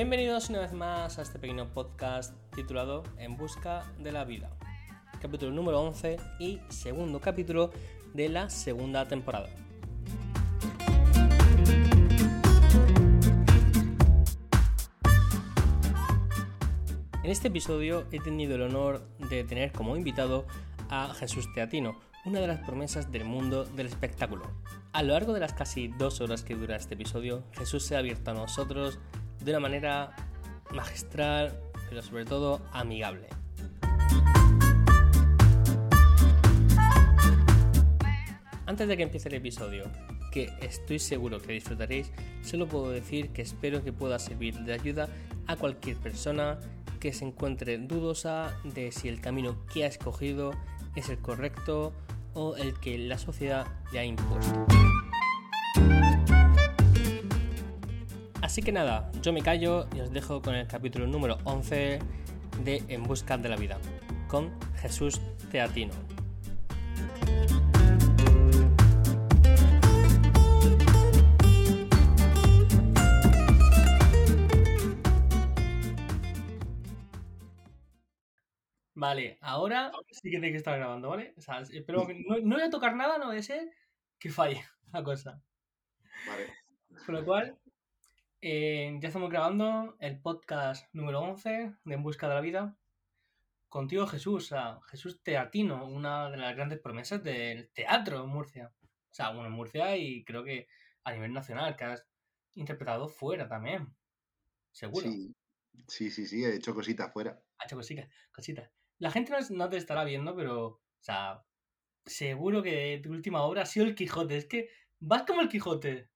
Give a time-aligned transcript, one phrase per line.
[0.00, 4.48] Bienvenidos una vez más a este pequeño podcast titulado En Busca de la Vida,
[5.20, 7.70] capítulo número 11 y segundo capítulo
[8.14, 9.50] de la segunda temporada.
[17.22, 20.46] En este episodio he tenido el honor de tener como invitado
[20.88, 24.44] a Jesús Teatino, una de las promesas del mundo del espectáculo.
[24.94, 27.98] A lo largo de las casi dos horas que dura este episodio, Jesús se ha
[27.98, 28.98] abierto a nosotros
[29.40, 30.14] de una manera
[30.72, 31.58] magistral,
[31.88, 33.28] pero sobre todo amigable.
[38.66, 39.90] Antes de que empiece el episodio,
[40.30, 45.08] que estoy seguro que disfrutaréis, solo puedo decir que espero que pueda servir de ayuda
[45.48, 46.58] a cualquier persona
[47.00, 50.52] que se encuentre dudosa de si el camino que ha escogido
[50.94, 51.92] es el correcto
[52.34, 54.79] o el que la sociedad le ha impuesto.
[58.50, 62.00] Así que nada, yo me callo y os dejo con el capítulo número 11
[62.64, 63.78] de En Busca de la Vida,
[64.26, 65.20] con Jesús
[65.52, 65.92] Teatino.
[78.94, 81.34] Vale, ahora sí que tiene que estar grabando, ¿vale?
[81.36, 83.70] O sea, pero no, no voy a tocar nada, no debe ser
[84.18, 85.40] que falle la cosa.
[86.26, 86.52] Vale.
[87.06, 87.56] Con lo cual,
[88.42, 92.78] eh, ya estamos grabando el podcast número 11 de En Busca de la Vida.
[93.68, 94.52] Contigo, Jesús,
[94.90, 98.72] Jesús Teatino, una de las grandes promesas del teatro en Murcia.
[98.82, 100.68] O sea, bueno, en Murcia y creo que
[101.04, 102.06] a nivel nacional, que has
[102.54, 103.94] interpretado fuera también.
[104.72, 105.06] Seguro.
[105.06, 105.34] Sí,
[105.86, 107.40] sí, sí, sí, he hecho cositas fuera.
[107.58, 108.70] Ha hecho cositas, cositas.
[108.98, 111.44] La gente no, no te estará viendo, pero, o sea,
[112.06, 114.36] seguro que tu última obra ha sido El Quijote.
[114.36, 116.09] Es que vas como el Quijote.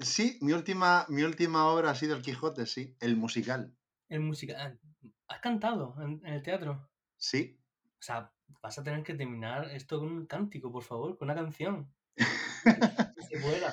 [0.00, 3.76] Sí, mi última, mi última obra ha sido El Quijote, sí, el musical.
[4.08, 4.80] El musical.
[5.28, 6.90] ¿Has cantado en, en el teatro?
[7.16, 7.58] Sí.
[7.84, 11.34] O sea, vas a tener que terminar esto con un cántico, por favor, con una
[11.34, 11.92] canción.
[13.14, 13.72] Que se pueda.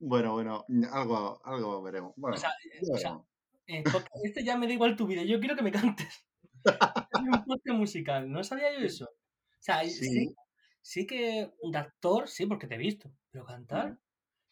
[0.00, 2.12] Bueno, bueno, algo, algo veremos.
[2.16, 2.50] Bueno, O sea,
[2.82, 3.26] ya o sea, veremos.
[3.66, 3.84] eh,
[4.24, 6.26] este ya me da igual tu vida, yo quiero que me cantes.
[7.12, 9.04] Es un podcast musical, no sabía yo eso.
[9.06, 10.34] O sea, sí, Sí.
[10.82, 13.98] sí que de actor, sí, porque te he visto, pero cantar.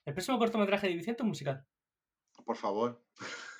[0.04, 1.66] El próximo cortometraje de Vicente es musical.
[2.44, 3.02] Por favor.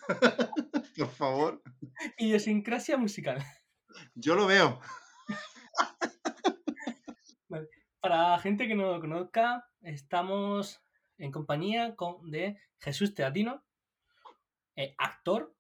[0.97, 1.63] Por favor.
[2.19, 3.39] Idiosincrasia musical.
[4.15, 4.81] Yo lo veo.
[8.01, 10.83] Para gente que no lo conozca, estamos
[11.19, 13.65] en compañía con, de Jesús Teatino,
[14.77, 15.55] eh, actor.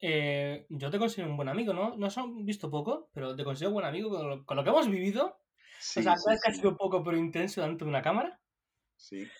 [0.00, 1.96] Eh, yo te considero un buen amigo, ¿no?
[1.96, 4.70] Nos han visto poco, pero te considero un buen amigo con lo, con lo que
[4.70, 5.40] hemos vivido.
[5.78, 8.02] Sí, o sea, sí, sabes que ha sí, sido poco pero intenso delante de una
[8.02, 8.40] cámara.
[8.96, 9.32] sí.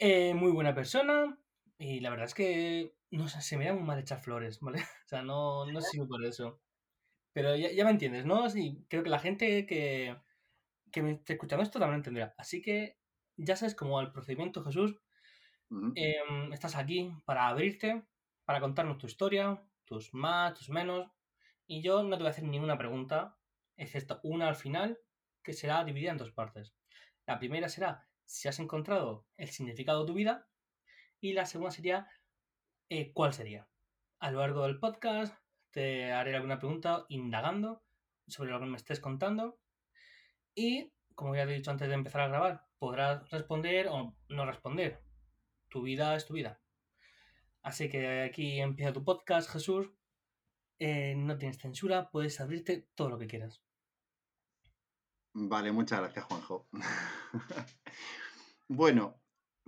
[0.00, 1.38] Eh, muy buena persona.
[1.78, 4.78] Y la verdad es que no sé, se me da muy mal echar flores, ¿vale?
[5.06, 6.60] O sea, no, no sirvo por eso.
[7.32, 8.50] Pero ya, ya me entiendes, ¿no?
[8.50, 10.16] Sí, creo que la gente que,
[10.92, 12.34] que me esté escuchando esto también lo entenderá.
[12.38, 12.98] Así que
[13.36, 14.96] ya sabes cómo el procedimiento, Jesús.
[15.94, 18.04] Em, estás aquí para abrirte,
[18.44, 21.10] para contarnos tu historia, tus más, tus menos.
[21.66, 23.38] Y yo no te voy a hacer ninguna pregunta,
[23.76, 24.98] excepto una al final,
[25.42, 26.74] que será dividida en dos partes.
[27.26, 30.48] La primera será si has encontrado el significado de tu vida.
[31.20, 32.08] Y la segunda sería
[32.88, 33.68] eh, cuál sería.
[34.20, 35.34] A lo largo del podcast
[35.70, 37.82] te haré alguna pregunta indagando
[38.28, 39.58] sobre lo que me estés contando.
[40.54, 44.46] Y, como ya te he dicho antes de empezar a grabar, podrás responder o no
[44.46, 45.02] responder.
[45.68, 46.60] Tu vida es tu vida.
[47.62, 49.90] Así que aquí empieza tu podcast, Jesús.
[50.78, 53.60] Eh, no tienes censura, puedes abrirte todo lo que quieras.
[55.32, 56.68] Vale, muchas gracias, Juanjo.
[58.72, 59.20] Bueno,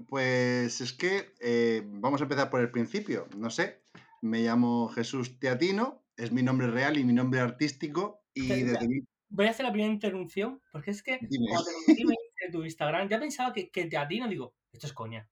[0.08, 3.26] pues es que eh, vamos a empezar por el principio.
[3.36, 3.82] No sé,
[4.20, 8.22] me llamo Jesús Teatino, es mi nombre real y mi nombre artístico.
[8.32, 9.02] Y desde.
[9.28, 11.46] Voy a hacer la primera interrupción, porque es que Dime.
[11.48, 15.28] cuando te tu Instagram, ya pensaba que, que teatino, digo, esto es coña.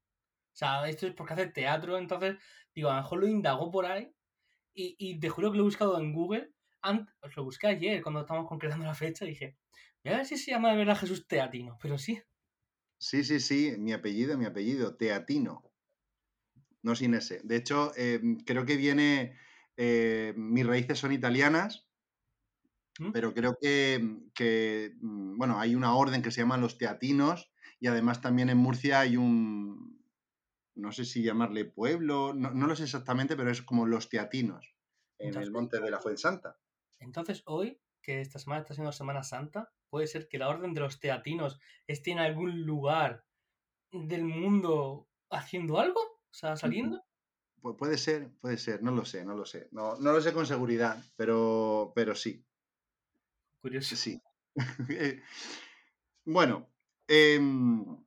[0.53, 2.37] O sea, esto es porque hace teatro, entonces,
[2.75, 4.13] digo, a lo mejor lo indagó por ahí
[4.75, 6.53] y, y te juro que lo he buscado en Google.
[6.83, 9.59] Ant- pues lo busqué ayer cuando estábamos concretando la fecha dije,
[10.05, 12.23] a ver si se llama de verdad Jesús Teatino, pero sí.
[12.99, 15.63] Sí, sí, sí, mi apellido, mi apellido, Teatino.
[16.83, 17.41] No sin ese.
[17.45, 19.37] De hecho, eh, creo que viene,
[19.77, 21.87] eh, mis raíces son italianas,
[22.99, 23.13] ¿Mm?
[23.13, 27.87] pero creo que, que, mm, bueno, hay una orden que se llama los teatinos y
[27.87, 30.03] además también en Murcia hay un,
[30.75, 34.75] no sé si llamarle pueblo, no, no lo sé exactamente, pero es como los teatinos
[35.19, 36.59] en el monte de la Fuensanta.
[36.99, 40.81] entonces hoy, que esta semana está siendo Semana Santa, puede ser que la orden de
[40.81, 43.27] los teatinos esté en algún lugar
[43.93, 47.03] del mundo haciendo algo, o sea, saliendo.
[47.63, 49.69] pu- puede ser, puede ser, no lo sé, no lo sé.
[49.73, 52.45] No, no lo sé con seguridad, pero, pero sí,
[53.63, 53.97] Curioso.
[53.97, 54.21] sí.
[56.25, 56.71] bueno,
[57.09, 58.05] em,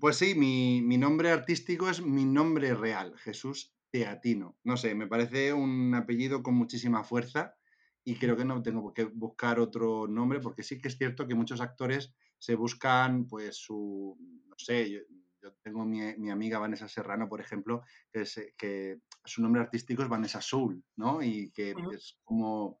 [0.00, 4.58] pues sí, mi, mi nombre artístico es mi nombre real, Jesús Teatino.
[4.64, 7.56] No sé, me parece un apellido con muchísima fuerza
[8.04, 11.34] y creo que no tengo que buscar otro nombre porque sí que es cierto que
[11.34, 14.16] muchos actores se buscan pues su,
[14.46, 15.00] no sé, yo,
[15.42, 19.62] yo tengo mi, mi amiga Vanessa Serrano, por ejemplo, que, es, eh, que su nombre
[19.62, 21.22] artístico es Vanessa Soul, ¿no?
[21.22, 22.80] Y que es como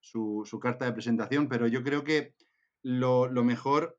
[0.00, 2.34] su, su carta de presentación, pero yo creo que
[2.82, 3.98] lo, lo mejor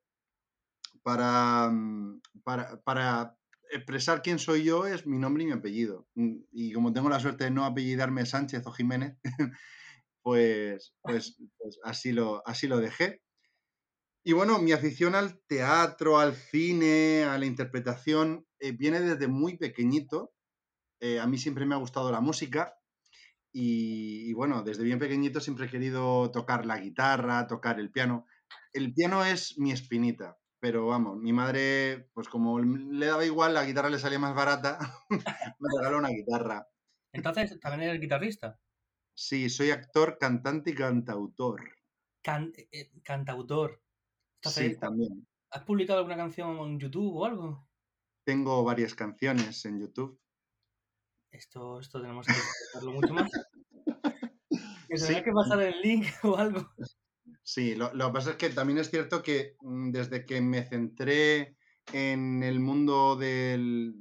[1.03, 3.37] para, mm, para, para
[3.71, 6.07] expresar quién soy yo es mi nombre y mi apellido.
[6.15, 9.17] Mm, Y como tengo la suerte de no apellidarme Sánchez o Jiménez,
[10.25, 13.21] pues, pues, pues así, lo, así lo dejé.
[14.23, 19.55] Y bueno, mi afición al teatro, al cine, a la interpretación, eh, viene desde muy
[19.55, 20.33] pequeñito.
[20.99, 22.73] Eh, a mí siempre me ha gustado la música
[23.53, 28.25] y, y bueno, desde bien pequeñito siempre he querido tocar la guitarra, tocar el piano.
[28.73, 33.65] El piano es mi espinita, pero vamos, mi madre, pues como le daba igual, la
[33.65, 34.79] guitarra le salía más barata,
[35.59, 36.67] me regaló una guitarra.
[37.13, 38.59] Entonces, también eres guitarrista.
[39.15, 41.61] Sí, soy actor, cantante y cantautor.
[42.21, 43.81] Can- eh, cantautor.
[44.37, 45.27] Entonces, Sí, también.
[45.51, 47.69] ¿has publicado alguna canción en YouTube o algo?
[48.25, 50.19] Tengo varias canciones en YouTube.
[51.31, 53.31] Esto, esto tenemos que explicarlo mucho más.
[54.87, 56.69] Que tendrá Sí, que pasar el link o algo.
[57.43, 60.63] Sí, lo, lo que pasa es que también es cierto que mm, desde que me
[60.63, 61.57] centré
[61.91, 63.95] en el mundo del-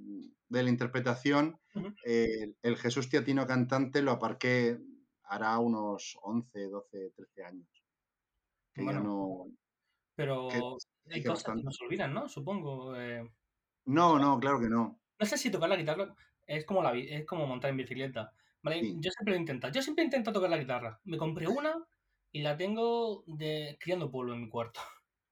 [0.49, 1.59] de la interpretación,
[2.07, 4.79] eh, el Jesús Teatino cantante lo aparqué
[5.35, 7.67] hará unos 11, 12, 13 años.
[8.73, 9.47] Que ya Bueno, no...
[10.15, 12.29] pero que hay cosas que nos olvidan, ¿no?
[12.29, 12.97] Supongo.
[12.97, 13.29] eh,
[13.87, 15.01] No, no, claro que no.
[15.19, 16.15] No sé si tocar la guitarra
[16.47, 18.33] es como, la, es como montar en bicicleta.
[18.63, 18.81] ¿vale?
[18.81, 18.97] Sí.
[18.99, 19.69] Yo siempre lo intento.
[19.69, 21.01] Yo siempre intento tocar la guitarra.
[21.05, 21.85] Me compré una
[22.33, 24.81] y la tengo de criando polvo en mi cuarto.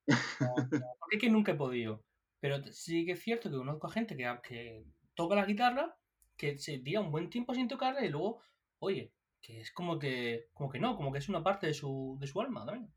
[1.01, 2.05] Porque es que nunca he podido.
[2.41, 4.85] Pero sí que es cierto que conozco a gente que, que
[5.15, 5.97] toca la guitarra,
[6.37, 8.41] que se tira un buen tiempo sin tocarla y luego,
[8.81, 12.17] oye, que es como que, como que no, como que es una parte de su,
[12.21, 12.95] de su alma también.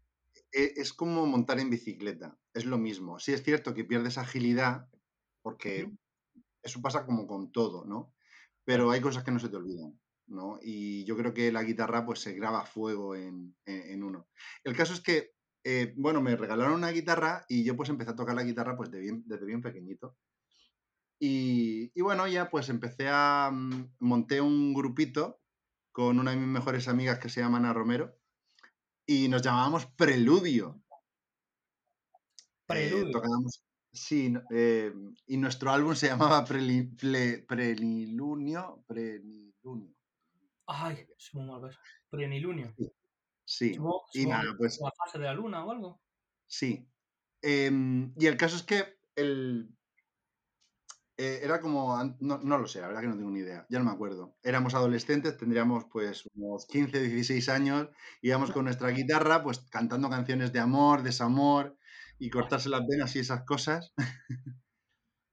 [0.51, 3.19] E- Es como montar en bicicleta, es lo mismo.
[3.19, 4.89] Sí es cierto que pierdes agilidad,
[5.41, 5.91] porque
[6.63, 8.15] eso pasa como con todo, ¿no?
[8.65, 10.59] Pero hay cosas que no se te olvidan, ¿no?
[10.61, 14.29] Y yo creo que la guitarra pues se graba a fuego en, en- en uno.
[14.63, 18.15] El caso es que, eh, bueno, me regalaron una guitarra y yo pues empecé a
[18.15, 20.17] tocar la guitarra pues de bien- desde bien pequeñito.
[21.19, 23.49] Y, y bueno, ya pues empecé a...
[23.53, 25.41] mm, monté un grupito
[25.95, 28.19] con una de mis mejores amigas que se llama Ana Romero
[29.05, 30.83] y nos llamábamos Preludio.
[32.67, 33.11] Eh, Preludio.
[33.11, 33.63] tocábamos,
[33.93, 34.93] sí, eh,
[35.27, 39.95] y nuestro álbum se llamaba Preli- Ple- Plenilunio, Plenilunio.
[40.67, 41.79] Ay, soy muy mal para eso.
[42.09, 42.75] Plenilunio.
[43.45, 43.77] Sí,
[44.13, 46.01] y nada, pues es la fase de la luna o algo.
[46.47, 46.85] sí.
[47.41, 49.69] Em, y el caso es que el,
[51.17, 53.79] eh, era como, no, no lo sé, la verdad que no tengo ni idea, ya
[53.79, 54.37] no me acuerdo.
[54.43, 57.89] Éramos adolescentes, tendríamos pues unos 15, 16 años,
[58.21, 61.77] íbamos con nuestra guitarra pues cantando canciones de amor, desamor
[62.19, 63.93] y cortarse las venas y esas cosas.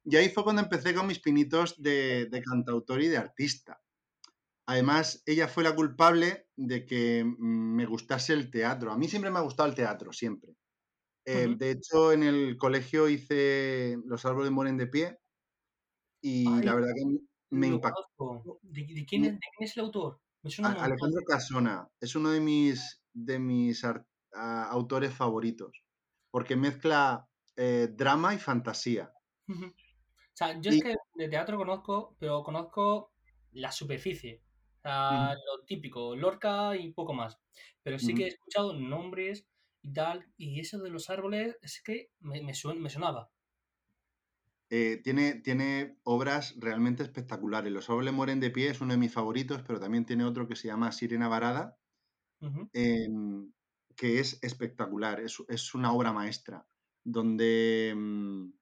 [0.04, 3.80] Y ahí fue cuando empecé con mis pinitos de, de cantautor y de artista.
[4.66, 8.92] Además, ella fue la culpable de que mm, me gustase el teatro.
[8.92, 10.56] A mí siempre me ha gustado el teatro, siempre.
[11.26, 11.58] Eh, Ujú.
[11.58, 15.20] de hecho, en el colegio hice Los árboles mueren de pie
[16.22, 17.04] y Ay, la verdad que
[17.50, 18.06] me impactó.
[18.62, 20.20] ¿De, de quién es, de quién es el autor?
[20.42, 20.92] Me suena un A- montón.
[20.92, 24.04] Alejandro Casona es uno de mis, de mis a-
[24.70, 25.84] autores favoritos
[26.30, 29.12] porque mezcla eh, drama y fantasía.
[29.48, 33.12] O sea, yo es que de teatro conozco, pero conozco
[33.52, 34.42] la superficie.
[34.78, 37.38] O sea, lo típico, Lorca y poco más.
[37.82, 39.48] Pero sí que he escuchado nombres
[39.82, 43.31] y tal, y eso de los árboles es que me, me, suen- me sonaba.
[44.74, 47.70] Eh, tiene, tiene obras realmente espectaculares.
[47.72, 50.56] Los árboles mueren de pie es uno de mis favoritos, pero también tiene otro que
[50.56, 51.78] se llama Sirena Varada,
[52.72, 53.52] em,
[53.96, 55.20] que es espectacular.
[55.20, 56.68] Es, es una obra maestra,
[57.04, 58.52] donde em,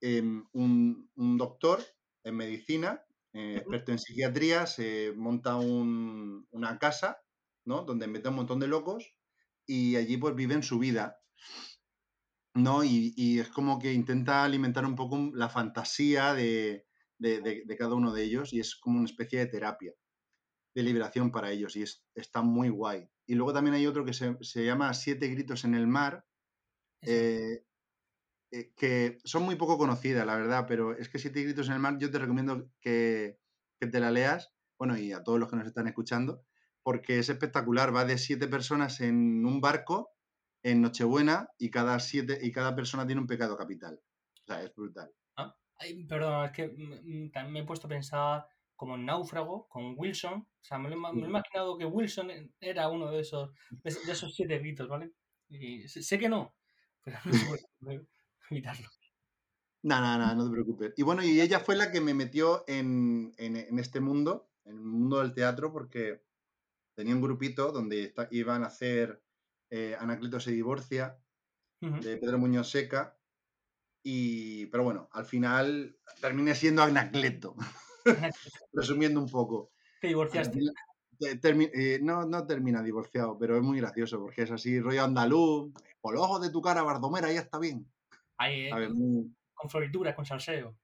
[0.00, 1.80] em, un, un doctor
[2.24, 7.22] en medicina, eh, experto en psiquiatría, se monta un- una casa,
[7.64, 7.82] ¿no?
[7.84, 9.14] Donde mete a un montón de locos
[9.66, 11.22] y allí pues viven su vida.
[12.54, 12.84] ¿No?
[12.84, 16.86] Y, y es como que intenta alimentar un poco la fantasía de,
[17.18, 19.94] de- de- de cada uno de ellos y es como una especie de terapia,
[20.74, 23.10] de liberación para ellos y es- está muy guay.
[23.26, 26.26] Y luego también hay otro que se, se llama Siete gritos en el mar,
[27.02, 27.64] eh,
[28.52, 31.80] eh, que son muy poco conocidas, la verdad, pero es que Siete gritos en el
[31.80, 33.38] mar yo te recomiendo que,
[33.80, 36.42] que te la leas bueno, y a todos los que nos están escuchando,
[36.82, 37.94] porque es espectacular.
[37.94, 40.12] Va de siete personas en un barco
[40.62, 44.00] en Nochebuena y cada, siete, y cada persona tiene un pecado capital.
[44.42, 45.10] O sea, es brutal.
[45.36, 46.68] Ah, ay, perdón, es que
[47.32, 50.34] también me he puesto a pensar como en Náufrago, con Wilson.
[50.40, 53.20] O sea, me lo, he ma- me lo he imaginado que Wilson era uno de
[53.20, 55.12] esos, de esos- de esos siete gritos, ¿vale?
[55.48, 56.54] Y sé, que no,
[57.02, 58.06] pero no se puede
[58.50, 58.88] evitarlo.
[59.82, 60.92] Nada, nada, no te preocupes.
[60.96, 64.72] Y bueno, y ella fue la que me metió en, en- en este mundo, en
[64.76, 66.22] el mundo del teatro, porque
[66.94, 69.22] tenía un grupito donde iban a hacer
[69.70, 71.18] eh, Anacleto se divorcia,
[71.80, 73.16] de Pedro Muñoz Seca.
[74.02, 77.54] Y, pero bueno, al final terminé siendo Anacleto,
[78.72, 79.72] resumiendo un poco.
[80.00, 80.58] Te divorciaste.
[81.18, 85.04] Te- termi- eh, no, no termina divorciado, pero es muy gracioso porque es así, rollo
[85.04, 85.70] andaluz.
[86.00, 87.86] Por los ojos de tu cara, Bardomera, ya está bien.
[88.38, 90.74] Ahí, eh, A ver, muy- con florituras, con salseo.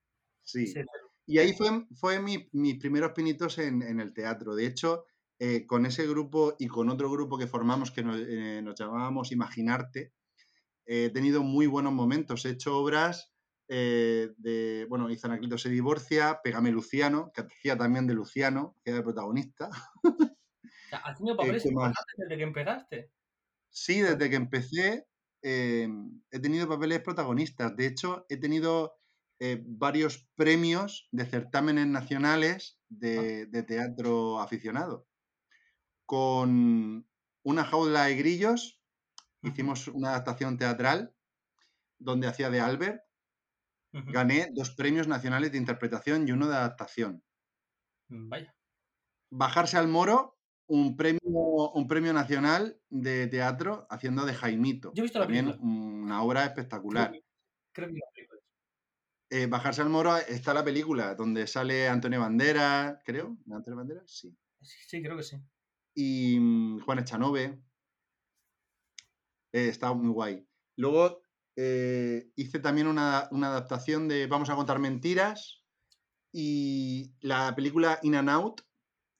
[0.43, 0.67] sí.
[0.67, 0.81] Sí,
[1.25, 4.53] Y ahí fue, fue mi- mis primeros pinitos en, en el teatro.
[4.55, 5.05] De hecho,
[5.39, 9.31] eh, con ese grupo y con otro grupo que formamos que nos, eh, nos llamábamos
[9.31, 10.13] Imaginarte,
[10.85, 12.45] eh, he tenido muy buenos momentos.
[12.45, 13.33] He hecho obras
[13.69, 19.03] de, bueno, hizo Anaclito se divorcia, Pégame Luciano, que hacía también de Luciano, hacía de
[19.03, 19.69] protagonista.
[20.03, 23.11] O sea, has tenido papeles importantes desde que empezaste.
[23.69, 25.07] Sí, desde que empecé
[25.43, 27.75] he tenido papeles protagonistas.
[27.75, 28.97] De hecho, he tenido
[29.39, 35.06] eh, varios premios de certámenes nacionales de, de teatro aficionado.
[36.07, 37.05] Con
[37.43, 38.81] una jaula de grillos
[39.43, 41.13] hicimos una adaptación teatral
[41.99, 43.03] donde hacía de Albert.
[43.91, 47.23] Gané dos premios nacionales de interpretación y uno de adaptación.
[48.07, 48.55] Vaya.
[49.29, 54.93] Bajarse al moro, un premio, un premio nacional de teatro haciendo de Jaimito.
[54.93, 55.69] Yo he visto la También película.
[55.69, 57.09] una obra espectacular.
[57.09, 57.27] Creo que,
[57.73, 58.41] creo que vi la película.
[59.29, 63.37] Eh, Bajarse al moro está la película donde sale Antonio Banderas, creo.
[63.51, 64.03] ¿Antonio Banderas?
[64.09, 64.33] Sí.
[64.61, 65.37] Sí, sí, creo que sí.
[65.97, 67.59] Y mm, Juan Echanove.
[69.51, 70.47] Eh, está muy guay.
[70.75, 71.23] Luego
[71.55, 75.63] eh, hice también una, una adaptación de Vamos a contar mentiras
[76.31, 78.61] y la película In and Out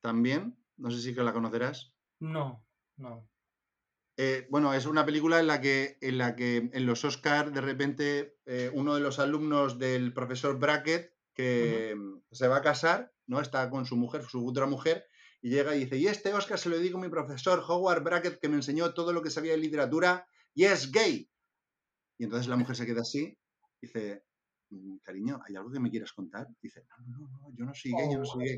[0.02, 0.56] también.
[0.78, 1.96] No sé si que la conocerás.
[2.20, 2.64] No,
[2.98, 3.28] no.
[4.18, 7.62] Eh, bueno, es una película en la que en, la que en los Oscars de
[7.62, 13.16] repente eh, uno de los alumnos del profesor Brackett que mm, se va a casar,
[13.26, 13.42] ¿no?
[13.42, 15.08] Está con su mujer, su futura mujer,
[15.42, 18.40] y llega y dice, y este Oscar se lo dedico a mi profesor Howard Brackett
[18.40, 21.30] que me enseñó todo lo que sabía de literatura y es gay.
[22.20, 23.38] Y entonces la mujer se queda así,
[23.82, 24.24] dice,
[24.72, 26.48] "Mm, cariño, ¿hay algo que me quieras contar?
[26.62, 28.58] Dice, no, no, no, yo no soy gay, yo no soy gay.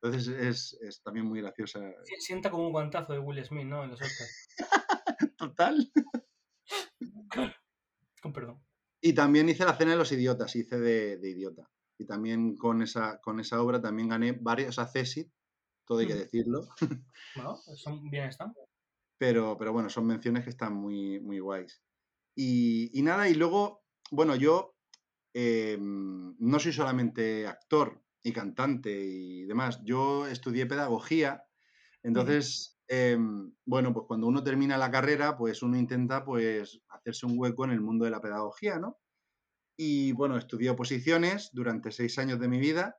[0.00, 1.80] Entonces es, es también muy graciosa.
[2.04, 3.84] Si- Sienta como un guantazo de Will Smith, ¿no?
[3.84, 4.48] En los Oscars.
[5.38, 5.92] Total.
[8.22, 8.62] Con perdón.
[9.00, 11.68] Y también hice la cena de los idiotas, hice de, de idiota.
[11.98, 15.28] Y también con esa, con esa obra también gané varios accesit,
[15.86, 16.66] todo hay que decirlo.
[17.34, 18.52] Bueno, son, bien están.
[19.18, 21.82] Pero, pero bueno, son menciones que están muy, muy guays.
[22.34, 24.74] Y, y nada, y luego, bueno, yo
[25.34, 29.80] eh, no soy solamente actor y cantante y demás.
[29.84, 31.44] Yo estudié pedagogía,
[32.02, 33.16] entonces, eh,
[33.64, 37.70] bueno, pues cuando uno termina la carrera, pues uno intenta pues hacerse un hueco en
[37.70, 38.98] el mundo de la pedagogía, ¿no?
[39.76, 42.98] Y bueno, estudié oposiciones durante seis años de mi vida,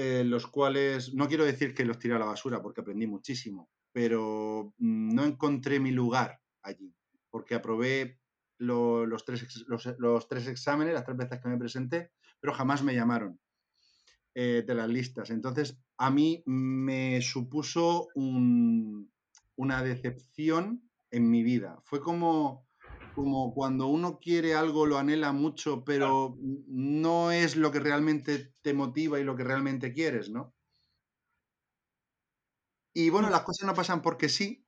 [0.00, 3.68] eh, los cuales no quiero decir que los tiré a la basura porque aprendí muchísimo,
[3.92, 6.94] pero mm, no encontré mi lugar allí,
[7.30, 8.20] porque aprobé
[8.58, 9.64] lo- los, tres,
[9.98, 13.40] los, tres exámenes, las tres veces que me presenté, pero jamás me llamaron
[14.34, 15.30] eh, de las listas.
[15.30, 19.12] Entonces, a mí me supuso un-
[19.56, 21.80] una decepción en mi vida.
[21.84, 22.67] Fue como,
[23.18, 28.74] como cuando uno quiere algo, lo anhela mucho, pero no es lo que realmente te
[28.74, 30.54] motiva y lo que realmente quieres, ¿no?
[32.94, 34.66] Y bueno, las cosas no pasan porque sí.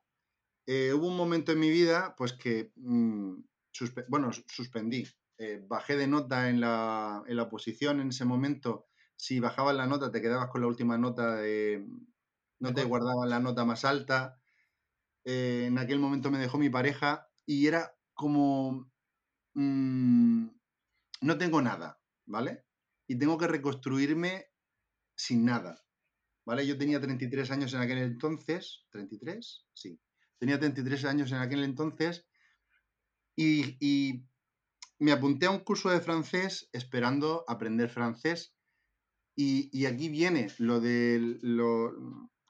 [0.66, 3.34] Eh, hubo un momento en mi vida, pues que, mm,
[3.72, 5.06] suspe- bueno, sus- suspendí.
[5.38, 8.88] Eh, bajé de nota en la, en la oposición en ese momento.
[9.16, 11.86] Si bajabas la nota, te quedabas con la última nota de...
[12.60, 14.42] No De te guardaban la nota más alta.
[15.24, 18.92] Eh, en aquel momento me dejó mi pareja y era como...
[19.54, 20.46] mm,
[21.22, 22.64] no tengo nada, ¿vale?
[23.08, 24.46] Y tengo que reconstruirme
[25.16, 25.82] sin nada,
[26.44, 26.66] ¿vale?
[26.66, 29.64] Yo tenía 33 años en aquel entonces, ¿33?
[29.72, 29.98] Sí.
[30.38, 32.26] Tenía 33 años en aquel entonces
[33.36, 34.26] y,
[34.98, 38.54] me apunté a un curso de francés esperando aprender francés
[39.34, 41.90] y, y aquí viene lo de lo,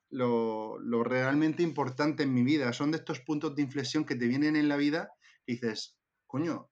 [0.08, 2.72] lo, lo realmente importante en mi vida.
[2.72, 5.12] Son de estos puntos de inflexión que te vienen en la vida
[5.47, 6.70] y dices, coño,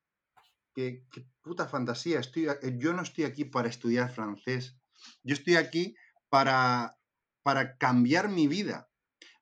[0.75, 2.21] qué, qué puta fantasía.
[2.21, 4.79] Estoy, a- yo no estoy aquí para estudiar francés.
[5.23, 5.95] Yo estoy aquí
[6.29, 6.97] para,
[7.43, 8.91] para cambiar mi vida.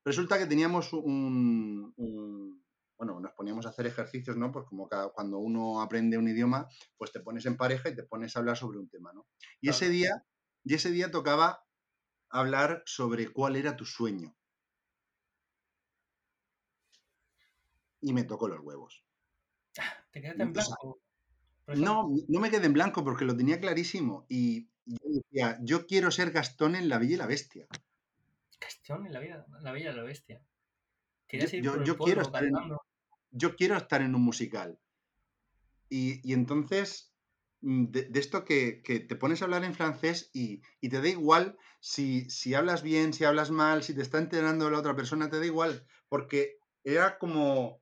[0.04, 2.64] Resulta que teníamos un, un-
[2.98, 4.52] bueno, nos poníamos a hacer ejercicios, ¿no?
[4.52, 6.68] Pues como cada- cuando uno aprende un idioma,
[6.98, 9.26] pues te pones en pareja y te pones a hablar sobre un tema, ¿no?
[9.60, 10.24] Y ese día,
[10.64, 11.60] y ese día tocaba
[12.30, 14.36] hablar sobre cuál era tu sueño.
[18.00, 19.05] Y me tocó los huevos.
[20.10, 21.00] Te quedaste en O sea, blanco.
[21.66, 24.26] No, no me quedé en blanco porque lo tenía clarísimo.
[24.28, 27.66] Y yo decía, yo quiero ser Gastón en La Bella y la Bestia.
[28.60, 30.42] Gastón en la vida, la bella y la bestia.
[31.32, 32.54] Yo, yo- yo quiero estar en,
[33.30, 34.78] yo quiero estar en un musical.
[35.88, 37.12] Y, y entonces,
[37.60, 41.00] mm, de, de esto que, que te pones a hablar en francés y, y te
[41.00, 44.96] da igual si, si hablas bien, si hablas mal, si te está enterando la otra
[44.96, 45.86] persona, te da igual.
[46.08, 47.80] Porque era como,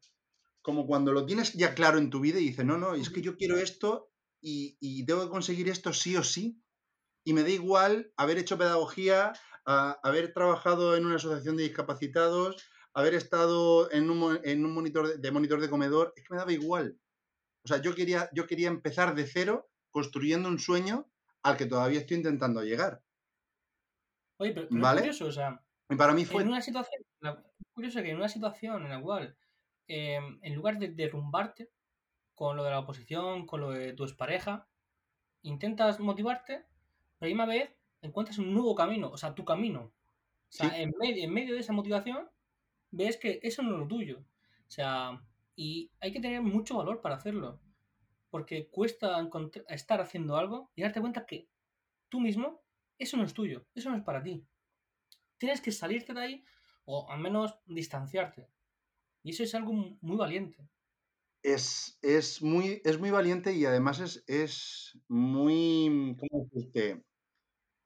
[0.65, 3.23] como cuando lo tienes ya claro en tu vida y dices, no, no, es que
[3.23, 6.63] yo quiero esto y, y tengo que conseguir esto sí o sí.
[7.25, 9.33] Y me da igual haber hecho pedagogía,
[9.67, 12.57] a- haber trabajado en una asociación de discapacitados,
[12.95, 16.39] haber estado en un, en un monitor de, de monitor de comedor, es que me
[16.41, 17.01] daba igual.
[17.65, 21.11] O sea, yo quería, yo quería empezar de cero construyendo un sueño
[21.43, 23.03] al que todavía estoy intentando llegar.
[24.39, 25.01] Oye, pero, pero ¿Vale?
[25.01, 26.43] es curioso, o sea, Y para mí fue...
[26.43, 29.37] en una situación, la- es curioso que en una situación en la cual,
[29.89, 31.71] eh, en lugar de derrumbarte
[32.35, 34.69] con lo de la oposición, con lo de tu expareja,
[35.43, 36.67] intentas motivarte,
[37.19, 39.83] pero a la misma vez encuentras un nuevo camino, o sea, tu camino.
[40.53, 40.83] O sea, Sí.
[40.83, 42.31] en, medio, en medio de esa motivación,
[42.91, 44.21] ves que eso no es lo tuyo.
[44.21, 45.25] O sea,
[45.57, 47.61] y hay que tener mucho valor para hacerlo.
[48.31, 49.29] Porque cuesta
[49.69, 51.49] estar haciendo algo y darte cuenta que
[52.09, 52.63] tú mismo,
[52.99, 54.47] eso no es tuyo, eso no es para ti.
[55.39, 56.45] Tienes que salirte de ahí
[56.85, 58.49] o al menos distanciarte.
[59.25, 60.69] Y eso es algo mu- muy valiente.
[61.43, 67.05] es, es muy, es muy valiente y además es, es muy, ¿cómo decirte?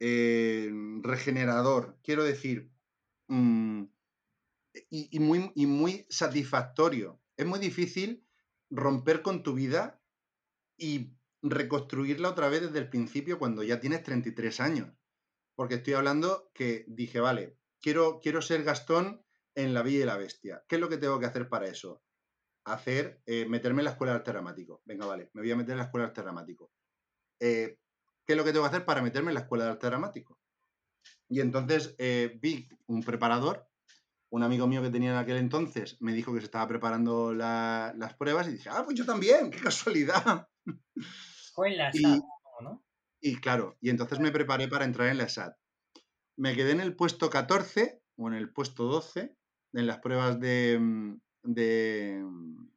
[0.00, 0.70] Eh,
[1.02, 2.72] regenerador, quiero decir,
[3.28, 3.84] mm,
[4.90, 7.22] y, y muy, y muy satisfactorio.
[7.36, 8.26] Es muy difícil
[8.70, 10.02] romper con tu vida
[10.78, 14.94] y reconstruirla otra vez desde el principio cuando ya tienes 33 años.
[15.56, 19.24] Porque estoy hablando que dije, vale, quiero, quiero ser Gastón
[19.58, 20.64] en La Bella y la Bestia.
[20.68, 22.02] ¿Qué es lo que tengo que hacer para eso?
[22.64, 24.82] hacer, eh, meterme en la escuela de arte dramático.
[24.84, 26.70] Venga, vale, me voy a meter en la escuela de arte dramático.
[27.40, 27.78] Eh,
[28.26, 30.38] ¿Qué es lo que tengo que hacer para meterme en la escuela de arte dramático?
[31.30, 33.68] Y entonces eh, vi un preparador,
[34.30, 37.94] un amigo mío que tenía en aquel entonces me dijo que se estaba preparando la-
[37.96, 40.48] las pruebas y dije, ah, pues yo también, qué casualidad.
[41.54, 42.22] Fue en la Y- SAT,
[42.60, 42.84] ¿no?
[43.20, 45.56] Y claro, y entonces me preparé para entrar en la SAT.
[46.36, 49.36] Me quedé en el puesto 14 o en el puesto 12
[49.72, 52.68] en las pruebas de, mm, de mm,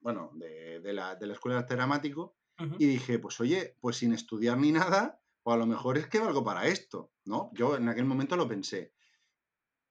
[0.00, 2.36] bueno, de, de la, de la escuela de arte dramático
[2.78, 6.18] y dije, pues oye, pues sin estudiar ni nada, pues a lo mejor es que
[6.18, 7.50] valgo para esto, ¿no?
[7.54, 8.92] Yo en aquel momento lo pensé.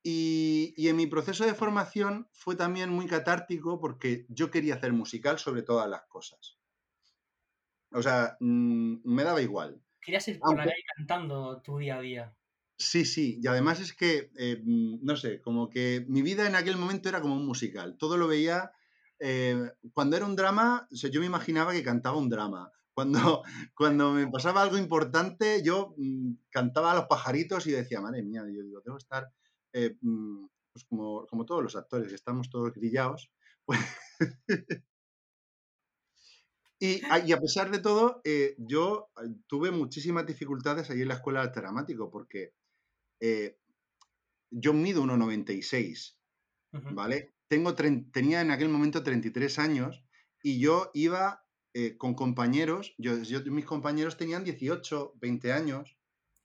[0.03, 4.91] Y, y en mi proceso de formación fue también muy catártico porque yo quería hacer
[4.91, 6.57] musical sobre todas las cosas.
[7.91, 9.81] O sea, mm, me daba igual.
[10.01, 12.35] Querías ir por la Aunque- calle cantando tu día a día.
[12.79, 16.55] Sí, sí, y además es que, eh, mm, no sé, como que mi vida en
[16.55, 17.97] aquel momento era como un musical.
[17.97, 18.71] Todo lo veía,
[19.19, 22.71] eh, cuando era un drama, o sea, yo me imaginaba que cantaba un drama.
[22.97, 23.43] Cuando,
[23.75, 28.41] cuando me pasaba algo importante, yo mm, cantaba a los pajaritos y decía, madre mía,
[28.51, 29.31] yo digo, tengo que estar,
[29.73, 33.29] eh, mm, pues como, como todos los actores, que estamos todos grillados.
[33.65, 33.79] Pues...
[36.79, 39.09] y, a- y a pesar de todo, eh, yo
[39.47, 42.53] tuve muchísimas dificultades ahí en la escuela de arte dramático, porque
[43.19, 43.59] eh,
[44.51, 46.19] yo mido 1,96,
[46.73, 46.89] Ujú.
[46.89, 47.35] ¿vale?
[47.47, 50.05] Tengo tenía en aquel momento 33 años
[50.43, 55.97] y yo iba eh, con compañeros, yo, yo- mis compañeros tenían 18, 20 años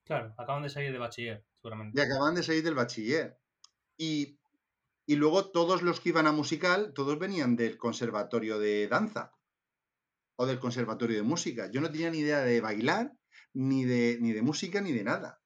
[0.04, 1.94] Claro, acaban de salir de bachiller, seguramente.
[1.94, 3.38] y acababan de salir del bachiller.
[3.98, 4.40] Y,
[5.06, 9.35] y luego todos los que iban a musical, todos venían del conservatorio de danza
[10.37, 11.70] o del conservatorio de música.
[11.70, 13.12] Yo no tenía ni idea de bailar,
[13.54, 15.41] ni de, ni de música, ni de nada.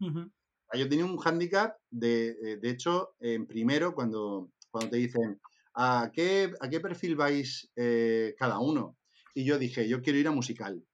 [0.00, 0.30] Ujú.
[0.70, 5.40] Ah, Yo tenía un hándicap, de, eh, de hecho, en primero, cuando, cuando te dicen,
[5.74, 8.98] ¿a qué, a qué perfil vais eh, cada uno?
[9.34, 10.84] Y yo dije, yo quiero ir a musical.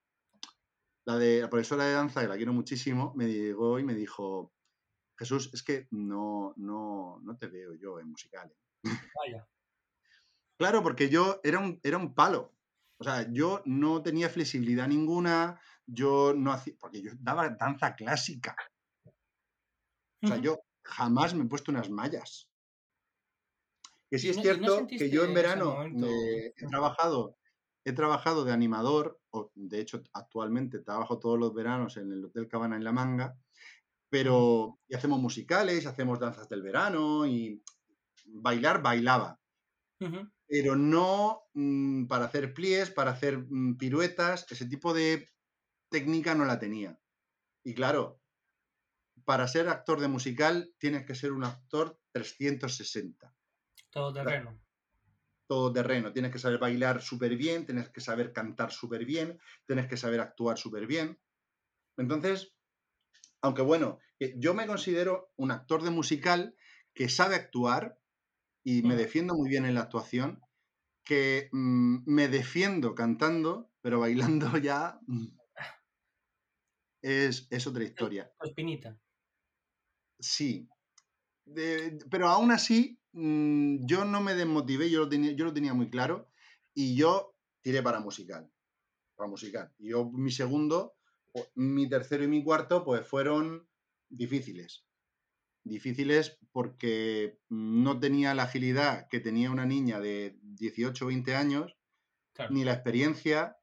[1.07, 4.53] La, de, la profesora de danza, que la quiero muchísimo, me llegó y me dijo,
[5.19, 8.51] Jesús, es que no, no, no te veo yo en musical.
[8.85, 8.91] ¿eh".
[9.17, 9.49] Vaya.
[10.59, 12.55] Claro, porque yo era un, era un palo.
[12.99, 18.57] O sea, yo no tenía flexibilidad ninguna, yo no hacía, porque yo daba danza clásica.
[20.25, 22.51] O sea, yo jamás me he puesto unas mallas.
[24.11, 27.37] Que sí ¿Y es no- y no cierto que yo en verano eh, he trabajado,
[27.85, 32.49] he trabajado de animador, o de hecho actualmente trabajo todos los veranos en el Hotel
[32.49, 33.37] Cabana en La Manga,
[34.11, 37.63] Pero y hacemos musicales, hacemos danzas del verano y
[38.27, 39.41] bailar, bailaba.
[40.47, 45.29] Pero no mm, para hacer pliés, para hacer mm, piruetas, ese tipo de
[45.91, 47.01] técnica no la tenía.
[47.65, 48.23] Y claro,
[49.25, 53.35] para ser actor de musical tienes que ser un actor 360
[53.91, 54.61] Todo terreno.
[55.47, 56.13] todo terreno.
[56.13, 60.21] Tienes que saber bailar súper bien, tienes que saber cantar súper bien, tienes que saber
[60.21, 61.21] actuar súper bien.
[61.97, 62.57] Entonces,
[63.43, 66.57] aunque bueno, eh, yo me considero un actor de musical
[66.95, 68.01] que sabe actuar
[68.65, 68.97] y me Ujú.
[68.97, 70.41] defiendo muy bien en la actuación,
[71.05, 75.27] que mm, me defiendo cantando, pero bailando ya mm,
[77.03, 78.35] es, es otra historia.
[78.49, 79.01] Espinita.
[80.25, 80.69] Sí.
[81.45, 85.75] De- pero aún así, mm, yo no me desmotivé, yo lo, tenía, yo lo tenía
[85.75, 86.31] muy claro
[86.75, 88.51] y yo tiré para musical.
[89.17, 89.73] Para musical.
[89.79, 90.95] Y yo, mi segundo,
[91.35, 93.69] o- mi tercero y mi cuarto, pues fueron
[94.09, 94.85] difíciles.
[95.65, 101.77] Difíciles porque no tenía la agilidad que tenía una niña de 18 o 20 años,
[102.35, 102.53] Claro.
[102.53, 103.57] ni la experiencia.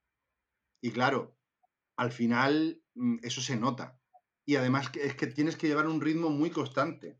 [0.82, 1.38] Y claro,
[1.97, 4.01] al final mm, eso se nota.
[4.52, 7.18] Y además es que tienes que llevar un ritmo muy constante.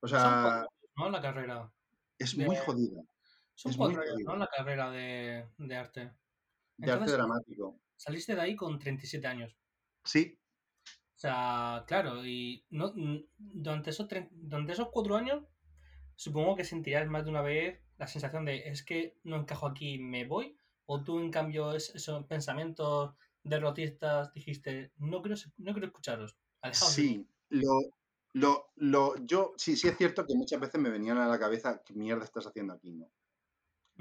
[0.00, 1.10] O Son sea, años, ¿no?
[1.10, 1.70] La carrera.
[2.18, 3.02] es de- muy jodida.
[3.54, 4.36] Son Es muy cuatro años, ¿no?
[4.36, 6.12] La carrera de, de arte.
[6.78, 7.78] De arte dramático.
[7.96, 9.54] saliste de ahí con 37 años.
[10.02, 10.38] Sí,
[11.14, 12.94] O sea, claro, y no,
[13.36, 15.44] durante, esos tre- durante esos cuatro años,
[16.16, 19.98] supongo que sentirás más de una vez la sensación de es que no encajo aquí,
[19.98, 20.56] me voy.
[20.86, 26.38] O tú, en cambio, es- esos pensamientos derrotistas dijiste, no quiero, no quiero escucharos.
[26.72, 27.26] Sí.
[27.50, 27.78] Lo,
[28.32, 31.82] lo, lo, yo, sí, sí es cierto que muchas veces me venían a la cabeza,
[31.84, 32.92] ¿qué mierda estás haciendo aquí?
[32.92, 33.10] ¿no?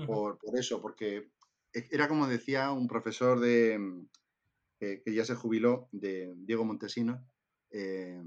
[0.06, 1.32] Por, por eso, porque
[1.74, 4.08] e- era como decía un profesor de mm,
[4.80, 7.28] que, ya se jubiló, de Diego Montesino,
[7.72, 8.22] eh,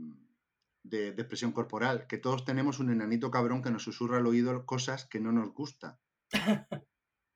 [0.82, 4.66] de, de expresión corporal, que todos tenemos un enanito cabrón que nos susurra al oído
[4.66, 5.98] cosas que no nos gusta.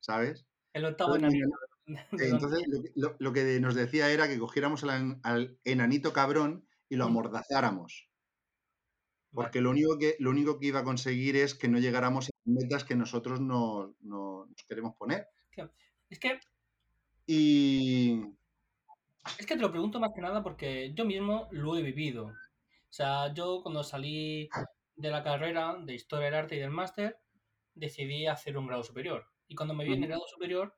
[0.01, 0.47] ¿Sabes?
[0.75, 1.49] El octavo enanito.
[2.13, 6.68] entonces lo, que- lo- lo que nos decía era que cogiéramos al, al enanito cabrón
[6.89, 8.09] y lo amordazáramos.
[9.31, 12.31] Porque lo único, que, lo único que iba a conseguir es que no llegáramos a
[12.45, 15.29] las metas que nosotros no- no- nos queremos poner.
[16.11, 16.41] Es que
[17.27, 18.23] Y,
[19.39, 22.29] Es que te lo pregunto más que nada porque yo mismo lo he vivido.
[22.29, 22.33] O
[22.89, 24.49] sea, yo cuando salí
[24.97, 27.19] de la carrera de Historia del Arte y del máster,
[27.75, 29.27] decidí hacer un grado superior.
[29.47, 30.75] Y cuando me vi en el grado superior,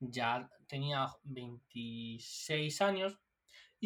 [0.00, 3.20] ya tenía 26 años,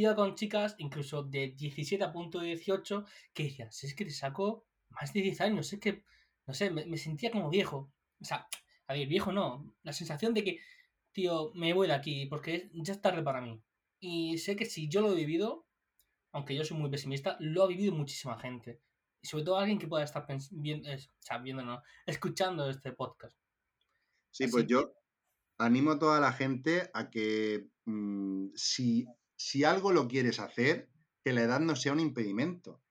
[0.00, 4.04] iba con chicas incluso de 17 a punto de 18 que decían, si es que
[4.04, 6.02] te saco más de 10 años, es que,
[6.46, 7.92] no sé, me, me sentía como viejo.
[8.20, 8.46] O sea,
[8.86, 10.60] a ver, viejo no, la sensación de que,
[11.12, 13.62] tío, me voy de aquí porque ya es tarde para mí.
[14.00, 15.66] Y sé que si yo lo he vivido,
[16.32, 18.80] aunque yo soy muy pesimista, lo ha vivido muchísima gente.
[19.22, 22.92] Y sobre todo alguien que pueda estar viendo, es- o sea, viendo, no, escuchando este
[22.92, 23.36] podcast.
[24.30, 24.94] Sí, Así pues que- yo
[25.58, 29.06] animo a toda la gente a que mm, si,
[29.40, 30.90] si algo lo quieres hacer,
[31.24, 32.82] que la edad no sea un impedimento.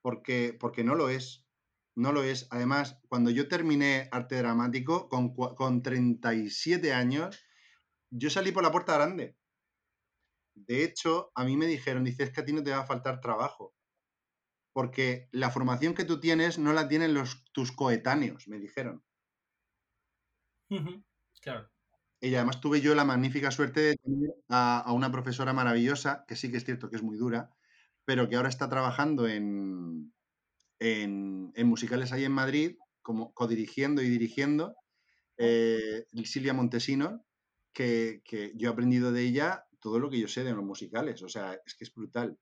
[0.00, 1.44] Porque, porque no lo es.
[1.96, 2.46] No lo es.
[2.50, 7.44] Además, cuando yo terminé arte dramático con, con 37 años,
[8.10, 9.36] yo salí por la puerta grande.
[10.54, 13.20] De hecho, a mí me dijeron, dices que a ti no te va a faltar
[13.20, 13.74] trabajo.
[14.72, 19.02] Porque la formación que tú tienes no la tienen los, tus coetáneos, me dijeron.
[21.42, 21.71] Claro.
[22.22, 26.36] Y además tuve yo la magnífica suerte de tener a, a una profesora maravillosa, que
[26.36, 27.50] sí que es cierto que es muy dura,
[28.04, 30.14] pero que ahora está trabajando en,
[30.80, 34.76] en, en musicales ahí en Madrid, como codirigiendo y dirigiendo,
[35.38, 37.26] eh, Silvia Montesino,
[37.72, 41.22] que, que yo he aprendido de ella todo lo que yo sé de los musicales.
[41.22, 42.38] O sea, es que es brutal.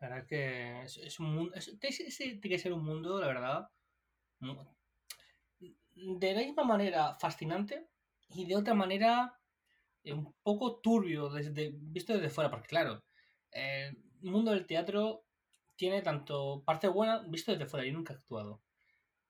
[0.00, 1.54] La verdad que es, es un mundo.
[1.54, 3.68] Es- tiene que ser un mundo, la verdad.
[5.96, 7.88] De la misma manera fascinante
[8.28, 9.40] y de otra manera
[10.04, 13.02] eh, un poco turbio desde, visto desde fuera, porque claro,
[13.50, 15.24] el mundo del teatro
[15.76, 18.62] tiene tanto parte buena, visto desde fuera, yo nunca he actuado.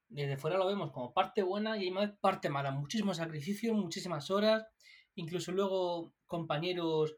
[0.08, 4.66] Desde fuera lo vemos como parte buena y además parte mala, muchísimo sacrificio, muchísimas horas,
[5.14, 7.16] incluso luego compañeros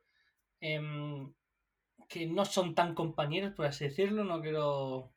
[0.60, 1.32] em,
[2.08, 5.12] que no son tan compañeros, por así decirlo, no quiero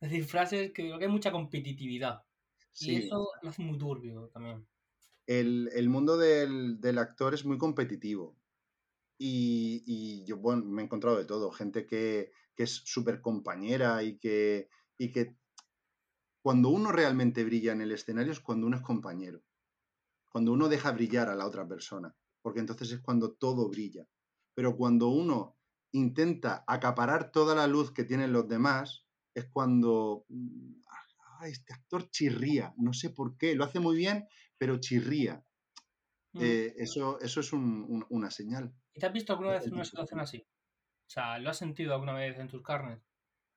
[0.00, 2.23] decir frases, que creo que hay mucha competitividad.
[2.78, 4.66] Y Sí, eso lo hace muy turbio también.
[5.26, 8.36] el, el mundo del, del actor es muy competitivo.
[9.18, 11.50] Y, y yo, bueno, me he encontrado de todo.
[11.52, 15.38] Gente que, que es súper compañera y que, y que
[16.42, 19.42] cuando uno realmente brilla en el escenario es cuando uno es compañero.
[20.30, 22.16] Cuando uno deja brillar a la otra persona.
[22.42, 24.08] Porque entonces es cuando todo brilla.
[24.54, 25.58] Pero cuando uno
[25.92, 30.80] intenta acaparar toda la luz que tienen los demás, es cuando mm,
[31.44, 34.26] ah, este actor chirría, no sé por qué, lo hace muy bien,
[34.58, 35.44] pero chirría.
[36.32, 36.40] Mm.
[36.42, 38.74] Eh, eso, eso es un- un- una señal.
[38.92, 40.38] ¿Y te has visto alguna vez en una situación así?
[41.06, 43.00] O sea, ¿lo has sentido alguna vez en tus carnes?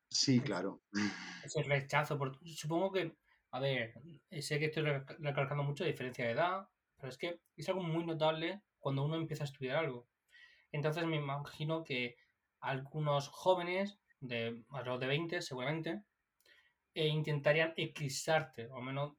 [0.09, 0.83] Sí, claro.
[1.45, 2.37] Ese rechazo por...
[2.45, 3.17] Supongo que,
[3.51, 3.93] a ver,
[4.41, 7.83] sé que estoy reca- recalcando mucho la diferencia de edad, pero es que es algo
[7.83, 10.07] muy notable cuando uno empieza a estudiar algo.
[10.71, 12.15] Entonces me imagino que
[12.59, 16.03] algunos jóvenes de alrededor de 20 seguramente
[16.97, 19.13] eh, intentarían eclipsarte, o al menos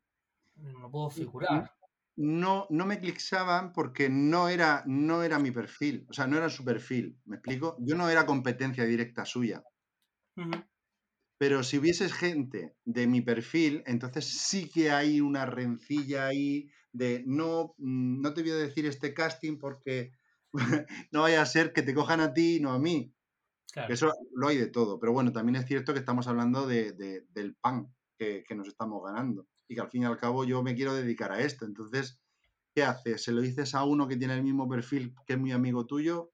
[0.56, 1.70] no puedo figurar.
[2.16, 6.50] No, no me eclipsaban porque no era, no era mi perfil, o sea, no era
[6.50, 7.76] su perfil, ¿me explico?
[7.78, 9.62] Yo no era competencia directa suya.
[11.38, 17.22] Pero si hubiese gente de mi perfil, entonces sí que hay una rencilla ahí de
[17.26, 20.10] no, mm, no te voy a decir este casting porque
[21.12, 23.14] no vaya a ser que te cojan a ti y no a mí.
[23.72, 23.94] Claro.
[23.94, 24.98] Eso lo hay de todo.
[25.00, 28.68] Pero bueno, también es cierto que estamos hablando de, de- del pan que, que nos
[28.68, 29.48] estamos ganando.
[29.68, 31.64] Y que al fin y al cabo yo me quiero dedicar a esto.
[31.66, 32.20] Entonces,
[32.74, 33.22] ¿qué haces?
[33.24, 36.32] ¿Se lo dices a uno que tiene el mismo perfil que es muy amigo tuyo?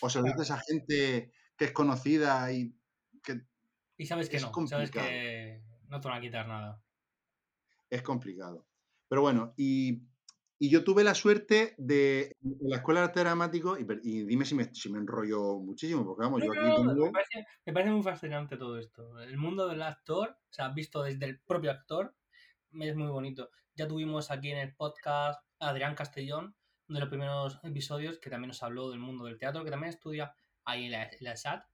[0.00, 0.40] ¿O se lo Claro.
[0.40, 2.76] dices a gente que es conocida y
[3.22, 3.42] que
[3.98, 6.82] Y sabes que no, sabes que no te van a quitar nada.
[7.90, 8.66] es complicado.
[9.08, 10.02] Pero bueno, y,
[10.58, 14.44] y yo tuve la suerte de en la escuela de arte dramático, y, y dime
[14.44, 17.12] si me, si me enrollo muchísimo, porque vamos, No, yo aquí no, me tengo...
[17.12, 19.20] parece, me parece muy fascinante todo esto.
[19.20, 22.14] El mundo del actor, o sea, visto desde el propio actor,
[22.80, 23.50] es muy bonito.
[23.74, 26.56] Ya tuvimos aquí en el podcast a Adrián Castellón,
[26.88, 29.90] uno de los primeros episodios, que también nos habló del mundo del teatro, que también
[29.90, 31.64] estudia ahí en la, en la SAT.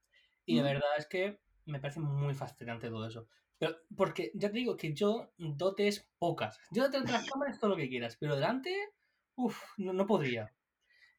[0.45, 0.64] Y de ¿Mm?
[0.64, 3.29] verdad es que me parece muy fascinante todo eso.
[3.62, 6.59] Pero, porque ya te digo que yo dotes pocas.
[6.72, 8.77] Yo detrás de las cámaras todo lo que quieras, pero delante,
[9.37, 10.53] uff, no, no podría.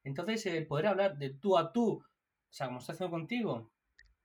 [0.04, 2.06] Entonces, el poder hablar de tú a tú, o
[2.50, 3.72] sea, como estoy haciendo contigo,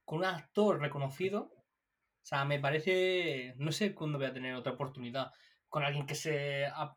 [0.05, 4.73] con un actor reconocido, o sea, me parece, no sé cuándo voy a tener otra
[4.73, 5.31] oportunidad
[5.69, 6.97] con alguien que se, a-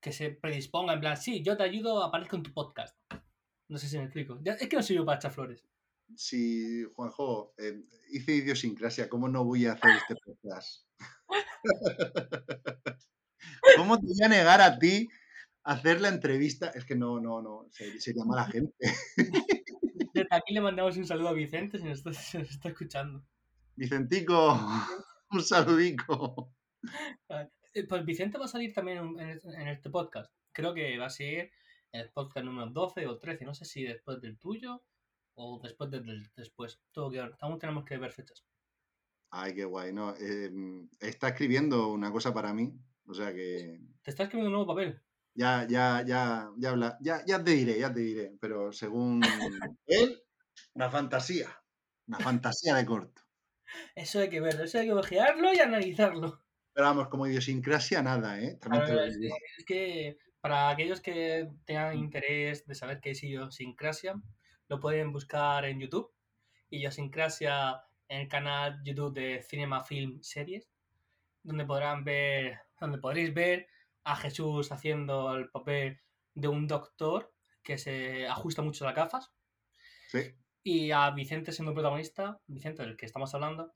[0.00, 2.98] que se predisponga en plan, sí, yo te ayudo, aparezco en tu podcast.
[3.68, 4.40] No sé si me explico.
[4.42, 5.64] Ya- es que no soy yo para echar flores.
[6.16, 10.84] Si, Juanjo, eh, hice idiosincrasia, ¿cómo no voy a hacer este podcast?
[13.76, 15.08] ¿Cómo te voy a negar a ti
[15.64, 16.70] hacer la entrevista?
[16.70, 18.74] Es que no, no, no, se- sería mala gente.
[20.14, 23.24] Desde aquí le mandamos un saludo a Vicente si nos está, si nos está escuchando.
[23.76, 24.58] Vicentico,
[25.30, 26.52] un saludico.
[27.28, 30.32] Eh, Pues Vicente va a salir también en, este podcast.
[30.52, 31.52] Creo que va a ser
[31.92, 33.44] el podcast número 12 o 13.
[33.44, 34.82] No sé si después del tuyo
[35.38, 36.80] o después del del después.
[36.92, 38.44] Todo que, aún tenemos que ver fechas.
[39.30, 40.14] Ay, qué guay, ¿no?
[40.16, 40.50] Eh,
[41.00, 42.72] está escribiendo una cosa para mí,
[43.06, 45.00] o sea que Te está escribiendo un nuevo papel.
[45.34, 49.20] ya, ya, ya, ya, habla, ya, ya te diré, ya te diré, pero según
[49.86, 50.22] él,
[50.74, 51.48] una fantasía,
[52.06, 53.22] una fantasía de corto.
[53.94, 56.42] Eso hay que verlo, eso hay que ojearlo y analizarlo.
[56.72, 58.56] Pero vamos, como idiosincrasia, nada, ¿eh?
[58.60, 63.00] También te lo ver, es, que, es que para aquellos que tengan interés de saber
[63.00, 64.14] qué es idiosincrasia,
[64.68, 66.12] lo pueden buscar en YouTube.
[66.70, 70.70] Idiosincrasia en el canal YouTube de Cinema Film Series,
[71.42, 73.68] donde podrán ver, donde podréis ver
[74.04, 76.00] a Jesús haciendo el papel
[76.34, 79.32] de un doctor que se ajusta mucho las gafas
[80.10, 83.74] Sí, y a Vicente siendo protagonista, Vicente del que estamos hablando,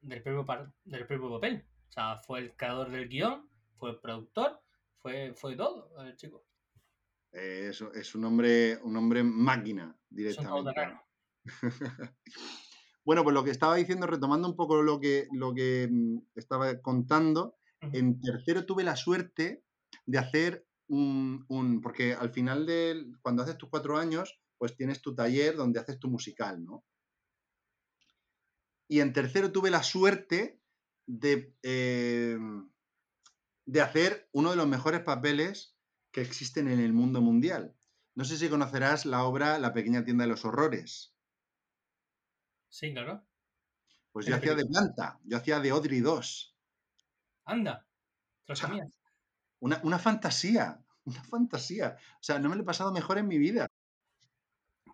[0.00, 1.66] del propio, par- del propio papel.
[1.88, 4.62] O sea, fue el creador del guion, fue el productor,
[4.98, 6.46] fue, fue todo, el chico.
[7.34, 10.82] Eh, es, es un hombre, un hombre máquina, directamente.
[13.04, 16.80] Bueno, pues lo que estaba diciendo, retomando un poco lo que, lo que mm, estaba
[16.80, 17.56] contando,
[17.92, 19.64] en tercero tuve la suerte
[20.06, 25.02] de hacer un, un- porque al final del, cuando haces tus cuatro años, pues tienes
[25.02, 26.84] tu taller donde haces tu musical, ¿no?
[28.88, 30.60] Y en tercero tuve la suerte
[31.06, 32.38] de, eh,
[33.66, 35.73] de hacer uno de los mejores papeles
[36.14, 37.74] que existen en el mundo mundial.
[38.14, 41.12] No sé si conocerás la obra La pequeña tienda de los horrores.
[42.68, 43.26] Sí, claro.
[44.12, 46.56] Pues Es yo hacía de planta, yo hacía de Audrey 2.
[47.46, 47.88] Anda,
[48.46, 48.70] lo sea.
[49.58, 51.96] Una, una fantasía, una fantasía.
[52.20, 53.66] O sea, no me lo he pasado mejor en mi vida.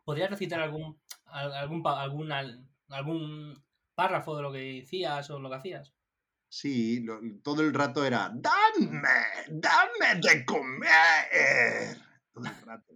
[0.04, 3.62] ¿Podrías recitar algún, al- algún, algún, al- algún
[3.94, 5.94] párrafo de lo que decías o lo que hacías?
[6.52, 7.06] Sí,
[7.44, 9.02] todo el rato era, dame,
[9.48, 11.96] dame de comer.
[12.32, 12.92] Todo el rato.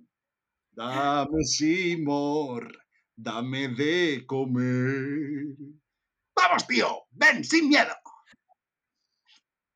[0.73, 2.69] Dame, Seymour,
[3.15, 5.55] dame de comer.
[6.35, 7.95] Vamos, tío, ven sin miedo.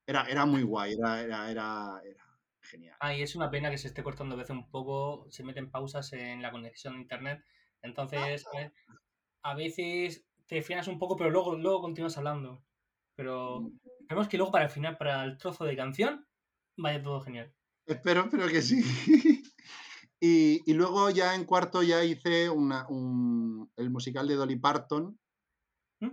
[0.05, 2.25] Era, era muy guay, era, era, era, era
[2.61, 2.97] genial.
[2.99, 5.71] Ah, y es una pena que se esté cortando a veces un poco, se meten
[5.71, 7.45] pausas en la conexión a internet.
[7.83, 8.45] Entonces,
[9.43, 12.65] a veces te frenas un poco, pero luego, luego continúas hablando.
[13.19, 13.79] Pero Mm.
[14.09, 16.25] vemos que luego para el final, para el trozo de canción,
[16.77, 17.53] vaya todo genial.
[17.85, 18.81] Espero, espero que sí.
[20.21, 25.19] y, y luego ya en cuarto ya hice una- un- el musical de Dolly Parton,
[25.99, 26.11] ¿Mm?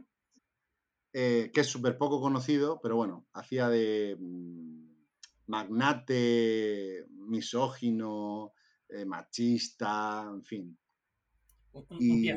[1.13, 4.89] eh, que es súper poco conocido, pero bueno, hacía de mm,
[5.45, 8.51] magnate, misógino,
[8.89, 10.79] eh, machista, en fin.
[11.71, 12.31] Un- un- Y.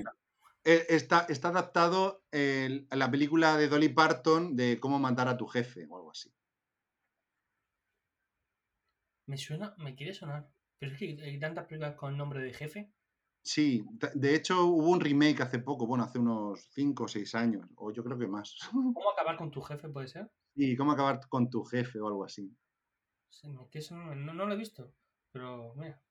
[0.69, 5.37] eh, está, está adaptado el- a la película de Dolly Parton de cómo matar a
[5.37, 6.31] tu jefe o algo así.
[9.27, 10.51] Me suena, me quiere sonar.
[10.79, 12.93] Pero es que hay tantas películas con nombre de jefe.
[13.43, 17.67] Sí, de hecho hubo un remake hace poco, bueno, hace unos 5 o 6 años,
[17.77, 18.57] o yo creo que más.
[18.73, 20.31] ¿Cómo acabar con tu jefe puede ser?
[20.55, 22.55] Y cómo acabar con tu jefe o algo así.
[23.31, 24.93] Sí, no, no lo he visto.
[25.33, 26.03] Pero mira,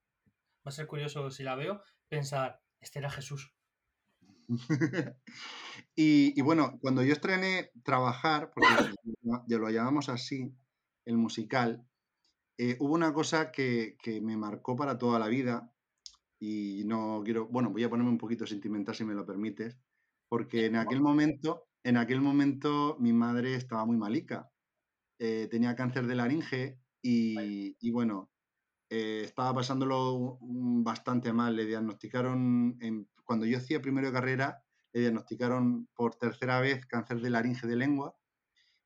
[0.65, 3.53] va a ser curioso si la veo, pensar, este era Jesús.
[5.95, 8.77] y, bueno, cuando yo estrené Trabajar, porque
[9.47, 10.55] ya lo llamamos así,
[11.05, 11.85] el musical,
[12.57, 15.73] eh, hubo una cosa que, que me marcó para toda la vida
[16.39, 19.79] y no quiero, bueno, voy a ponerme un poquito sentimental si me lo permites,
[20.29, 24.51] porque en aquel momento, en aquel momento mi madre estaba muy malica,
[25.19, 28.31] eh, tenía cáncer de laringe y, bueno,
[28.89, 35.01] eh, estaba pasándolo bastante mal, le diagnosticaron, en- cuando yo hacía primero de carrera, le
[35.01, 38.17] diagnosticaron por tercera vez cáncer de laringe de lengua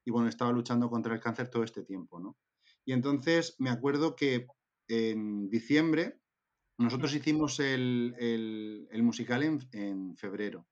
[0.05, 2.37] y bueno, estaba luchando contra el cáncer todo este tiempo, ¿no?
[2.85, 4.47] Y entonces me acuerdo que
[4.87, 6.21] en diciembre
[6.77, 10.67] nosotros hicimos el, el- musical en, en febrero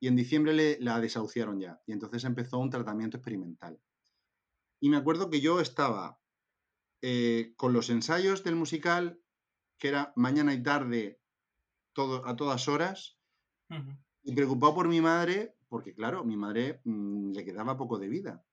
[0.00, 3.80] y en diciembre le- la desahuciaron ya y entonces empezó un tratamiento experimental.
[4.80, 6.20] Y me acuerdo que yo estaba
[7.02, 9.22] eh, con los ensayos del musical,
[9.78, 11.22] que era mañana y tarde,
[11.96, 13.18] todo, a todas horas,
[13.70, 13.92] Ujú.
[14.22, 18.44] y preocupado por mi madre, porque claro, mi madre mm, le quedaba poco de vida.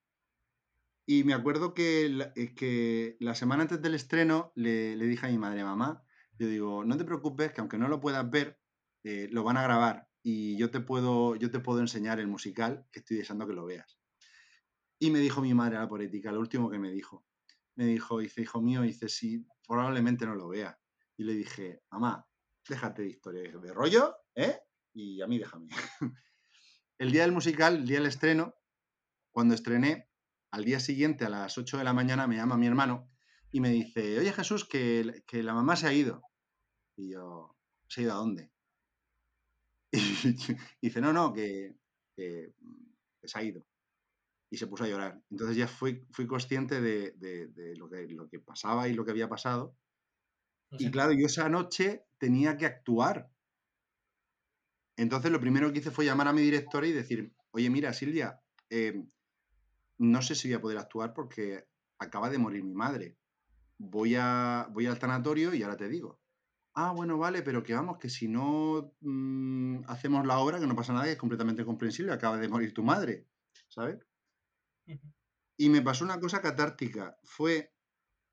[1.05, 5.29] Y me acuerdo que la, que la semana antes del estreno le, le dije a
[5.29, 6.03] mi madre, mamá,
[6.39, 8.61] yo digo, no te preocupes, que aunque no lo puedas ver,
[9.03, 12.87] eh, lo van a grabar y yo te, puedo, yo te puedo enseñar el musical,
[12.91, 13.99] que estoy deseando que lo veas.
[14.99, 17.25] Y me dijo mi madre a la política, lo último que me dijo,
[17.75, 20.79] me dijo, dice, hijo mío, dice, sí, probablemente no lo vea.
[21.17, 22.27] Y le dije, mamá,
[22.67, 24.59] déjate de de rollo, ¿eh?
[24.93, 25.67] Y a mí déjame.
[26.99, 28.55] el día del musical, el día del estreno,
[29.31, 30.09] cuando estrené,
[30.51, 33.09] al día siguiente a las 8 de la mañana me llama mi hermano
[33.51, 36.21] y me dice, oye Jesús, que, que la mamá se ha ido.
[36.95, 37.55] Y yo,
[37.87, 38.51] ¿se ha ido a dónde?
[40.81, 41.75] Y dice, no, no, que,
[42.15, 42.53] que,
[43.23, 43.65] se ha ido.
[44.49, 45.21] Y se puso a llorar.
[45.31, 49.03] Entonces ya fui, fui consciente de, de- de lo, que, lo que pasaba y lo
[49.05, 49.75] que había pasado.
[50.77, 53.29] Y claro, yo esa noche tenía que actuar.
[54.97, 58.41] Entonces lo primero que hice fue llamar a mi directora y decir, oye, mira, Silvia,
[58.69, 59.03] eh,
[59.97, 61.67] no sé si voy a poder actuar porque
[61.99, 63.17] acaba de morir mi madre.
[63.77, 66.19] Voy, a, voy al tanatorio y ahora te digo.
[66.75, 70.75] Ah, bueno, vale, pero que vamos, que si no mm, hacemos la obra, que no
[70.75, 73.27] pasa nada, que es completamente comprensible, acaba de morir tu madre,
[73.67, 73.99] ¿sabes?
[75.55, 77.73] Y me pasó una cosa catártica, fue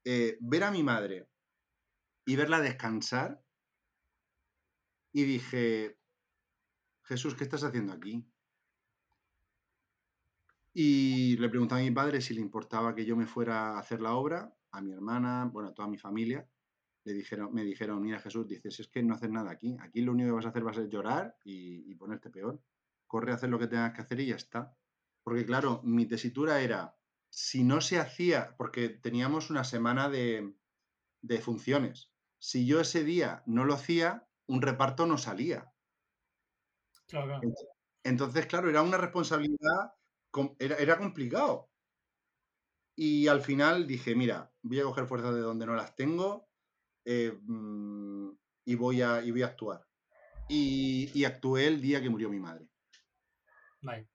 [0.05, 1.29] eh, ver a mi madre
[2.31, 3.45] y verla descansar
[5.13, 5.99] y dije,
[7.03, 8.25] Jesús, ¿qué estás haciendo aquí?
[10.73, 14.01] Y le pregunté a mi padre si le importaba que yo me fuera a hacer
[14.01, 16.49] la obra, a mi hermana, bueno, a toda mi familia.
[17.03, 19.77] Le dijeron, me dijeron, mira Jesús, dices, es que no haces nada aquí.
[19.81, 22.63] Aquí lo único que vas a hacer va a ser llorar y, ponerte peor.
[23.09, 24.73] Corre a hacer lo que tengas que hacer y ya está.
[25.25, 26.97] Porque claro, mi tesitura era,
[27.29, 30.55] si no se hacía, porque teníamos una semana de
[31.43, 32.10] funciones,
[32.41, 35.73] si yo ese día no lo hacía, un reparto no salía.
[37.07, 37.43] Claro, claro.
[37.43, 37.67] Ent-
[38.05, 39.93] Entonces, claro, era una responsabilidad,
[40.59, 41.71] era, era complicado.
[42.97, 46.51] Y al final dije, mira, voy a coger fuerzas de donde no las tengo
[47.05, 48.31] eh, mm,
[48.67, 49.87] y, voy a, y voy a actuar.
[50.49, 52.71] Y, y actué el día que murió mi madre.
[53.83, 54.09] Vale.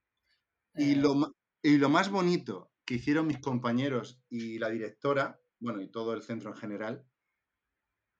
[0.75, 5.81] Y Eh, lo, y lo más bonito que hicieron mis compañeros y la directora, bueno,
[5.81, 7.07] y todo el centro en general,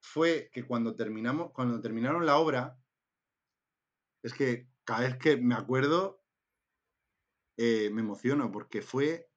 [0.06, 2.80] fue que cuando terminamos, cuando terminaron la obra,
[4.24, 6.22] es que cada vez que me acuerdo,
[7.58, 9.30] eh, me emociono, porque fue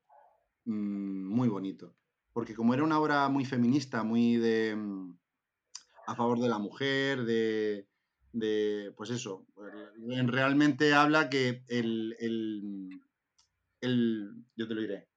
[0.65, 1.97] mm, muy bonito.
[2.33, 5.19] Porque como era una obra muy feminista, muy de mm,
[6.07, 7.89] a favor de la mujer, de,
[8.33, 9.47] de, pues eso,
[10.11, 13.01] en- realmente habla que el, el,
[13.81, 15.09] el- yo te lo diré,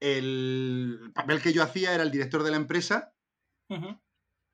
[0.00, 3.13] el papel que yo hacía era el director de la empresa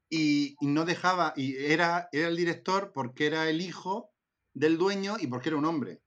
[0.09, 4.13] y, y no dejaba, y era, era el director porque era el hijo
[4.53, 6.03] del dueño y porque era un hombre.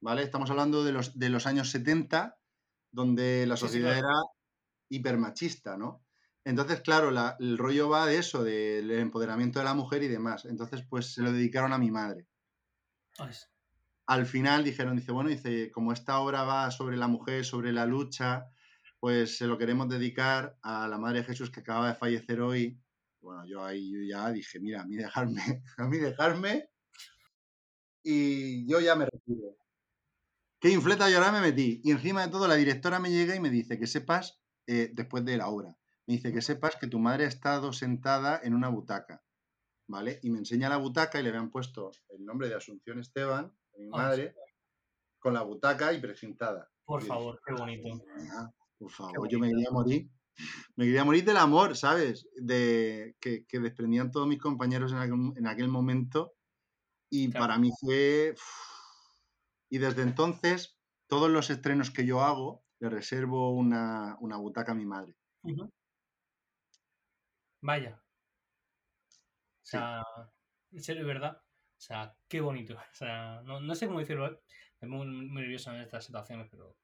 [0.00, 0.22] ¿Vale?
[0.22, 2.38] Estamos hablando de los, de los años 70,
[2.90, 3.98] donde la Sí, sí, sociedad claro.
[3.98, 4.12] era
[4.90, 6.04] hipermachista, ¿no?
[6.44, 10.44] Entonces, claro, la- el rollo va de eso, del empoderamiento de la mujer y demás.
[10.46, 12.28] Entonces, pues se lo dedicaron a mi madre.
[14.06, 17.86] Al final dijeron, dice, bueno, dice, como esta obra va sobre la mujer, sobre la
[17.86, 18.50] lucha,
[19.00, 22.80] pues se lo queremos dedicar a la Madre de Jesús que acaba de fallecer hoy.
[23.20, 25.42] Bueno, yo ahí yo ya dije, mira, a mí dejarme,
[25.78, 26.68] a mí dejarme
[28.02, 29.56] y yo ya me retiro.
[30.60, 31.80] Qué infleta llorar me metí.
[31.84, 35.24] Y encima de todo la directora me llega y me dice que sepas, eh, después
[35.24, 35.76] de la obra,
[36.06, 39.24] me dice que sepas que tu madre ha estado sentada en una butaca,
[39.88, 40.18] ¿vale?
[40.22, 43.80] Y me enseña la butaca y le habían puesto el nombre de Asunción Esteban, de
[43.84, 44.34] mi Ah, madre,
[45.18, 46.70] con la butaca y precintada.
[46.84, 47.88] por favor, qué bonito.
[48.32, 50.10] "Ah, por favor, yo me quería morir.
[50.76, 52.28] Me quería morir del amor, ¿sabes?
[52.36, 56.34] De, que, que desprendían todos mis compañeros en aquel, en aquel momento.
[57.10, 57.46] Y Claro.
[57.46, 58.34] para mí fue...
[59.68, 64.74] Y desde entonces, todos los estrenos que yo hago, le reservo una, una butaca a
[64.74, 65.16] mi madre.
[67.60, 68.02] Vaya.
[69.64, 69.70] O Sí.
[69.70, 70.02] sea,
[70.72, 71.38] en serio, verdad.
[71.38, 72.74] O sea, qué bonito.
[72.76, 74.26] O sea, no, no sé cómo decirlo.
[74.28, 74.40] ¿eh?
[74.80, 76.76] Es muy, muy nervioso en estas situaciones, pero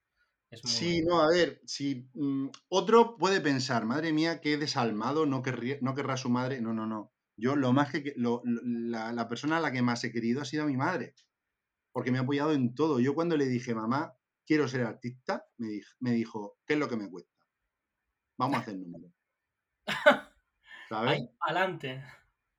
[0.53, 5.26] es muy Sí, no, a ver, si mm, otro puede pensar, madre mía, qué desalmado,
[5.26, 6.61] no, querría, no querrá su madre.
[6.61, 7.12] No, no, no.
[7.36, 10.40] Yo lo más que, lo- lo- la, la persona a la que más he querido
[10.42, 11.14] ha sido mi madre,
[11.92, 13.00] porque me ha apoyado en todo.
[13.00, 14.14] Yo cuando le dije, mamá,
[14.46, 17.30] quiero ser artista, me, dij- me dijo, ¿qué es lo que me cuesta?
[18.38, 19.12] Vamos a hacer números.
[20.88, 21.22] ¿Sabes?
[21.40, 22.03] Adelante.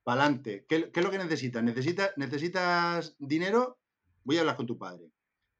[0.03, 0.65] Para adelante.
[0.67, 1.63] ¿Qué, qué es lo que necesitas?
[1.63, 3.79] ¿Necesitas, ¿Necesitas dinero?
[4.23, 5.11] Voy a hablar con tu padre.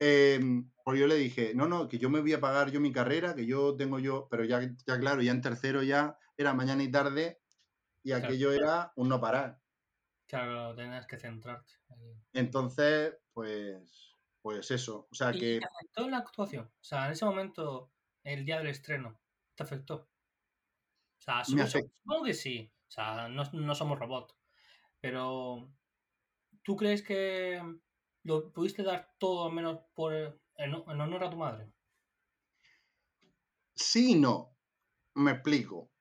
[0.05, 0.37] Eh,
[0.83, 3.35] pues yo le dije, no, no, que yo me voy a pagar yo mi carrera,
[3.35, 6.91] que yo tengo yo, pero ya, ya claro, ya en tercero ya era mañana y
[6.91, 7.41] tarde
[8.03, 8.25] y Claro.
[8.25, 9.61] aquello era un no parar.
[10.27, 11.73] Claro, tenías que centrarte.
[12.33, 15.07] Entonces, pues, pues eso.
[15.09, 16.65] O sea ¿Y que te afectó la actuación?
[16.65, 17.93] O sea, en ese momento,
[18.25, 19.21] el día del estreno,
[19.55, 19.95] ¿te afectó?
[19.95, 22.73] O sea, supongo, supongo que sí.
[22.89, 24.35] O sea, no, no somos robots.
[24.99, 25.73] Pero,
[26.63, 27.61] ¿tú crees que
[28.23, 31.71] lo pudiste dar todo al menos por en, en honor a tu madre?
[33.75, 34.55] Sí y no.
[35.15, 35.91] Me explico.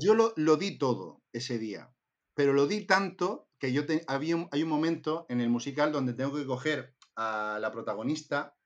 [0.00, 1.94] Yo lo, lo di todo ese día,
[2.34, 5.92] pero lo di tanto que yo te- había un- hay un momento en el musical
[5.92, 8.56] donde tengo que coger a la protagonista,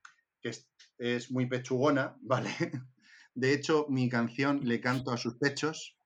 [0.41, 2.51] que es, es muy pechugona, ¿vale?
[3.35, 5.99] De hecho, mi canción le canto a sus pechos.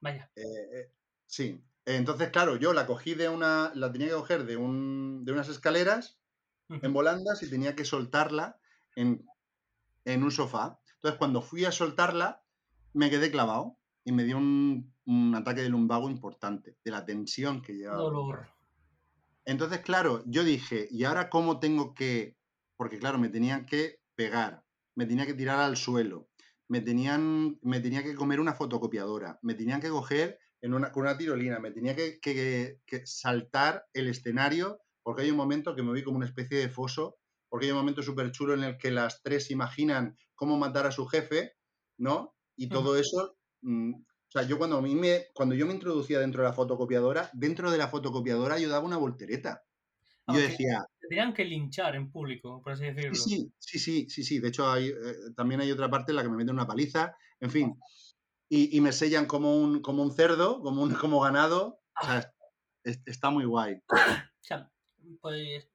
[0.00, 0.30] Vaya.
[0.36, 0.42] eh,
[0.80, 0.92] eh,
[1.26, 1.60] sí.
[1.88, 5.48] Entonces, claro, yo la cogí de una, la tenía que coger de, un, de unas
[5.48, 6.18] escaleras
[6.68, 8.60] en volandas y tenía que soltarla
[8.94, 9.26] en,
[10.04, 10.78] en un sofá.
[10.96, 12.42] Entonces, cuando fui a soltarla,
[12.92, 17.62] me quedé clavado y me dio un, un ataque de lumbago importante, de la tensión
[17.62, 18.02] que llevaba.
[18.02, 18.48] Dolor.
[19.46, 22.36] Entonces, claro, yo dije, ¿y ahora cómo tengo que...?
[22.76, 24.62] Porque, claro, me tenían que pegar,
[24.94, 26.28] me tenía que tirar al suelo,
[26.68, 31.02] me, tenían, me tenía que comer una fotocopiadora, me tenían que coger en una, con
[31.02, 35.82] una tirolina, me tenía que, que- que saltar el escenario, porque hay un momento que
[35.82, 38.78] me vi como una especie de foso, porque hay un momento súper chulo en el
[38.78, 41.54] que las tres imaginan cómo matar a su jefe,
[41.96, 42.36] ¿no?
[42.56, 42.78] Y Ujú.
[42.78, 43.38] todo eso...
[43.62, 46.54] mm, o sea, yo cuando, a mí me, cuando yo me introducía dentro de la
[46.54, 49.64] fotocopiadora, dentro de la fotocopiadora yo daba una voltereta.
[50.26, 53.34] Y yo decía, te tenían que linchar en público, por así sí, decirlo.
[53.34, 54.38] sí, sí, sí, sí, sí.
[54.38, 54.94] De hecho, hay, eh,
[55.36, 57.80] también hay otra parte en la que me meten una paliza, en fin.
[58.48, 61.80] Y, y me sellan como un, como un cerdo, como, un, como ganado.
[62.02, 62.32] O sea,
[62.84, 63.82] es- está muy guay.
[63.90, 63.96] O
[64.40, 64.70] sea,
[65.20, 65.68] pues.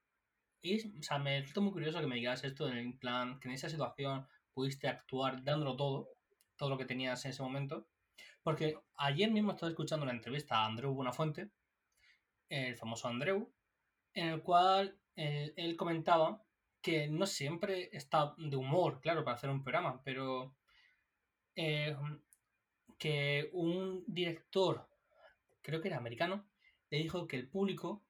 [0.62, 3.54] y, o sea, me resulta muy curioso que me digas esto en plan que en
[3.56, 6.10] esa situación pudiste actuar dándolo todo,
[6.56, 7.88] todo lo que tenías en ese momento.
[8.44, 11.50] Porque ayer mismo estaba escuchando una entrevista a Andreu Buenafuente,
[12.50, 13.54] el famoso Andreu,
[14.14, 16.44] en el cual eh, él comentaba
[16.82, 20.56] que no siempre está de humor, claro, para hacer un programa, pero
[21.56, 21.96] eh,
[23.04, 24.88] que un director,
[25.62, 26.47] creo que era americano,
[26.89, 28.01] le dijo que el público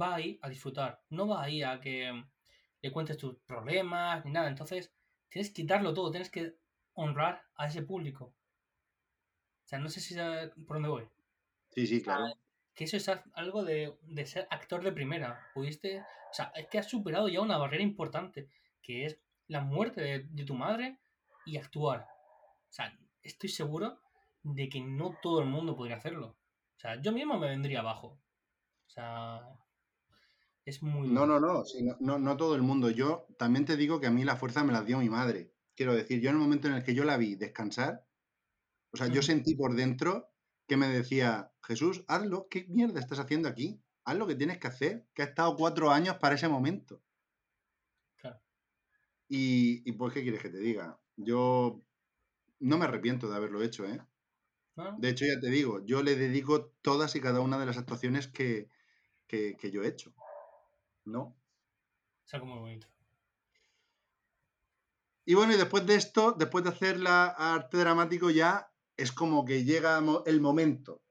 [0.00, 2.24] va ahí a disfrutar, no va ahí a que
[2.80, 4.48] le cuentes tus problemas ni nada.
[4.48, 4.94] Entonces,
[5.28, 6.54] tienes que darlo todo, tienes que
[6.94, 8.26] honrar a ese público.
[8.26, 10.14] O sea, no sé si
[10.68, 11.08] por dónde voy.
[11.70, 12.26] Sí, sí, claro.
[12.76, 15.50] Que eso es algo de, de ser actor de primera.
[15.52, 15.98] Pudiste.
[16.30, 18.48] O sea, es que has superado ya una barrera importante,
[18.82, 19.18] que es
[19.48, 21.00] la muerte de, de tu madre
[21.44, 22.06] y actuar.
[22.68, 23.98] O sea, estoy seguro
[24.42, 26.38] de que no todo el mundo podría hacerlo.
[26.76, 28.20] O sea, yo mismo me vendría abajo.
[28.86, 29.40] O sea,
[30.64, 32.90] es muy No, no, no, sí, no, no, no todo el mundo.
[32.90, 35.52] Yo también te digo que a mí la fuerza me la dio mi madre.
[35.74, 38.06] Quiero decir, yo en el momento en el que yo la vi descansar,
[38.92, 40.30] o sea, yo sentí por dentro
[40.66, 43.82] que me decía, Jesús, hazlo, ¿qué mierda estás haciendo aquí?
[44.08, 47.02] haz lo que tienes que hacer, que ha estado cuatro años para ese momento.
[48.16, 48.40] Claro.
[49.28, 50.98] Y, y pues, ¿qué quieres que te diga?
[51.16, 51.84] Yo
[52.60, 54.00] no me arrepiento de haberlo hecho, ¿eh?
[54.98, 58.28] De hecho, ya te digo, yo le dedico todas y cada una de las actuaciones
[58.28, 58.70] que,
[59.26, 60.14] que, que yo he hecho.
[61.04, 61.36] ¿No?
[62.24, 62.86] Es algo muy bonito.
[65.24, 69.44] Y bueno, y después de esto, después de hacer la arte dramático ya, es como
[69.44, 71.02] que llega el momento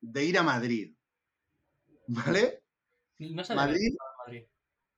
[0.00, 0.94] de ir a Madrid.
[2.06, 2.62] ¿Vale?
[3.18, 4.48] No sabía Madrid, estado en Madrid.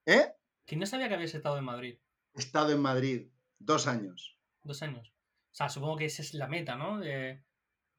[0.07, 0.33] ¿eh?
[0.67, 1.99] Que no sabía que habías estado en Madrid.
[2.35, 4.39] He estado en Madrid dos años.
[4.63, 5.15] Dos años.
[5.51, 6.99] O sea, supongo que esa es la meta, ¿no?
[6.99, 7.43] De,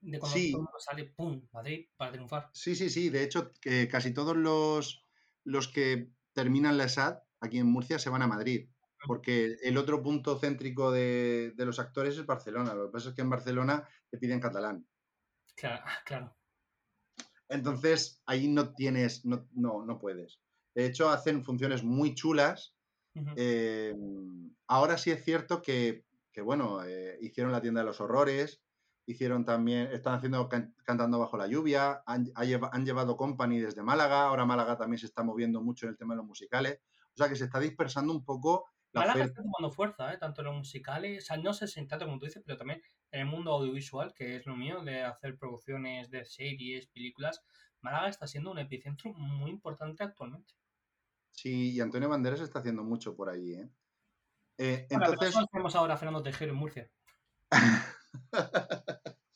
[0.01, 0.51] de cuando Sí.
[0.51, 1.47] todo el mundo sale, ¡pum!
[1.51, 2.49] Madrid para triunfar.
[2.53, 3.09] Sí, sí, sí.
[3.09, 5.05] De hecho, que casi todos los,
[5.43, 8.69] los que terminan la ESAD aquí en Murcia se van a Madrid.
[9.07, 12.73] Porque el otro punto céntrico de, de los actores es Barcelona.
[12.73, 14.85] Lo que pasa es que en Barcelona te piden catalán.
[15.55, 16.35] Claro, ah, claro.
[17.47, 20.41] Entonces, ahí no tienes, no, no, no puedes.
[20.75, 22.75] De hecho, hacen funciones muy chulas.
[23.35, 23.93] Eh,
[24.67, 28.61] ahora sí es cierto que, que, bueno, eh, hicieron la tienda de los horrores,
[29.11, 34.23] hicieron también, están haciendo can- Cantando bajo la lluvia, han, han llevado Company desde Málaga,
[34.25, 36.79] ahora Málaga también se está moviendo mucho en el tema de los musicales.
[37.13, 39.41] O sea que se está dispersando un poco la Málaga oferta.
[39.41, 40.17] está tomando fuerza, ¿eh?
[40.17, 42.81] tanto en los musicales, o sea, no sé si tanto como tú dices, pero también
[43.11, 47.41] en el mundo audiovisual, que es lo mío, de hacer producciones de series, películas.
[47.81, 50.53] Málaga está siendo un epicentro muy importante actualmente.
[51.31, 53.69] Sí, y Antonio Banderas está haciendo mucho por allí, ¿eh?
[54.57, 56.91] Eh, Bueno, entonces, ahora Fernando Tejero en Murcia.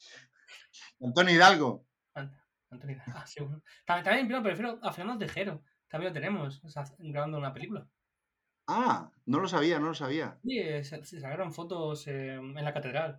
[1.02, 2.34] Antonio Hidalgo, Ant-
[2.72, 3.62] Antonio, ah, sí, bueno.
[3.86, 5.64] También, también pero prefiero a Fernando Tejero.
[5.88, 7.88] También lo tenemos, o sea, grabando una película.
[8.68, 10.42] ah, no lo sabía, no lo sabía.
[10.44, 13.16] Sí, se, se sacaron fotos eh, en la catedral.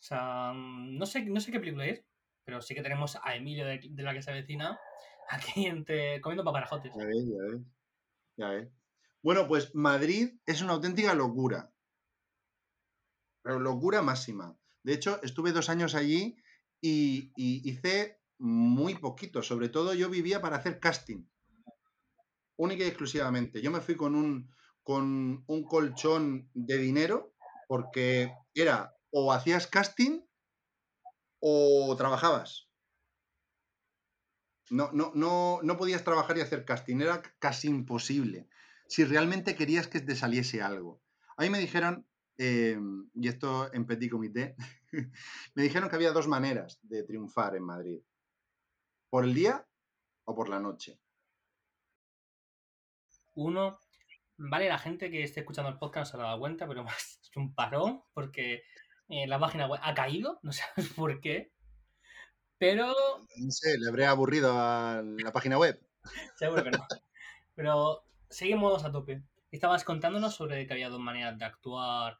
[0.00, 2.04] O sea, mm, no sé, no sé qué película es,
[2.44, 4.78] pero sí que tenemos a Emilio de, de la que se avecina
[5.30, 6.92] aquí entre, comiendo paparajotes.
[6.94, 7.62] Ya ves, ya ves.
[8.36, 8.68] Ya ves.
[9.22, 11.72] Bueno, pues Madrid es una auténtica locura.
[13.42, 14.46] Pero locura máxima.
[14.84, 16.36] De hecho, estuve dos años allí
[16.80, 19.42] y, hice muy poquito.
[19.42, 21.26] Sobre todo yo vivía para hacer casting.
[22.56, 23.62] Única y exclusivamente.
[23.62, 27.34] Yo me fui con un, con un colchón de dinero
[27.66, 30.20] porque era o hacías casting
[31.40, 32.68] o trabajabas.
[34.70, 38.48] No, no, no, no podías trabajar y hacer casting, era casi imposible.
[38.88, 41.02] Si realmente querías que te saliese algo.
[41.36, 42.06] A mí me dijeron,
[42.38, 42.78] eh,
[43.14, 44.56] y esto en petit comité,
[45.54, 48.00] me dijeron que había dos maneras de triunfar en Madrid.
[49.10, 49.66] Por el día
[50.24, 50.98] o por la noche.
[53.34, 53.78] Uno,
[54.36, 57.30] vale, la gente que esté escuchando el podcast no se ha dado cuenta, pero es
[57.36, 58.62] un parón porque
[59.08, 61.52] eh, la página web ha caído, no sabes por qué.
[62.58, 62.94] Pero
[63.36, 65.80] No sé, le habré aburrido a la página web.
[66.36, 66.86] Seguro que no.
[67.54, 69.22] Pero seguimos a tope.
[69.50, 72.18] Estabas contándonos sobre que había dos maneras de actuar,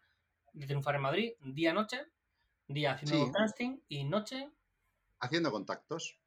[0.55, 1.33] de triunfar en Madrid.
[1.41, 2.07] Día-noche.
[2.67, 3.33] Día haciendo Sí.
[3.33, 4.51] casting y noche.
[5.21, 6.21] Haciendo contactos.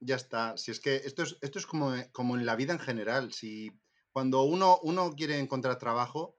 [0.00, 0.56] Ya está.
[0.56, 3.32] Si es que esto es, esto es como, como en la vida en general.
[3.32, 3.70] Si
[4.12, 6.36] cuando uno, uno quiere encontrar trabajo,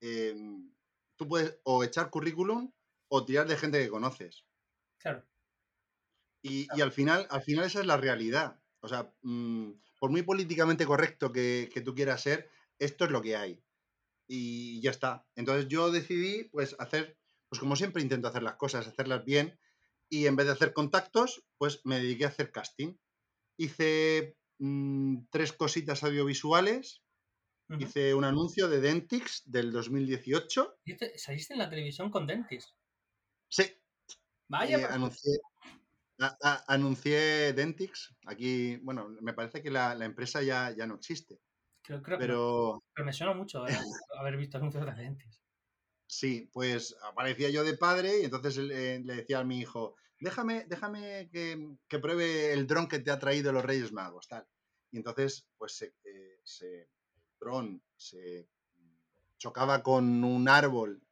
[0.00, 0.34] eh,
[1.16, 2.72] tú puedes o echar currículum
[3.08, 4.44] o tirar de gente que conoces.
[4.98, 5.26] Claro.
[6.42, 8.62] Y, y al final, al final esa es la realidad.
[8.80, 13.20] O sea, mm, por muy políticamente correcto que, que tú quieras ser, esto es lo
[13.20, 13.62] que hay.
[14.32, 15.26] Y ya está.
[15.34, 17.18] Entonces yo decidí, pues, hacer,
[17.48, 19.58] pues como siempre intento hacer las cosas, hacerlas bien.
[20.08, 22.94] Y en vez de hacer contactos, pues me dediqué a hacer casting.
[23.58, 27.02] Hice mm, tres cositas audiovisuales.
[27.78, 30.78] Hice un anuncio de Dentix del 2018.
[30.84, 31.16] ¿Viste?
[31.18, 32.74] Saliste en la televisión con Dentis.
[33.48, 33.64] Sí,
[34.48, 35.38] Vaya, Eh, anuncié,
[36.18, 38.14] a- a- anuncié Dentix.
[38.26, 41.40] Aquí, bueno, me parece que la, la empresa ya, ya no existe.
[42.02, 42.40] Creo, creo que.
[42.52, 43.76] Pero Pero me suena mucho eh,
[44.18, 45.42] haber visto anuncios de Dentis.
[46.06, 50.64] sí, pues aparecía yo de padre y entonces le, le decía a mi hijo, déjame,
[50.68, 54.46] déjame que, que pruebe el dron que te ha traído los Reyes Magos, tal.
[54.90, 58.48] Y entonces, pues se, eh, se- el dron se
[59.38, 61.02] chocaba con un árbol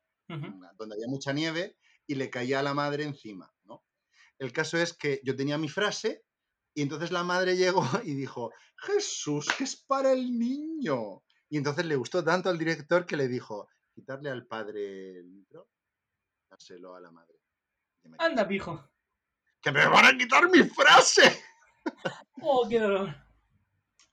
[0.76, 1.76] donde había mucha nieve
[2.06, 3.84] y le caía a la madre encima, ¿no?
[4.38, 6.24] El caso es que yo tenía mi frase
[6.78, 11.24] y entonces la madre llegó y dijo, Jesús, que es para el niño.
[11.50, 15.68] Y entonces le gustó tanto al director que le dijo, quitarle al padre el micro,
[16.48, 17.34] dárselo a la madre.
[18.18, 18.88] Anda, pijo.
[19.60, 21.42] ¡Que me van a quitar mi frase!
[22.40, 23.12] Oh, qué dolor.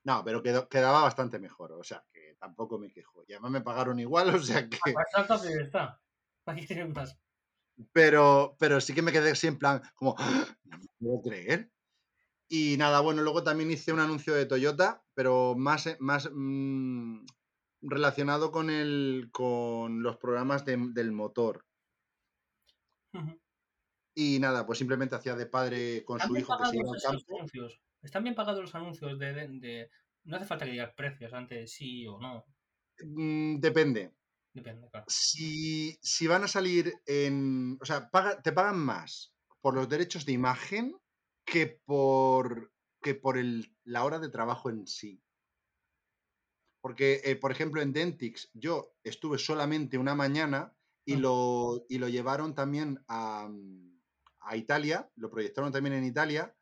[0.04, 3.24] No, pero quedó- quedaba bastante mejor, o sea, que tampoco me quejo.
[3.28, 4.80] Y además me pagaron igual, o sea que...
[4.88, 6.02] Ya está.
[6.48, 7.16] Aquí tienes más.
[7.92, 11.70] Pero, pero sí que me quedé así en plan, como, "Ah, no me puedo creer.
[12.48, 17.26] Y nada, bueno, luego también hice un anuncio de Toyota, pero más, eh, más mm,
[17.82, 21.66] relacionado con, el, con los programas de- del motor.
[24.14, 27.06] Y nada, pues simplemente hacía de padre con ¿Están su hijo que se iba pagados
[27.06, 27.36] al esos campo.
[27.38, 27.82] anuncios?
[28.02, 29.90] ¿Están bien pagados los anuncios de, de- de-
[30.24, 32.46] No hace falta que digas precios antes de sí o no.
[33.04, 34.14] Mm, depende.
[34.54, 35.06] Depende, claro.
[35.10, 37.78] Si, si van a salir en.
[37.82, 40.96] O sea, paga- te pagan más por los derechos de imagen
[41.46, 45.24] que por, que por el, la hora de trabajo en sí.
[46.82, 51.20] Porque, eh, por ejemplo, en Dentix yo estuve solamente una mañana y, Mm.
[51.22, 54.00] lo, y lo llevaron también a, mm,
[54.42, 56.56] a Italia, lo proyectaron también en Italia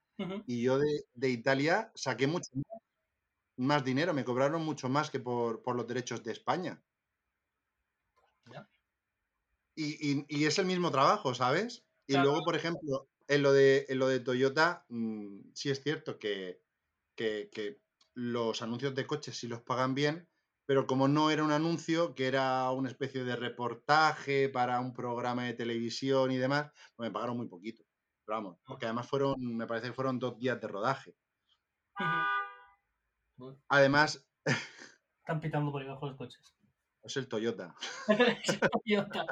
[0.46, 2.80] y yo de, de Italia saqué mucho más,
[3.58, 6.84] más dinero, me cobraron mucho más que por, por los derechos de España.
[8.52, 8.68] Ya.
[9.76, 11.86] Y, y- y es el mismo trabajo, ¿sabes?
[12.08, 12.32] Y Claro.
[12.32, 16.62] luego, por ejemplo, en lo de, en lo de Toyota, mm, sí es cierto que,
[17.16, 17.82] que- que
[18.16, 20.30] los anuncios de coches sí los pagan bien,
[20.66, 25.44] pero como no era un anuncio, que era una especie de reportaje para un programa
[25.46, 27.84] de televisión y demás, pues me pagaron muy poquito.
[28.26, 31.16] Pero vamos, porque además fueron, me parece que fueron dos días de rodaje.
[33.68, 34.26] Además,
[35.20, 36.56] Están pitando por debajo los coches.
[37.04, 37.76] es el Toyota.
[38.86, 39.26] Toyota.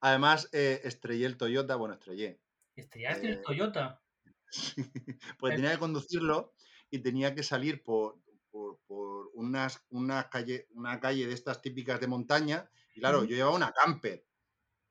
[0.00, 2.40] Además, eh, estrellé el Toyota, bueno, estrellé.
[2.74, 4.02] Estrellaste Eh, el Toyota.
[5.38, 5.54] pues Eh.
[5.54, 6.52] tenía que conducirlo
[6.90, 8.20] y tenía que salir por,
[8.50, 12.70] por, por unas, una, calle, una calle de estas típicas de montaña.
[12.94, 14.26] Y claro, yo llevaba una camper.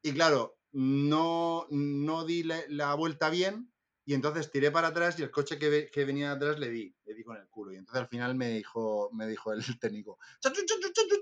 [0.03, 3.73] Y claro, no, no di la, la vuelta bien
[4.05, 6.95] y entonces tiré para atrás y el coche que, ve- que venía atrás le di,
[7.05, 7.73] le di con el culo.
[7.73, 11.18] Y entonces al final me dijo, me dijo el técnico, "Chachu, chachu, chachu,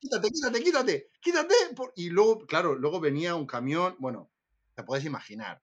[0.00, 1.54] quítate, quítate, quítate, quítate.
[1.74, 1.92] por-".
[1.96, 4.30] Y luego, claro, luego venía un camión, bueno,
[4.74, 5.62] te puedes imaginar.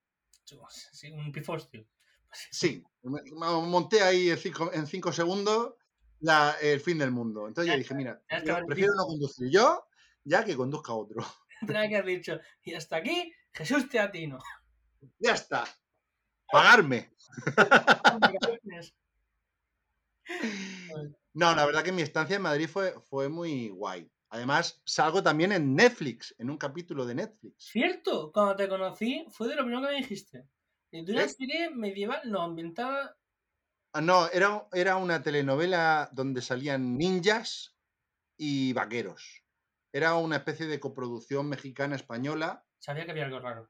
[0.91, 1.85] Sí, un pifostio.
[2.51, 5.75] Sí, monté ahí en cinco, en cinco segundos
[6.19, 7.47] la- el fin del mundo.
[7.47, 9.85] Entonces yo dije, mira, ya yo prefiero no conducir yo
[10.23, 11.23] ya que conduzca otro.
[11.67, 14.39] Tenía que haber dicho, y hasta aquí, Jesús Teatino.
[15.19, 15.65] ya está.
[16.49, 17.13] Pagarme.
[21.33, 24.09] No, la verdad que mi estancia en Madrid fue, fue muy guay.
[24.29, 27.65] Además, salgo también en Netflix, en un capítulo de Netflix.
[27.71, 30.47] Cierto, cuando te conocí, fue de lo primero que me dijiste.
[30.91, 31.29] De una ¿Eh?
[31.29, 33.17] serie medieval, no, ambientada.
[33.93, 37.77] Ah, no, era, era una telenovela donde salían ninjas
[38.37, 39.43] y vaqueros.
[39.91, 43.69] Era una especie de coproducción mexicana-española Sabía que había algo raro.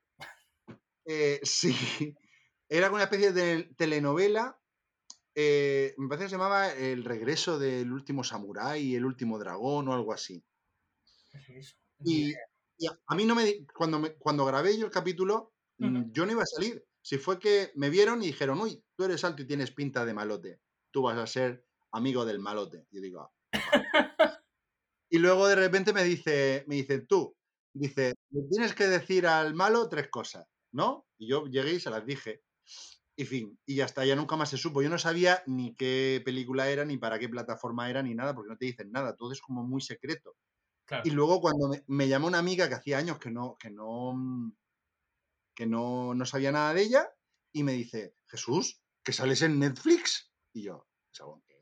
[1.06, 2.18] Eh, sí,
[2.68, 4.60] era una especie de telenovela.
[5.36, 9.88] Eh, me parece que se llamaba El regreso del último samurái y el último dragón
[9.90, 10.44] o algo así.
[12.04, 12.32] Y,
[12.78, 13.66] y a mí no me.
[13.76, 16.86] Cuando, me- cuando grabé yo el capítulo, mm, yo no iba a salir.
[17.02, 20.14] Si fue que me vieron y dijeron, uy, tú eres alto y tienes pinta de
[20.14, 20.62] malote.
[20.92, 22.88] Tú vas a ser amigo del malote.
[22.92, 23.84] Y yo digo, "Ah, vale".
[25.10, 27.36] Y luego de repente me dice, me dice, tú,
[27.74, 28.14] dice,
[28.50, 31.08] tienes que decir al malo tres cosas, ¿no?
[31.18, 32.44] Y yo llegué y se las dije.
[33.16, 34.82] Y fin, y ya está, ya nunca más se supo.
[34.82, 38.50] Yo no sabía ni qué película era, ni para qué plataforma era, ni nada, porque
[38.50, 40.36] no te dicen nada, todo es como muy secreto.
[40.86, 41.04] Claro.
[41.06, 44.14] Y luego cuando me, me llamó una amiga que hacía años que no, que no,
[44.16, 44.56] mm,
[45.56, 47.08] que no, no sabía nada de ella,
[47.52, 50.32] y me dice, Jesús, que sales en Netflix.
[50.52, 51.56] Y yo, ¿sabes qué?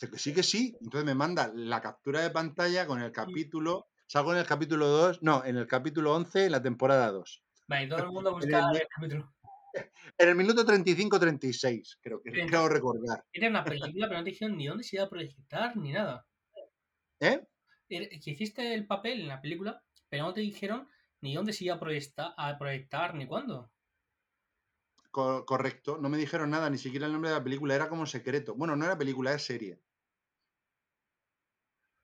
[0.00, 0.76] Dice que sí, que sí.
[0.80, 3.88] Entonces me manda la captura de pantalla con el capítulo.
[4.06, 7.44] Salgo en el capítulo 2, no, en el capítulo 11, la temporada 2.
[7.68, 9.34] Vale, todo el mundo busca el- el capítulo.
[10.18, 12.50] En el minuto 35-36, creo que Treinta.
[12.50, 13.24] creo recordar.
[13.32, 16.26] Era una película, pero no te dijeron ni dónde se iba a proyectar ni nada.
[17.20, 17.46] ¿Eh?
[17.88, 20.88] Era- Que hiciste el papel en la película, pero no te dijeron
[21.20, 23.70] ni dónde se iba a proyectar, a proyectar ni cuándo.
[25.10, 25.98] Co- correcto.
[25.98, 28.54] No me dijeron nada, ni siquiera el nombre de la película, era como secreto.
[28.54, 29.78] Bueno, no era película, es serie.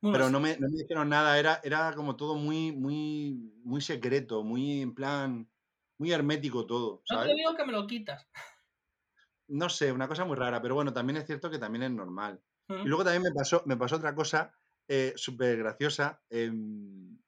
[0.00, 3.32] Bueno, Pero no me, no me dijeron nada, era, era como todo muy, muy,
[3.64, 5.50] muy secreto, muy en plan,
[5.98, 8.26] muy hermético todo, no te digo que me lo quitas.
[9.48, 12.42] No sé, una cosa muy rara, pero bueno, también es cierto que también es normal.
[12.68, 12.82] Mm.
[12.84, 14.52] Y luego también me pasó, me pasó otra cosa
[14.88, 16.22] eh, súper graciosa.
[16.28, 17.18] em,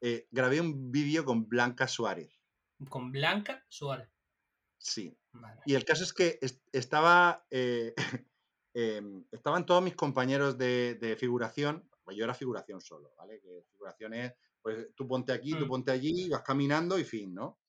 [0.00, 2.32] eh, grabé un vídeo con Blanca Suárez,
[2.88, 4.10] Con Blanca Suárez.
[4.78, 5.16] sí.
[5.32, 5.62] Vale.
[5.66, 7.94] Y el caso es que est- estaba, eh,
[8.74, 13.40] em, estaban todos mis compañeros de, de figuración, pues yo era figuración solo, ¿vale?
[13.40, 15.68] Que figuración es, pues tú ponte aquí, tú Mm.
[15.68, 17.60] ponte allí, vas caminando y fin, ¿no?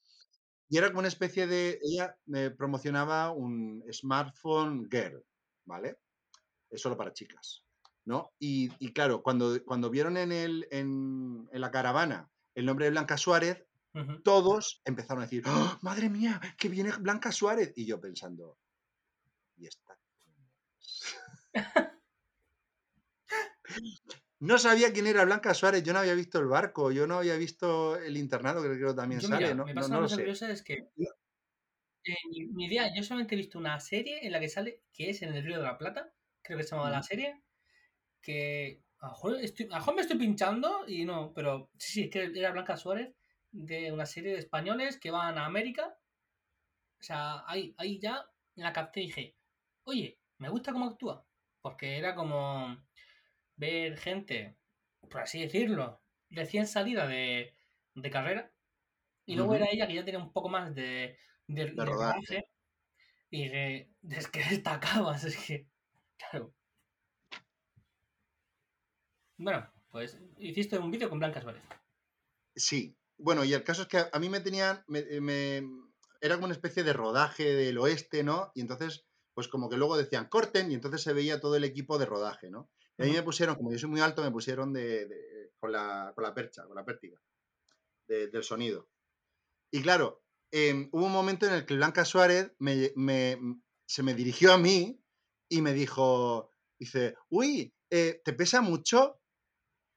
[0.70, 5.24] Y era como una especie de, ella me promocionaba un smartphone girl,
[5.66, 5.98] ¿vale?
[6.70, 7.64] Es solo para chicas,
[8.06, 8.34] ¿no?
[8.40, 12.92] Y, y claro, cuando, cuando vieron en, el, en, en la caravana el nombre de
[12.92, 13.66] Blanca Suárez,
[14.24, 17.72] todos empezaron a decir, ¡Oh, madre mía, que viene Blanca Suárez.
[17.78, 18.58] Y yo pensando,
[19.56, 19.98] ¿y esta?
[24.40, 27.36] No sabía quién era Blanca Suárez, yo no había visto el barco, yo no había
[27.36, 29.66] visto el internado, que creo que también Yo, sale, mira, ¿no?
[29.66, 30.74] me pasa no una lo cosa curiosa, es que
[32.04, 35.10] eh, mi, mi idea, yo solamente he visto una serie en la que sale, que
[35.10, 37.42] es en el Río de la Plata, creo que se llama la serie,
[38.22, 42.04] que a lo estoy- a lo mejor me estoy pinchando y no, pero sí, sí,
[42.04, 43.16] es que era Blanca Suárez
[43.52, 46.00] de una serie de españoles que van a América.
[47.00, 48.26] O sea, ahí, ahí ya
[48.56, 49.38] la capté y dije,
[49.84, 51.26] oye, me gusta cómo actúa,
[51.62, 52.85] porque era como
[53.58, 54.58] ver gente,
[55.10, 57.54] por así decirlo, recién salida de,
[57.96, 58.52] de carrera.
[59.26, 62.46] Y luego era ella que ya tenía un poco más de, de, de rodaje.
[63.32, 65.68] Y dije, es que destacabas, es que,
[66.18, 66.54] claro.
[69.38, 71.64] Bueno, pues hiciste un vídeo con Blanca Suárez.
[72.56, 75.64] Sí, bueno, y el caso es que a, a mí me tenían, me, me-
[76.22, 78.52] era como una especie de rodaje del oeste, ¿no?
[78.56, 81.98] Y entonces, pues como que luego decían corten y entonces se veía todo el equipo
[81.98, 82.70] de rodaje, ¿no?
[82.98, 85.72] Y a mí me pusieron, como yo soy muy alto, me pusieron de, de- con,
[85.72, 87.20] la, con la percha, con la pértiga
[88.08, 88.90] de- del sonido.
[89.72, 93.40] Y claro, em, hubo un momento en el que Blanca Suárez me- me-
[93.88, 95.02] se me dirigió a mí
[95.50, 99.22] y me dijo, dice, uy, eh, ¿te pesa mucho?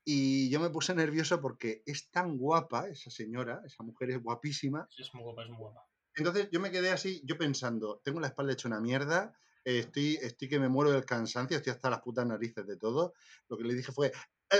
[0.04, 4.88] Y yo me puse nervioso porque es tan guapa esa señora, esa mujer es guapísima.
[4.96, 5.86] Es muy guapa, es muy guapa.
[6.14, 10.18] Entonces yo me quedé así, yo pensando, tengo la espalda hecha una mierda, eh, estoy,
[10.22, 13.14] estoy que me muero del cansancio, estoy hasta las putas narices de todo.
[13.48, 14.56] Lo que le dije fue, "Eh,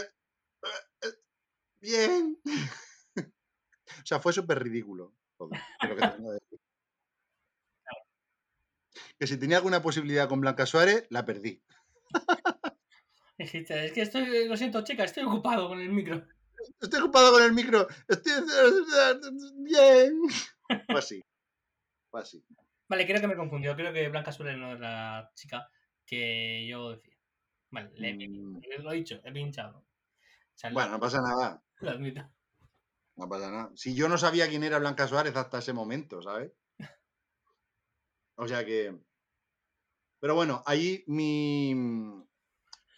[0.62, 0.68] eh,
[1.02, 1.14] eh,
[1.80, 2.38] bien.
[4.02, 5.50] o sea, fue súper ridículo todo.
[5.88, 6.60] lo que tengo que decir.
[9.18, 11.62] Que si tenía alguna posibilidad con Blanca Suárez, la perdí.
[13.36, 16.26] Dijiste, es que estoy, lo siento, chica, estoy ocupado con el micro.
[16.80, 17.86] Estoy ocupado con el micro.
[18.08, 18.32] Estoy
[19.58, 20.22] bien.
[20.86, 21.24] Fue así.
[22.10, 22.44] Fue así.
[22.88, 23.76] Vale, creo que me confundió.
[23.76, 25.70] Creo que Blanca Suárez no es la chica
[26.06, 27.14] que yo decía.
[27.70, 29.86] Vale, le, Mm, lo he dicho, he pinchado.
[30.72, 31.62] Bueno, no pasa nada.
[31.80, 32.22] lo admito.
[33.16, 33.70] No pasa nada.
[33.74, 36.52] Si yo no sabía quién era Blanca Suárez hasta ese momento, ¿sabes?
[38.36, 38.96] O sea que.
[40.20, 41.74] Pero bueno, ahí mi.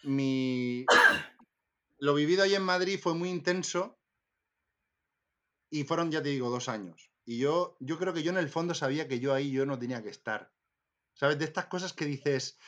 [0.05, 0.85] Mi.
[1.99, 3.99] Lo vivido ahí en Madrid fue muy intenso.
[5.71, 7.10] Y fueron, ya te digo, dos años.
[7.25, 9.79] Y yo, yo creo que yo en el fondo sabía que yo ahí yo no
[9.79, 10.53] tenía que estar.
[11.15, 11.39] ¿Sabes?
[11.39, 12.59] De estas cosas que dices.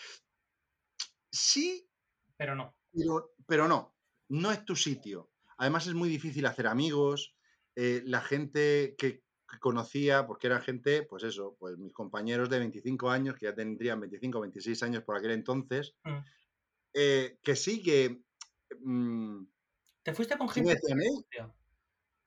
[1.30, 1.88] Sí,
[2.36, 2.74] Pero no.
[2.92, 3.96] pero, pero no,
[4.28, 5.32] no es tu sitio.
[5.58, 7.36] Además es muy difícil hacer amigos.
[7.74, 12.58] eh, la gente que, que conocía, porque era gente, pues eso, pues mis compañeros de
[12.58, 16.18] 25 años, que ya tendrían 25 o 26 años por aquel entonces, Mm.
[16.94, 18.24] eh, que sí, que...
[18.80, 19.44] mm,
[20.02, 20.74] ¿Te fuiste con me gente?
[20.74, 21.52] decían, "Eh?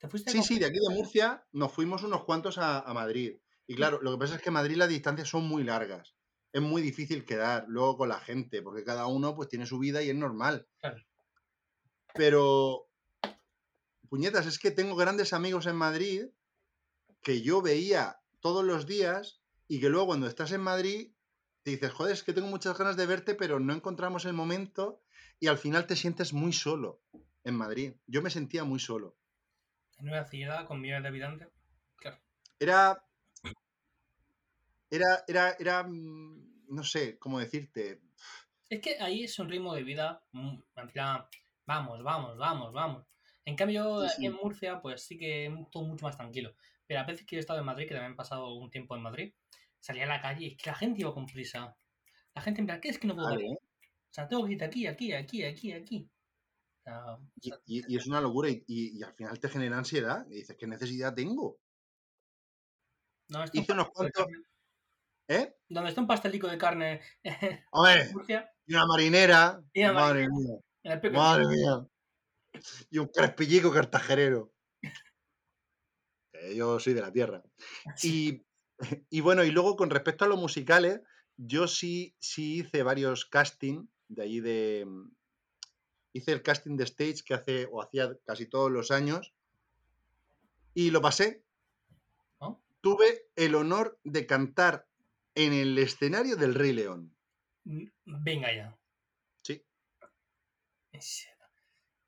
[0.05, 3.37] ¿Te fuiste Sí, sí, de aquí de Murcia nos fuimos unos cuantos a, a Madrid.
[3.65, 6.15] Y claro, lo que pasa es que en Madrid las distancias son muy largas.
[6.53, 10.03] Es muy difícil quedar luego con la gente, porque cada uno pues tiene su vida
[10.03, 10.67] y es normal.
[10.79, 11.01] Claro.
[12.13, 12.87] Pero,
[14.07, 16.25] puñetas, es que tengo grandes amigos en Madrid
[17.21, 21.11] que yo veía todos los días y que luego cuando estás en Madrid
[21.63, 25.01] te dices, joder, es que tengo muchas ganas de verte, pero no encontramos el momento
[25.39, 27.01] y al final te sientes muy solo
[27.43, 27.95] en Madrid.
[28.05, 29.17] Yo me sentía muy solo.
[29.97, 31.47] En una ciudad con millones de habitantes?
[31.97, 32.17] Claro.
[32.59, 33.01] Era.
[34.89, 35.83] Era, era, era.
[35.83, 38.01] mm, No sé cómo decirte.
[38.69, 41.25] Es que ahí es un ritmo de vida, mm, en plan,
[41.65, 43.05] vamos, vamos, vamos, vamos.
[43.45, 46.55] En cambio, Sí, en Murcia, pues sí que es todo mucho más tranquilo.
[46.87, 49.03] Pero a veces que he estado en Madrid, que también he pasado un tiempo en
[49.03, 49.33] Madrid,
[49.79, 51.75] salía a la calle y es que la gente iba con prisa.
[52.33, 53.39] La gente en plan, ¿qué es que no puedo?
[53.39, 53.57] ¿eh?
[53.59, 56.09] O sea, tengo que ir aquí, aquí, aquí, aquí, aquí.
[56.87, 60.25] O Y, sea, y- y es una locura y, al final te genera ansiedad.
[60.29, 61.59] Y dices, ¿qué necesidad tengo?
[63.29, 64.25] no, Hice unos cuantos.
[65.27, 65.55] ¿Eh?
[65.69, 67.01] Donde está un pastelico de carne
[67.71, 69.61] Hombre, Murcia, y una marinera.
[69.73, 70.57] Y una madre mía,
[71.11, 71.87] madre mía.
[72.89, 74.51] Y un crespillico cartajerero.
[76.53, 77.43] Yo soy de la tierra.
[78.03, 78.45] Y,
[79.09, 80.99] y bueno, y luego con respecto a los musicales,
[81.37, 84.85] yo sí, sí hice varios casting de allí de.
[86.15, 89.33] Hice el casting de stage que hace o hacía casi todos los años.
[90.73, 91.43] Y lo pasé.
[92.39, 92.63] ¿No?
[92.79, 94.87] Tuve el honor de cantar
[95.35, 97.13] en el escenario del Rey León.
[97.65, 97.87] Mm,
[98.23, 98.77] Venga ya.
[99.43, 99.61] Sí.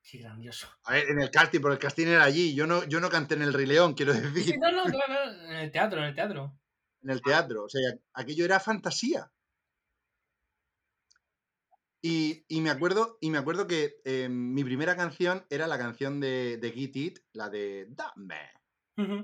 [0.09, 0.67] Qué grandioso.
[0.85, 2.55] A ver, en el casting, pero el casting era allí.
[2.55, 5.05] Yo no, yo no canté en el Rey León, quiero Sí, decir, no, no, claro,
[5.05, 6.57] claro, en el teatro, en el teatro.
[7.01, 7.65] en el teatro.
[7.65, 7.81] O sea,
[8.13, 9.29] aquello era fantasía.
[12.01, 16.19] Y, y me acuerdo, y me acuerdo que eh, mi primera canción era la canción
[16.19, 18.51] de, de Get It, la de Dame.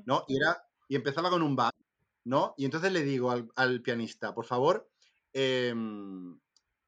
[0.06, 0.26] ¿no?
[0.28, 1.72] Y, era, y empezaba con un bam,
[2.26, 2.54] ¿no?
[2.58, 4.90] Y entonces le digo al, al pianista, por favor,
[5.34, 6.40] em,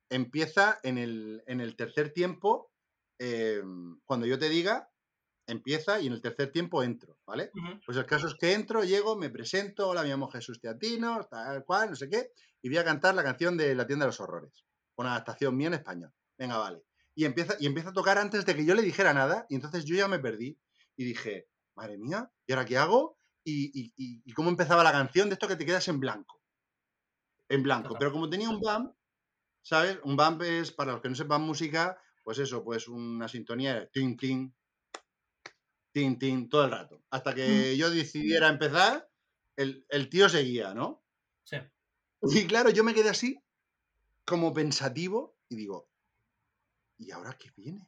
[0.09, 2.73] empieza en el, en el tercer tiempo,
[3.19, 4.91] em, cuando yo te diga,
[5.47, 7.55] empieza y en el tercer tiempo entro, ¿vale?
[7.85, 11.63] Pues el caso es que entro, llego, me presento, hola, me llamo Jesús Teatino, tal
[11.65, 12.31] cual, no sé qué,
[12.61, 14.64] y voy a cantar la canción de La tienda de los horrores,
[14.97, 16.13] una adaptación mía en español.
[16.37, 16.83] Venga, vale.
[17.15, 19.85] Y empieza, y empieza a tocar antes de que yo le dijera nada, y entonces
[19.85, 20.59] yo ya me perdí.
[20.97, 23.19] Y dije, madre mía, ¿y ahora qué hago?
[23.43, 26.41] Y, y- y- y cómo empezaba la canción de esto que te quedas en blanco.
[27.49, 27.95] En blanco.
[27.97, 28.95] Pero como tenía un bump,
[29.63, 29.99] ¿sabes?
[30.03, 33.87] Un bump es, para los que no sepan música, pues eso, pues una sintonía de
[33.87, 34.55] tin, tin,
[35.91, 37.03] tin, tin, todo el rato.
[37.09, 39.09] Hasta que yo decidiera empezar,
[39.55, 41.05] el, el tío seguía, ¿no?
[41.43, 41.57] Sí.
[42.21, 43.37] Y claro, yo me quedé así,
[44.25, 45.89] como pensativo, y digo,
[46.97, 47.87] ¿y ahora qué viene?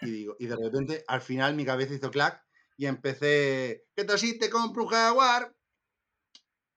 [0.00, 2.42] Y digo, y de repente, al final mi cabeza hizo clac
[2.76, 5.54] y empecé, ¿qué tal si te compro un jaguar?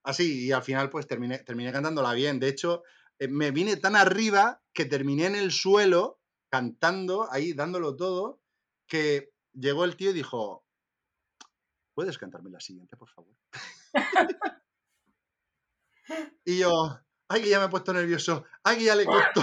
[0.04, 2.40] Así, y al final pues terminé, terminé cantándola bien.
[2.40, 2.84] De hecho,
[3.20, 6.20] eh, me vine tan arriba que terminé en el suelo
[6.50, 8.42] cantando, ahí dándolo todo,
[8.88, 10.66] que llegó el tío y dijo,
[11.94, 13.36] ¿puedes cantarme la siguiente, por favor?
[16.46, 17.00] y yo,
[17.30, 19.42] ay, que ya me he puesto nervioso, ay, que ya le costó.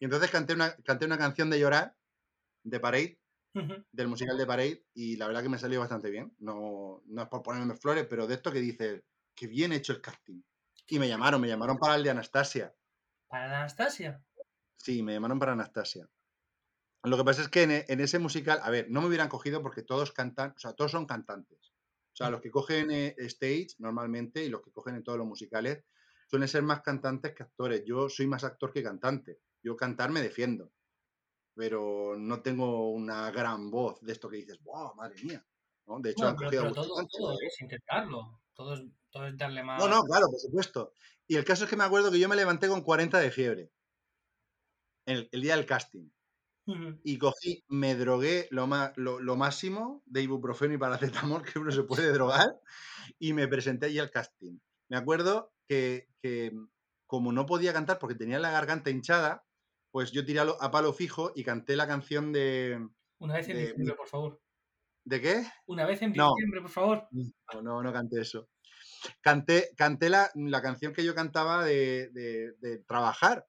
[0.00, 1.96] Y entonces canté una, canté una canción de llorar,
[2.64, 3.20] de Parade,
[3.92, 6.34] del musical de Parade, y la verdad que me salió bastante bien.
[6.38, 9.02] No, no es por ponerme flores, pero de esto que dices,
[9.34, 10.42] que bien hecho el casting.
[10.88, 12.74] Y me llamaron, me llamaron para el de Anastasia.
[13.28, 14.24] Para Anastasia.
[14.76, 16.10] Sí, me llamaron para Anastasia.
[17.04, 19.28] Lo que pasa es que en, e- en ese musical, a ver, no me hubieran
[19.28, 21.72] cogido porque todos cantan, o sea, todos son cantantes.
[22.12, 22.32] O sea, Mm.
[22.32, 25.84] los que cogen eh, stage normalmente y los que cogen en todos los musicales
[26.32, 27.84] suelen ser más cantantes que actores.
[27.84, 29.40] Yo soy más actor que cantante.
[29.62, 30.72] Yo cantar me defiendo.
[31.54, 35.44] Pero no tengo una gran voz de esto que dices, wow, madre mía.
[35.86, 36.00] ¿no?
[36.00, 38.40] De hecho, Bueno, han pero, pero todo, es intentarlo.
[38.54, 38.80] Todo es,
[39.10, 39.78] todo es darle más.
[39.78, 40.94] No, no, claro, por supuesto.
[41.26, 43.70] Y el caso es que me acuerdo que yo me levanté con 40 de fiebre.
[45.04, 46.08] El, el día del casting.
[47.04, 51.72] Y cogí, me drogué lo, más, lo, lo máximo de ibuprofeno y paracetamol que uno
[51.72, 52.58] se puede drogar
[53.18, 54.58] y me presenté allí al casting.
[54.88, 56.52] Me acuerdo que, que
[57.06, 59.44] como no podía cantar porque tenía la garganta hinchada,
[59.90, 62.88] pues yo tiré a, lo- a palo fijo y canté la canción de...
[63.18, 64.40] Una vez en de, diciembre, por favor.
[65.04, 65.46] ¿De qué?
[65.66, 66.30] Una vez en No.
[66.34, 67.08] diciembre, por favor.
[67.10, 68.48] No, no, no canté eso.
[69.20, 73.46] Canté, canté la, la canción que yo cantaba de, de- de trabajar,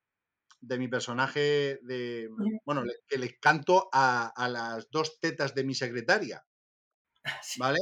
[0.62, 2.30] de mi personaje, de,
[2.66, 6.46] bueno, le- que les canto a, a las dos tetas de mi secretaria.
[7.60, 7.80] ¿vale?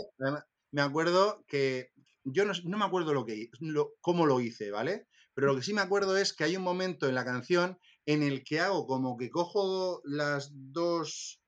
[0.71, 1.91] Me acuerdo que,
[2.23, 5.07] yo no, no me acuerdo lo que, lo- cómo lo hice, ¿vale?
[5.33, 8.21] Pero lo que sí me acuerdo es que hay un momento en la canción en
[8.23, 11.41] el que hago como que cojo las dos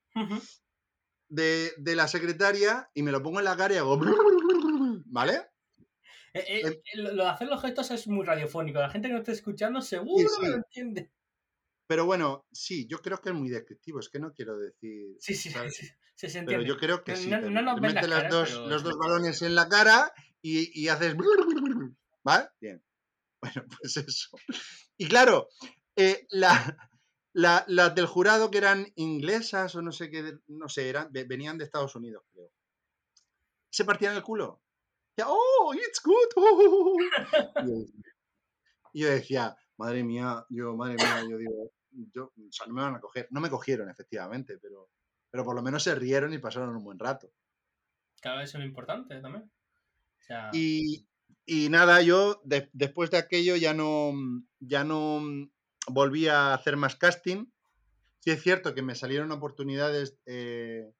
[1.29, 3.99] de, de la secretaria y me lo pongo en la cara y hago,
[5.05, 5.47] ¿vale?
[6.33, 6.61] Eh, eh,
[6.93, 8.79] Em- lo lo de hacer los gestos es muy radiofónico.
[8.79, 10.41] La gente que no esté escuchando seguro sí.
[10.41, 11.11] que lo entiende.
[11.87, 15.15] Pero bueno, sí, yo creo que es muy descriptivo, es que no quiero decir.
[15.19, 16.65] Sí, sí, sí, sí, se Pero entiende.
[16.67, 17.29] yo creo que sí.
[17.29, 19.53] no- no nos te ven metes las las caras, dos, pero los dos balones en
[19.55, 20.11] la cara
[20.43, 21.15] y, haces.
[22.23, 22.49] ¿Vale?
[22.59, 22.83] Bien.
[23.43, 24.29] Bueno, pues eso.
[24.97, 25.49] Y claro,
[25.97, 26.77] eh, la,
[27.33, 31.25] la- las del jurado que eran inglesas o no sé qué, no sé, eran, ve-
[31.25, 32.49] venían de Estados Unidos, creo.
[33.69, 34.61] Se partían el culo.
[35.25, 36.29] Oh, it's good.
[36.37, 36.97] oh".
[37.63, 37.85] Y yo,
[38.93, 41.71] y yo decía, madre mía, yo, madre mía, yo digo,
[42.13, 43.27] yo, o sea, no me van a coger.
[43.31, 44.89] No me cogieron, efectivamente, pero,
[45.29, 47.29] pero por lo menos se rieron y pasaron un buen rato.
[48.21, 49.51] Cada vez es lo importante también.
[50.25, 51.07] Sea, Y,
[51.45, 54.13] y nada, yo de- después de aquello ya no,
[54.59, 55.21] ya no
[55.87, 57.47] volví a hacer más casting.
[58.19, 60.93] Sí es cierto que me salieron oportunidades eh,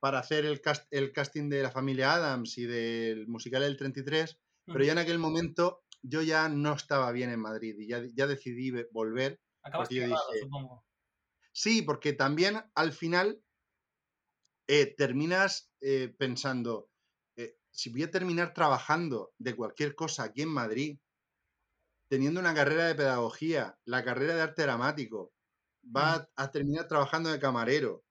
[0.00, 4.38] para hacer el, cast- el casting de la familia Adams y del musical El 33,
[4.66, 8.26] pero ya en aquel momento yo ya no estaba bien en Madrid y ya, ya
[8.26, 9.40] decidí ve- volver.
[9.62, 10.84] acabaste dije- supongo.
[11.52, 13.42] Sí, porque también al final
[14.68, 16.90] eh, terminas eh, pensando,
[17.72, 20.98] si voy a terminar trabajando de cualquier cosa aquí en Madrid,
[22.08, 25.32] teniendo una carrera de pedagogía, la carrera de arte dramático,
[25.82, 28.04] vas a terminar trabajando de camarero.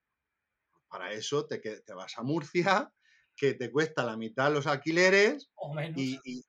[0.90, 2.94] Para eso te, te vas a Murcia,
[3.36, 6.02] que te cuesta la mitad los alquileres O menos.
[6.02, 6.44] y, y-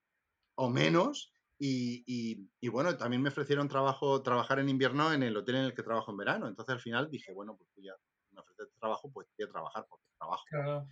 [0.56, 1.32] o menos.
[1.58, 5.64] Y, y- y bueno, también me ofrecieron trabajo, trabajar en invierno en el hotel en
[5.66, 6.48] el que trabajo en verano.
[6.48, 7.94] Entonces al final dije, bueno, pues ya
[8.32, 10.48] me ofrecen trabajo, pues voy a trabajar porque trabajo.
[10.48, 10.86] Claro.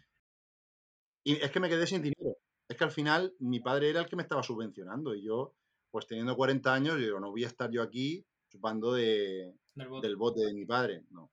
[1.25, 2.37] Y es que me quedé sin dinero.
[2.69, 5.55] Es que al final mi padre era el que me estaba subvencionando y yo,
[5.91, 9.89] pues teniendo 40 años, yo digo, no voy a estar yo aquí chupando de, Del
[9.89, 10.07] bote.
[10.07, 11.31] del bote de mi padre, no.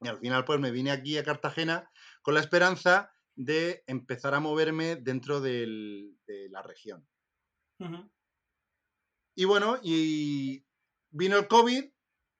[0.00, 1.90] Y al final, pues me vine aquí a Cartagena
[2.22, 7.06] con la esperanza de empezar a moverme dentro del- de la región.
[9.36, 10.64] Y bueno, y
[11.10, 11.84] vino el COVID,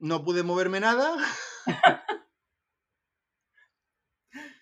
[0.00, 1.16] no pude moverme nada.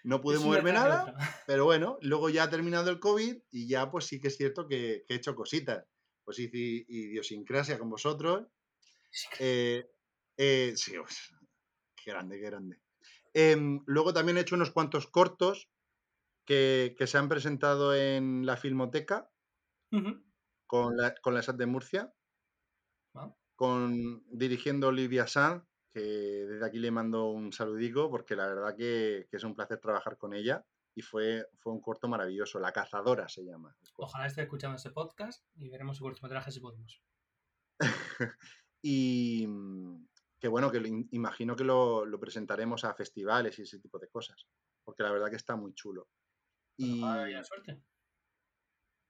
[0.06, 1.14] No pude Es moverme nada,
[1.48, 4.68] pero bueno, luego ya ha terminado el COVID y ya pues sí que es cierto
[4.68, 5.84] que, que he hecho cositas.
[6.24, 8.46] Pues hice idiosincrasia con vosotros.
[9.40, 9.84] Eh,
[10.36, 11.34] eh, sí, pues,
[11.96, 12.80] qué grande, qué grande.
[13.34, 15.70] Em, luego también he hecho unos cuantos cortos
[16.44, 19.30] que, que se han presentado en la Filmoteca
[20.66, 22.14] con la, con la SAT de Murcia,
[23.14, 25.64] Ah, con, dirigiendo Olivia Sanz,
[25.96, 29.80] que desde aquí le mando un saludico porque la verdad que, que es un placer
[29.80, 30.62] trabajar con ella
[30.94, 32.60] y fue, fue un corto maravilloso.
[32.60, 33.74] La cazadora se llama.
[33.96, 37.02] Ojalá esté escuchando este podcast y veremos su cortometraje si podemos.
[38.82, 40.06] y mm,
[40.38, 44.10] que bueno, que lo imagino que lo, lo presentaremos a festivales y ese tipo de
[44.10, 44.46] cosas,
[44.84, 46.10] porque la verdad que está muy chulo.
[46.76, 47.82] Pues Y, haya suerte.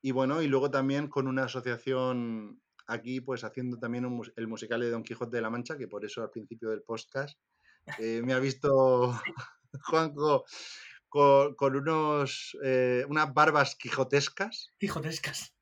[0.02, 4.80] y bueno, y luego también con una asociación aquí, pues haciendo también un el musical
[4.80, 7.38] de Don Quijote de la Mancha, que por eso al principio del podcast
[7.98, 9.12] eh, me ha visto
[9.84, 10.44] Juanjo
[11.08, 14.72] con, con unos, eh, unas barbas quijotescas.
[14.78, 15.54] Quijotescas.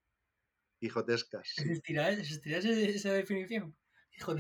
[0.81, 1.63] Quijotescas, sí.
[1.63, 3.77] ¿Existirá, existirá ese- esa definición?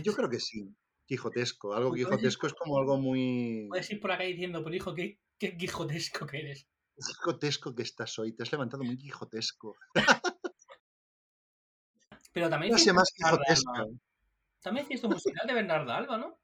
[0.02, 0.74] Yo creo que sí.
[1.06, 1.74] Quijotesco.
[1.74, 5.56] Algo quijotesco es como algo muy Puedes ir por acá diciendo, pero hijo, qué, qué
[5.56, 6.66] quijotesco que eres.
[7.06, 8.32] quijotesco que estás hoy.
[8.34, 9.76] Te has levantado muy quijotesco.
[12.34, 13.64] Pero también Frase hiciste más.
[14.60, 16.38] También hiciste un musical de Bernarda Alba, ¿no?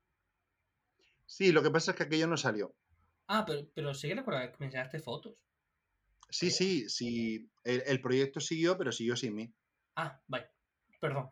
[1.27, 2.75] Sí, lo que pasa es que aquello no salió.
[3.27, 5.35] Ah, pero, pero sí que recuerdo que me enseñaste fotos.
[6.31, 7.51] Sí, sí, sí.
[7.65, 9.53] El, el proyecto siguió, pero siguió sin mí.
[9.97, 10.51] Ah, vaya.
[11.01, 11.31] Perdón.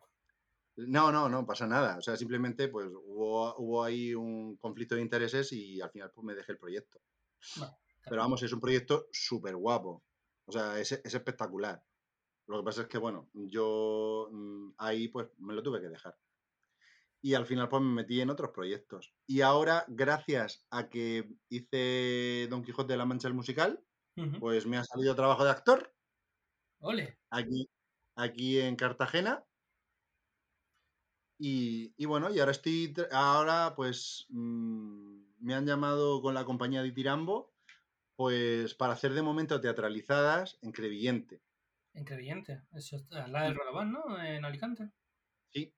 [0.75, 1.97] No, no, no pasa nada.
[1.97, 6.25] O sea, simplemente pues hubo, hubo ahí un conflicto de intereses y al final pues
[6.25, 6.99] me dejé el proyecto.
[7.57, 10.03] Vale, Pero vamos, es un proyecto súper guapo.
[10.45, 11.81] O sea, es, es espectacular.
[12.49, 16.17] Lo que pasa es que, bueno, yo mm, ahí pues me lo tuve que dejar.
[17.21, 19.13] Y al final pues me metí en otros proyectos.
[19.27, 23.83] Y ahora, gracias a que hice Don Quijote de la Mancha el musical,
[24.37, 25.95] pues me ha salido trabajo de actor
[26.81, 27.17] Ole.
[27.31, 27.67] aquí,
[28.15, 29.45] aquí en Cartagena.
[31.37, 36.83] Y, y bueno, y ahora estoy, ahora pues mm, me han llamado con la compañía
[36.83, 37.53] de Tirambo,
[38.15, 41.43] pues para hacer de momento teatralizadas en Crevillente.
[41.93, 42.63] Increíble.
[42.73, 44.21] Eso es al lado del Rodobán, ¿no?
[44.23, 44.91] En Alicante.
[45.53, 45.73] Sí.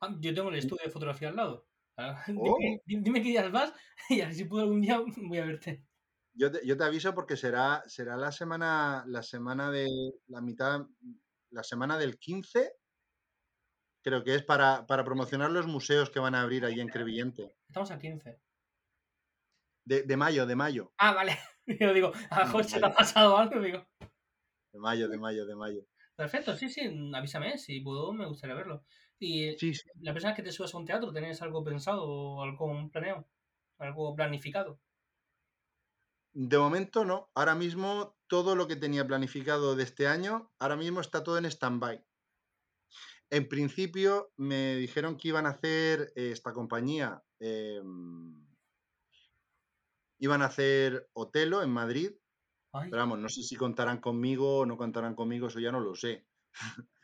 [0.00, 1.66] Ah, yo tengo el estudio de fotografía al lado.
[1.98, 2.56] Ah, Oh.
[2.58, 3.72] Dime, di- dime qué días vas
[4.10, 5.84] y así si puedo algún día voy a verte.
[6.38, 9.86] Yo te, yo te aviso porque será, será la semana, la semana de
[10.26, 10.86] la mitad,
[11.50, 12.72] la semana del 15,
[14.04, 17.54] creo que es para, para promocionar los museos que van a abrir allí en Crevillente.
[17.68, 18.38] Estamos a 15.
[19.86, 21.38] De, de mayo, de mayo, Ah, vale.
[21.80, 23.60] Yo digo, a se te ha pasado algo.
[23.60, 23.86] Digo,
[24.76, 25.82] de mayo, de mayo, de mayo.
[26.14, 26.82] perfecto, sí, sí,
[27.14, 27.58] avísame.
[27.58, 28.84] Si puedo, me gustaría verlo.
[29.18, 29.90] Y Sí, sí.
[30.00, 33.28] la persona que te subas a un teatro, ¿tenés algo pensado o algo planeado?
[33.78, 34.80] ¿Algo planificado?
[36.50, 37.32] De momento no.
[37.34, 41.46] Ahora mismo todo lo que tenía planificado de este año, ahora mismo está todo en
[41.46, 42.06] stand-by.
[43.30, 48.46] En principio me dijeron que iban a hacer eh, esta compañía, em,
[50.18, 52.12] iban a hacer Otelo en Madrid,
[52.78, 55.80] Ay, pero vamos, no sé si contarán conmigo o no contarán conmigo, eso ya no
[55.80, 56.26] lo sé.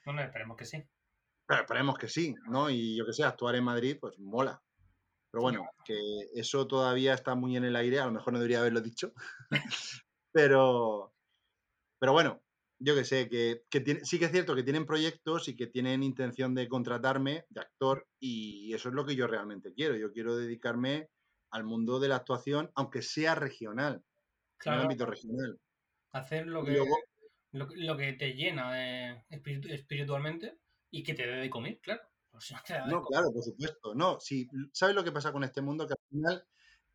[0.07, 0.83] no, no, esperemos que sí.
[1.47, 2.71] Pero esperemos que sí, ¿no?
[2.71, 4.63] Y yo que sé, actuar en Madrid, pues mola.
[5.31, 5.99] Pero bueno, que
[6.35, 9.13] eso todavía está muy en el aire, a lo mejor no debería haberlo dicho.
[10.33, 11.15] pero,
[11.99, 12.43] pero bueno,
[12.79, 15.67] yo que sé, que, que tiene- sí que es cierto que tienen proyectos y que
[15.69, 19.97] tienen intención de contratarme de actor y eso es lo que yo realmente quiero.
[19.97, 21.09] Yo quiero dedicarme
[21.51, 24.05] al mundo de la actuación, aunque sea regional,
[24.71, 25.59] en el ámbito regional.
[26.13, 26.97] hacer lo que, luego,
[27.53, 28.71] lo, que- lo que te llena
[29.13, 30.59] eh, espiritu- espiritualmente
[30.91, 32.03] y que te dé de comer, claro.
[32.33, 33.19] O no te da de No, comer.
[33.19, 33.95] claro, por supuesto.
[33.95, 35.87] No, si, ¿sabes lo que pasa con este mundo?
[35.87, 36.47] Que al final,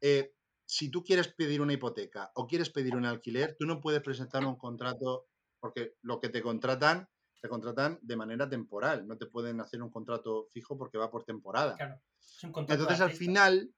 [0.02, 0.34] eh,
[0.66, 4.46] si tú quieres pedir una hipoteca o quieres pedir un alquiler, tú no puedes presentar
[4.46, 5.28] un contrato,
[5.60, 7.08] porque lo que te contratan,
[7.42, 9.08] te contratan de manera temporal.
[9.08, 11.76] No te pueden hacer un contrato fijo porque va por temporada.
[11.76, 12.02] Claro.
[12.20, 13.72] Es un contrato de Entonces, al final,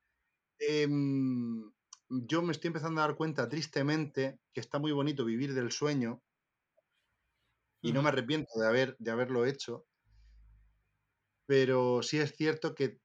[0.60, 1.72] em,
[2.10, 6.24] yo me estoy empezando a dar cuenta tristemente que está muy bonito vivir del sueño
[7.82, 9.86] y no me arrepiento de, haber, de haberlo hecho,
[11.46, 13.00] pero sí es cierto que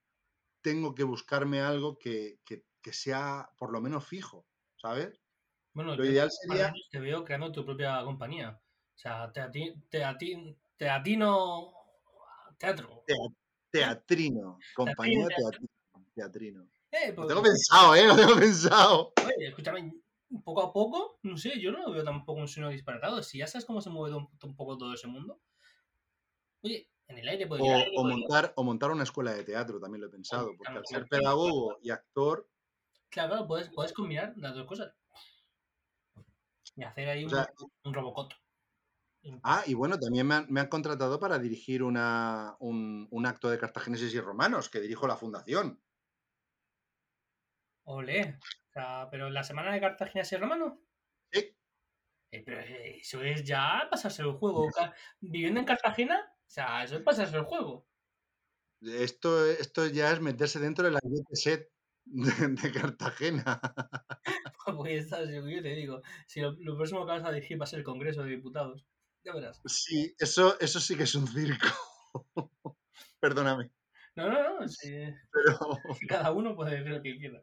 [0.63, 4.47] tengo que buscarme algo que, que- que sea por lo menos fijo,
[4.77, 5.21] ¿sabes?
[5.73, 8.61] Bueno, Lo ideal sería, te veo creando tu propia compañía.
[8.95, 11.73] O sea, te, ati- te, ati- te atino
[12.59, 13.03] teatro.
[13.07, 13.17] tea-
[13.71, 15.51] teatrino, compañía teatro.
[15.51, 16.69] teatrino, teatrino.
[16.95, 18.07] Eh, Lo pues, tengo pensado, ¿eh?
[18.07, 19.13] Lo tengo pensado.
[19.17, 19.93] oye, escúchame,
[20.45, 23.23] poco a poco, no sé, yo no lo veo tampoco un sueño disparatado.
[23.23, 25.41] Si ya sabes cómo se mueve un, un poco todo ese mundo.
[26.63, 27.85] Oye, en el aire O, podría.
[27.97, 31.07] o montar, o montar una escuela de teatro, también lo he pensado, porque al ser
[31.09, 32.49] pedagogo y actor,
[33.11, 34.93] Claro, claro, puedes, puedes combinar las dos cosas.
[36.77, 37.49] Y hacer ahí o un, sea,
[37.85, 38.33] un Robocop.
[39.45, 43.51] ah, y bueno, también me han, me han contratado para dirigir una, un, un acto
[43.51, 45.81] de cartagineses y romanos, que dirijo la fundación.
[47.85, 48.39] Olé.
[48.71, 50.81] O sea, pero la semana de Cartagena y romano.
[51.33, 51.57] Sí,
[52.33, 54.69] Eh, pero eh, eso es ya pasarse el juego.
[55.21, 57.87] Viviendo en Cartagena, o sea, eso es pasarse el juego.
[58.81, 61.01] esto, esto ya es meterse dentro de la
[61.33, 61.71] set
[62.05, 63.61] de, de Cartagena.
[64.77, 67.65] Pues está, si yo te digo, si lo, lo próximo que vas a dirigir va
[67.65, 68.87] a ser el Congreso de Diputados.
[69.25, 69.61] Ya verás.
[69.67, 71.69] Sí, eso, eso sí que es un circo.
[73.21, 73.71] Perdóname.
[74.17, 74.67] No, no, no.
[75.33, 75.59] Pero,
[76.09, 77.43] cada uno puede decir lo que quiera.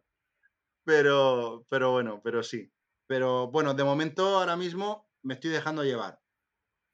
[0.84, 2.72] Pero, pero bueno, pero sí.
[3.08, 6.22] Pero bueno, de momento ahora mismo me estoy dejando llevar.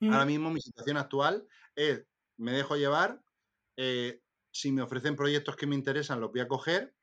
[0.07, 2.05] Ahora Mm, mismo mi situación actual es,
[2.38, 3.23] me dejo llevar,
[3.77, 4.21] eh,
[4.51, 6.95] si me ofrecen proyectos que me interesan los voy a coger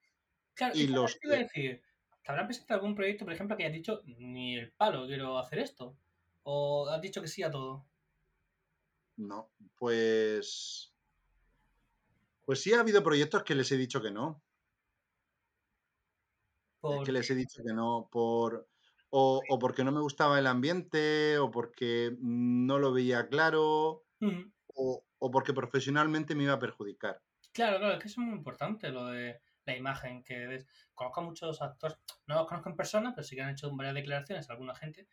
[0.54, 1.18] Claro, y los...
[1.20, 1.82] te decir,
[2.22, 5.58] ¿te habrán presentado algún proyecto, por ejemplo, que hayas dicho, ni el palo quiero hacer
[5.60, 5.96] esto?
[6.42, 7.86] ¿O has dicho que sí a todo?
[9.16, 10.94] No, pues...
[12.46, 14.43] Pues sí ha habido proyectos que les he dicho que no.
[16.84, 18.68] Es que les he dicho que no por...
[19.16, 24.06] O, o porque no me gustaba el ambiente, o porque no lo veía claro,
[24.74, 27.22] o, o porque profesionalmente me iba a perjudicar.
[27.52, 30.66] Claro, claro, es que eso es muy importante, lo de la imagen que ves.
[30.94, 33.94] Conozco a muchos actores, no los conozco en persona, pero sí que han hecho varias
[33.94, 35.06] declaraciones a alguna gente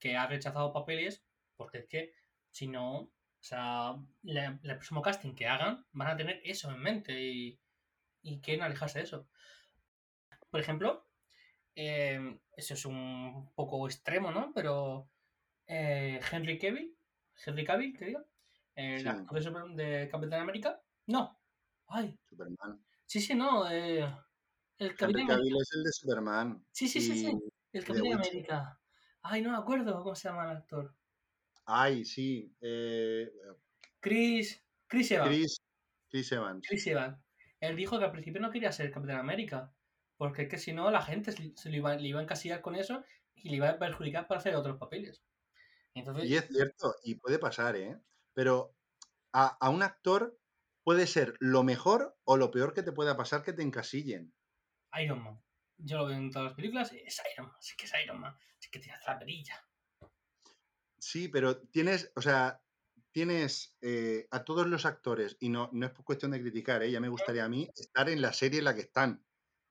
[0.00, 1.24] que ha rechazado papeles
[1.56, 2.12] porque es que
[2.50, 6.80] si no, o sea, la- el próximo casting que hagan van a tener eso en
[6.80, 7.60] mente y,
[8.22, 9.28] y quieren alejarse de eso.
[10.50, 11.08] Por ejemplo,
[11.74, 14.52] eh, eso es un poco extremo, ¿no?
[14.54, 15.10] Pero
[15.66, 16.96] eh, Henry Cavill,
[17.44, 18.20] Henry Cavill, te digo,
[18.74, 19.08] el Sí.
[19.08, 21.40] actor de, Super- de Capitán América, no.
[21.86, 22.84] Ay, Superman.
[23.06, 23.70] sí, sí, no.
[23.70, 23.98] eh,
[24.78, 25.58] el Henry Capitán Cavill América.
[25.62, 26.66] es el de Superman.
[26.72, 27.38] Sí, sí, sí, sí.
[27.72, 28.30] El Capitán Witcher.
[28.32, 28.80] América.
[29.22, 30.94] Ay, no me acuerdo cómo se llama el actor.
[31.66, 32.54] Ay, sí.
[32.60, 33.30] eh,
[34.00, 34.62] Chris.
[34.86, 35.30] Chris Evans.
[35.30, 35.62] Chris,
[36.10, 36.66] Chris Evans.
[36.68, 37.18] Chris Evans.
[37.60, 39.72] Él dijo que al principio no quería ser Capitán América.
[40.24, 42.76] Porque es que si no, la gente se le iba, le iba a encasillar con
[42.76, 43.04] eso
[43.34, 45.22] y le iba a perjudicar para hacer otros papeles.
[45.94, 48.00] Entonces, Y es cierto, y puede pasar, ¿eh?
[48.32, 48.74] Pero
[49.34, 50.40] a, a un actor
[50.82, 54.32] puede ser lo mejor o lo peor que te pueda pasar que te encasillen.
[54.98, 55.42] Iron Man.
[55.76, 57.56] Yo lo veo en todas las películas es Iron Man.
[57.60, 58.34] Sí que es Iron Man.
[58.58, 59.62] Sí que tiene la perilla.
[60.98, 62.62] Sí, pero tienes, o sea,
[63.12, 66.90] tienes eh, a todos los actores, y no, no es cuestión de criticar, ¿eh?
[66.90, 69.22] ya me gustaría a mí estar en la serie en la que están.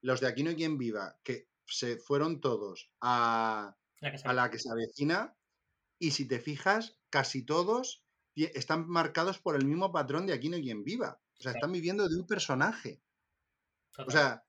[0.04, 4.28] Los de Aquí no hay quien viva, que se fueron todos a, La que se
[4.28, 5.36] a la que se avecina,
[5.98, 8.04] y si te fijas, casi todos
[8.36, 11.20] están marcados por el mismo patrón de Aquí no hay quien viva.
[11.40, 13.02] O sea, están viviendo de un personaje.
[13.98, 14.44] O sea,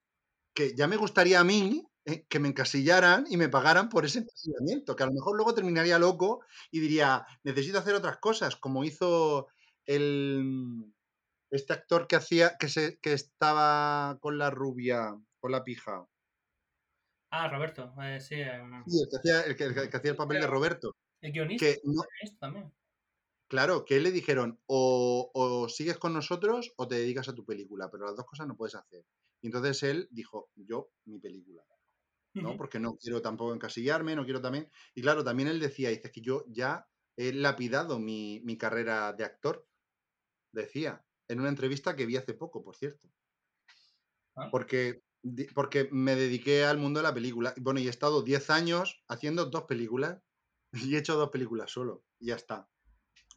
[0.55, 4.21] que ya me gustaría a mí eh, que me encasillaran y me pagaran por ese
[4.21, 8.85] encasillamiento, que a lo mejor luego terminaría loco y diría, necesito hacer otras cosas, como
[8.85, 9.49] hizo
[9.87, 10.93] el
[11.51, 15.15] este actor que hacía, que se, que estaba con la rubia,
[15.45, 16.09] con la pija.
[17.31, 17.93] Ah, Roberto.
[18.03, 18.37] eh, sí.
[18.87, 20.97] Sí, el que hacía el, que, el que hacía el papel de Roberto.
[21.21, 21.67] el guionista.
[21.67, 22.03] Que no,
[22.41, 22.73] también.
[23.47, 27.91] claro, que le dijeron, o, o sigues con nosotros o te dedicas a tu película,
[27.91, 29.05] pero las dos cosas no puedes hacer.
[29.43, 31.63] Y entonces él dijo, yo, mi película.
[32.33, 32.57] ¿no?
[32.57, 34.71] Porque no quiero tampoco encasillarme, no quiero también.
[34.95, 36.89] Y claro, también él decía, dice que yo ya
[37.19, 39.69] he lapidado mi, mi carrera de actor,
[40.53, 43.11] decía, en una entrevista que vi hace poco, por cierto.
[44.37, 44.49] Ah.
[44.51, 45.03] Porque,
[45.55, 47.55] porque me dediqué al mundo de la película.
[47.61, 50.23] Bueno, y he estado 10 años haciendo dos películas
[50.73, 52.05] y he hecho dos películas solo.
[52.21, 52.71] Ya está.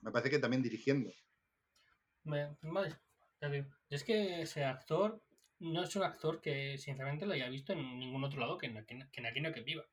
[0.01, 1.11] Me parece que también dirigiendo.
[2.23, 2.95] Me- vale,
[3.51, 3.67] digo.
[3.89, 5.23] Yo es que ese actor
[5.59, 8.85] no es un actor que sinceramente lo haya visto en ningún otro lado que en,
[8.85, 9.85] que que en Aquí no que viva.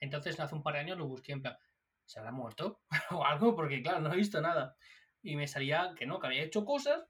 [0.00, 1.56] Entonces hace un par de años lo busqué en plan,
[2.04, 2.82] ¿se habrá muerto?
[3.10, 4.76] o algo, porque claro, no he visto nada.
[5.22, 7.08] Y me salía que no, que había hecho cosas,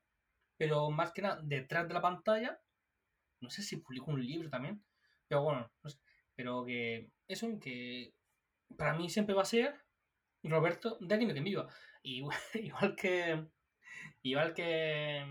[0.56, 2.60] pero más que nada detrás de la pantalla,
[3.40, 4.82] no sé si publicó un libro también,
[5.28, 5.98] pero bueno, no sé.
[6.34, 8.14] Pero que eso, que
[8.76, 9.74] para mí siempre va a ser
[10.42, 11.68] Roberto de que viva.
[12.02, 13.48] Igual, igual que
[14.22, 15.24] Igual que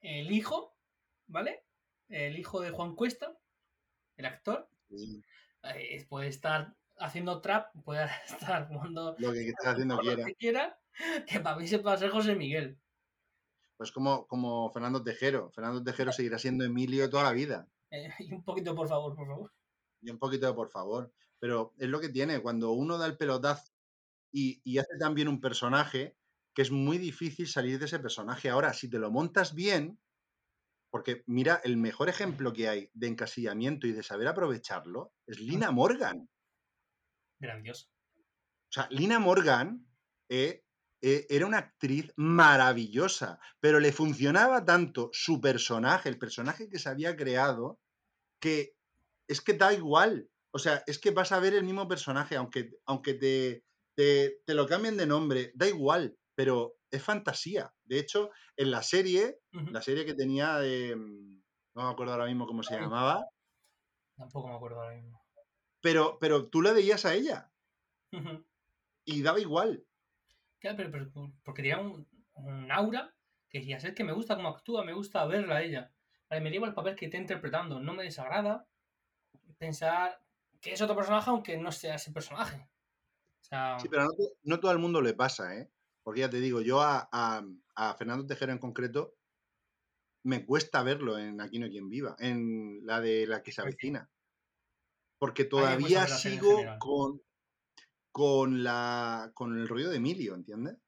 [0.00, 0.76] el hijo,
[1.26, 1.64] ¿vale?
[2.08, 3.36] El hijo de Juan Cuesta,
[4.16, 5.22] el actor, Y
[5.64, 10.24] eh, puede estar haciendo trap, puede estar jugando lo que haciendo lo quiera.
[10.24, 10.78] que quiera,
[11.26, 12.78] que para mí se puede ser José Miguel.
[13.76, 15.50] Pues como, como Fernando Tejero.
[15.50, 17.68] Fernando Tejero seguirá siendo Emilio toda la vida.
[17.90, 19.52] Eh, y un poquito, por favor, por favor.
[20.00, 21.12] Y un poquito por favor.
[21.38, 22.40] pero es lo que tiene.
[22.40, 23.72] Cuando uno da el pelotazo
[24.32, 26.16] y, y hace también un personaje,
[26.54, 28.48] que es muy difícil salir de ese personaje.
[28.48, 29.98] Ahora, si te lo montas bien,
[30.90, 35.70] porque mira, el mejor ejemplo que hay de encasillamiento y de saber aprovecharlo es Lina
[35.70, 36.30] Morgan.
[37.38, 37.88] Grandioso.
[38.16, 39.86] O sea, Lina Morgan
[40.28, 40.64] eh,
[41.08, 46.88] eh, era una actriz maravillosa, pero le funcionaba tanto su personaje, el personaje que se
[46.88, 47.80] había creado,
[48.40, 48.74] que
[49.28, 50.30] es que da igual.
[50.52, 53.64] O sea, es que vas a ver el mismo personaje, aunque, aunque te,
[53.96, 57.74] te, te lo cambien de nombre, da igual, pero es fantasía.
[57.84, 59.40] De hecho, en la serie,
[59.72, 60.96] la serie que tenía de.
[60.96, 61.42] mm,
[61.76, 63.24] No me acuerdo ahora mismo cómo se llamaba,
[64.14, 65.22] Tampoco me acuerdo ahora mismo.
[65.80, 67.52] pero, pero tú la veías a ella
[69.04, 69.85] y daba igual.
[70.74, 73.14] Pero, pero por- porque tenía un, un aura
[73.48, 75.92] que ya sé que me gusta cómo actúa, me gusta verla a ella.
[76.28, 78.66] Vale, me lleva el papel que está interpretando, no me desagrada
[79.58, 80.20] pensar
[80.60, 82.68] que es otro personaje aunque no sea ese personaje.
[83.40, 85.70] O sea, Sí, pero no, to- no todo el mundo le pasa, ¿eh?
[86.02, 87.44] Porque ya te digo, yo a, a-
[87.76, 89.14] a Fernando Tejero en concreto
[90.24, 93.60] me cuesta verlo en Aquí no hay quien viva, en la de la que se
[93.60, 94.10] avecina.
[95.18, 96.48] Porque todavía sigo
[96.78, 97.22] con,
[98.16, 100.78] con, la, con el rollo de Emilio, ¿entiendes?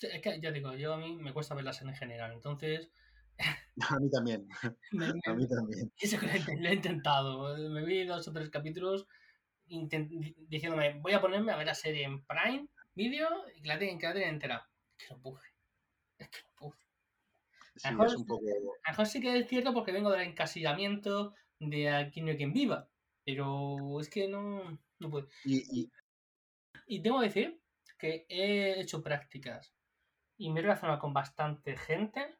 [0.00, 2.90] es que ya digo, yo a mí me cuesta verlas en general, entonces
[3.88, 4.48] A mí también,
[4.90, 5.92] me, a mí también.
[6.00, 7.56] eso que lo he, inten- lo he intentado.
[7.70, 9.06] Me vi dos o tres capítulos
[9.66, 12.66] diciéndome, voy a ponerme a ver la serie en Prime
[12.96, 14.68] Video y que la tengan que la entera.
[14.96, 15.42] Que no pude.
[16.18, 16.78] Es que no pude.
[17.76, 17.88] Sí,
[18.26, 18.40] poco...
[18.84, 22.36] A lo mejor sí que es cierto porque vengo del encasillamiento de aquí no hay
[22.36, 22.88] quien viva.
[23.24, 25.28] Pero es que no, no puedo.
[25.44, 25.90] Y, y-
[26.88, 27.60] Y tengo que decir
[27.98, 29.74] que he hecho prácticas
[30.36, 32.34] y me he relacionado con bastante gente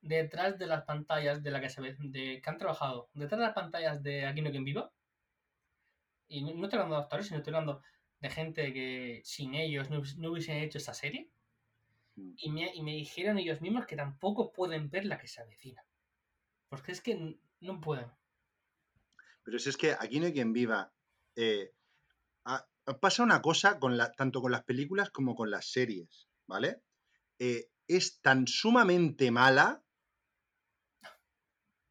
[0.00, 3.46] detrás de las pantallas de la que se ve, de que han trabajado detrás de
[3.46, 4.92] las pantallas de Aquí no quien viva.
[6.28, 7.82] Y no, no estoy hablando de actores, sino estoy hablando
[8.20, 11.30] de gente que sin ellos no, hubies- no hubiesen hecho esta serie.
[12.16, 12.32] Mm.
[12.38, 15.84] Y me, y me dijeron ellos mismos que tampoco pueden ver la que se avecina.
[16.68, 18.10] Porque es que no pueden.
[19.44, 20.92] pero si es que aquí no hay quien viva.
[21.36, 21.72] eh,
[22.44, 22.66] ha-
[23.00, 26.82] pasa una cosa con la, tanto con las películas como con las series, ¿vale?
[27.38, 29.82] Eh, es tan sumamente mala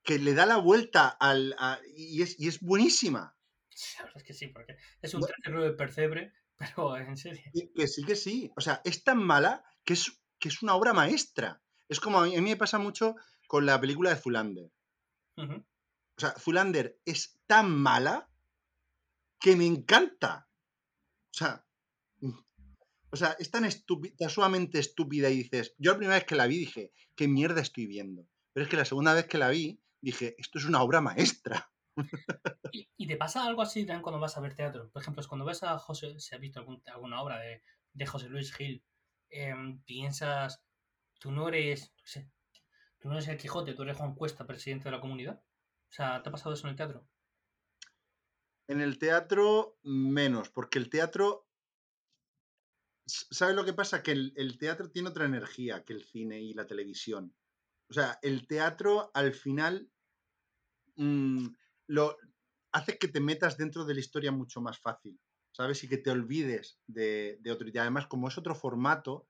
[0.04, 1.56] que le da la vuelta al...
[1.58, 3.36] a- y, es, y es buenísima.
[3.70, 5.22] Sí, La verdad es que sí, porque es un.
[5.22, 7.44] 39 de percebre, pero en serio.
[7.54, 8.52] Y que sí, que sí.
[8.56, 11.62] O sea, es tan mala que es, que es una obra maestra.
[11.90, 13.16] Es como a mí, a mí me pasa mucho
[13.48, 14.72] con la película de Zulander.
[15.38, 18.30] O sea, Zulander es tan mala
[19.40, 20.50] que me encanta.
[21.36, 21.66] O sea,
[22.22, 22.32] mm,
[23.12, 26.48] o sea es tan estúpida, sumamente estúpida y dices, yo la primera vez que la
[26.48, 28.26] vi dije, ¿qué mierda estoy viendo?
[28.54, 31.70] Pero es que la segunda vez que la vi dije, esto es una obra maestra.
[32.72, 34.90] ¿Y, y te pasa algo así también cuando vas a ver teatro?
[34.92, 37.64] Por ejemplo, es cuando ves a José, si has visto algún- alguna obra de,
[37.94, 38.84] de José Luis Gil,
[39.30, 40.64] em, piensas,
[41.20, 42.32] tú no eres, no sé,
[43.00, 45.44] tú no eres el Quijote, tú eres Juan Cuesta, presidente de la comunidad.
[45.90, 47.08] O sea, ¿te ha pasado eso en el teatro?
[48.68, 51.48] En el teatro, menos, porque el teatro.
[53.08, 54.02] ¿Sabes lo que pasa?
[54.02, 57.36] Que el, el teatro tiene otra energía que el cine y la televisión.
[57.90, 59.92] O sea, el teatro al final
[60.96, 61.48] mm,
[61.88, 62.18] lo
[62.72, 65.20] hace que te metas dentro de la historia mucho más fácil,
[65.52, 65.84] ¿sabes?
[65.84, 67.68] Y que te olvides de, de otro.
[67.72, 69.30] Y además, como es otro formato,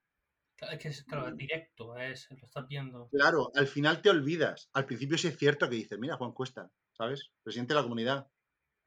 [0.58, 3.12] Es que es, claro, es directo, es, lo estás viendo.
[3.12, 4.70] claro, al final te olvidas.
[4.74, 7.32] Al principio sí es cierto que dices, mira, Juan Cuesta, ¿sabes?
[7.44, 8.30] Presidente de la comunidad,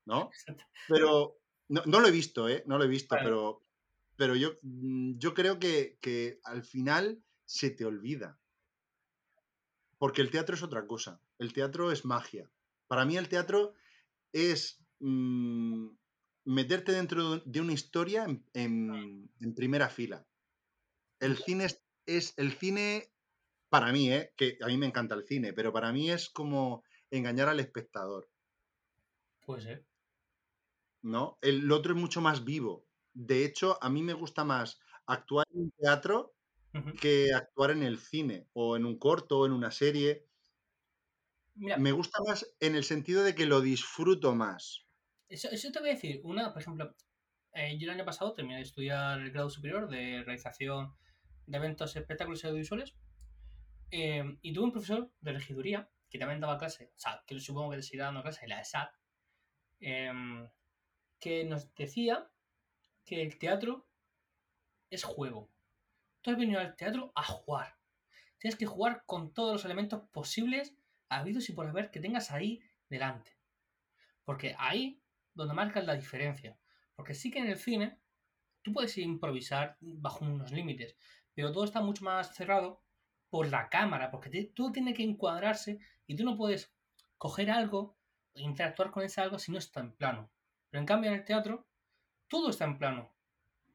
[0.08, 0.30] ¿no?
[0.88, 2.64] Pero no, no lo he visto, ¿eh?
[2.66, 3.26] No lo he visto, Vale.
[3.26, 3.62] pero,
[4.16, 8.40] pero yo, mm, yo creo que, que al final se te olvida.
[9.98, 11.20] Porque el teatro es otra cosa.
[11.38, 12.50] El teatro es magia.
[12.86, 13.74] Para mí el teatro
[14.32, 15.88] es mm,
[16.44, 20.26] meterte dentro de una historia en, en- en primera fila.
[21.20, 23.12] El cine es, es- el cine,
[23.68, 24.32] para mí, ¿eh?
[24.36, 28.30] que a mí me encanta el cine, pero para mí es como engañar al espectador.
[29.44, 29.86] Puede ser.
[31.02, 31.38] ¿No?
[31.42, 32.86] El otro es mucho más vivo.
[33.14, 36.34] De hecho, a mí me gusta más actuar en un teatro
[37.00, 40.26] que actuar en el cine, o en un corto, o en una serie.
[41.56, 44.86] Mira, Me gusta más en el sentido de que lo disfruto más.
[45.28, 46.20] Eso, eso te voy a decir.
[46.24, 46.94] Una, por ejemplo,
[47.52, 50.94] eh, yo el año pasado terminé de estudiar el grado superior de realización
[51.46, 52.96] de eventos, espectáculos y audiovisuales.
[53.90, 57.70] eh, y tuve un profesor de regiduría que también daba clase, o sea, que supongo
[57.70, 58.90] que le seguirá dando clase en la ESAT,
[59.80, 60.48] em,
[61.18, 62.30] que nos decía
[63.04, 63.86] que el teatro
[64.90, 65.50] es juego.
[66.20, 67.76] Tú has venido al teatro a jugar.
[68.38, 70.74] Tienes que jugar con todos los elementos posibles,
[71.08, 73.36] habidos y por haber, que tengas ahí delante.
[74.24, 75.02] Porque ahí
[75.34, 76.58] donde marcas la diferencia.
[76.94, 77.98] Porque sí que en el cine
[78.62, 80.96] tú puedes improvisar bajo unos límites,
[81.34, 82.82] pero todo está mucho más cerrado
[83.30, 86.72] por la cámara, porque todo tiene que encuadrarse y tú no puedes
[87.16, 87.96] coger algo
[88.34, 90.30] e interactuar con ese algo si no está en plano.
[90.70, 91.66] Pero en cambio en el teatro
[92.28, 93.12] todo está en plano.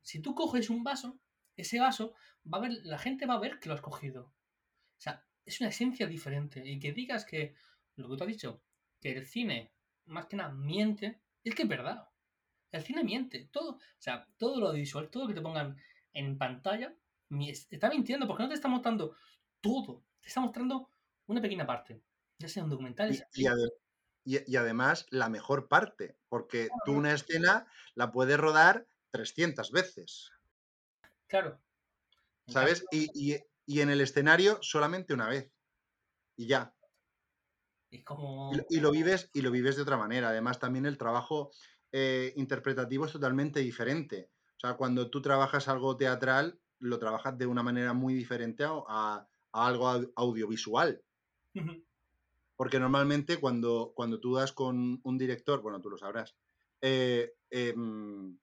[0.01, 1.19] Si tú coges un vaso,
[1.55, 2.13] ese vaso
[2.51, 4.25] va a ver, la gente va a ver que lo has cogido.
[4.25, 6.63] O sea, es una esencia diferente.
[6.65, 7.55] Y que digas que
[7.95, 8.63] lo que tú has dicho,
[8.99, 9.73] que el cine
[10.05, 12.07] más que nada miente, es que es verdad.
[12.71, 13.49] El cine miente.
[13.51, 15.77] Todo, o sea, todo lo visual, todo lo que te pongan
[16.13, 16.95] en pantalla,
[17.71, 19.15] está mintiendo porque no te está mostrando
[19.61, 20.03] todo.
[20.21, 20.89] Te está mostrando
[21.27, 22.01] una pequeña parte.
[22.39, 23.13] Ya sea un documental.
[23.33, 23.45] Y,
[24.57, 26.17] además, la mejor parte.
[26.29, 30.31] Porque tú una escena la puedes rodar 300 veces.
[31.27, 31.59] Claro.
[32.47, 32.85] ¿Sabes?
[32.91, 33.35] Y,
[33.67, 35.51] en el escenario solamente una vez.
[36.35, 36.73] Y ya.
[38.03, 38.51] como...
[38.69, 40.29] y, lo vives, y lo vives de otra manera.
[40.29, 41.51] Además, también el trabajo
[41.91, 44.31] eh, interpretativo es totalmente diferente.
[44.57, 49.27] O sea, cuando tú trabajas algo teatral, lo trabajas de una manera muy diferente a,
[49.51, 51.01] algo audiovisual.
[52.55, 56.35] Porque normalmente cuando, cuando tú das con un director, bueno, tú lo sabrás,
[56.81, 58.37] eh, em,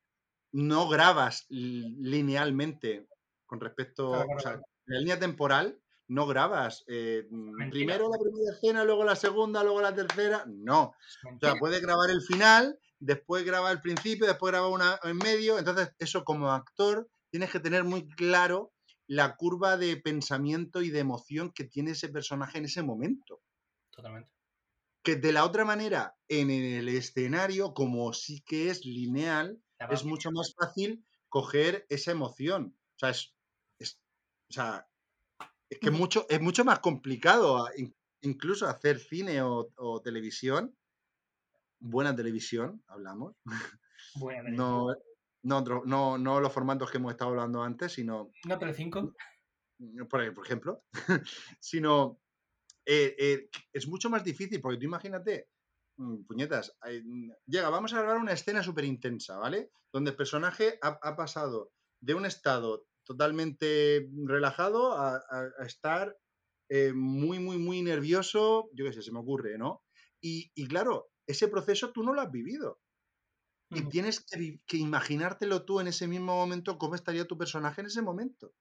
[0.52, 3.06] no grabas linealmente
[3.46, 7.28] con respecto, a o sea, en la línea temporal no grabas eh,
[7.70, 10.94] primero la primera escena, luego la segunda, luego la tercera, no.
[11.24, 15.58] O sea, puedes grabar el final después graba el principio, después graba una en medio.
[15.58, 18.72] Entonces, eso como actor tienes que tener muy claro
[19.06, 23.40] la curva de pensamiento y de emoción que tiene ese personaje en ese momento.
[24.00, 24.30] Totalmente.
[25.02, 30.30] Que de la otra manera, en el escenario, como sí que es lineal, es mucho
[30.30, 32.76] más fácil coger esa emoción.
[32.96, 33.34] O sea, es,
[33.80, 34.86] o sea,
[35.70, 37.66] es que mucho, es mucho más complicado
[38.20, 40.76] incluso hacer cine o televisión
[41.80, 43.34] buena televisión, hablamos.
[44.52, 44.88] No,
[45.42, 48.32] no, no, no los formatos que hemos estado hablando antes, sino...
[48.44, 49.14] No, pero cinco.
[50.08, 50.82] Por, por ejemplo,
[51.60, 52.19] sino
[52.92, 55.48] eh, eh, es mucho más difícil, porque tú imagínate,
[55.96, 59.70] mm, puñetas, mm, llega, vamos a grabar una escena súper intensa, ¿vale?
[59.92, 65.22] Donde el personaje ha, pasado de un estado totalmente relajado a,
[65.64, 66.16] estar
[66.68, 69.84] eh, muy, muy, muy nervioso, yo qué sé, se me ocurre, ¿no?
[70.20, 72.80] Y, y claro, ese proceso tú no lo has vivido.
[73.70, 78.02] Y tienes que, imaginártelo tú en ese mismo momento, cómo estaría tu personaje en ese
[78.02, 78.52] momento.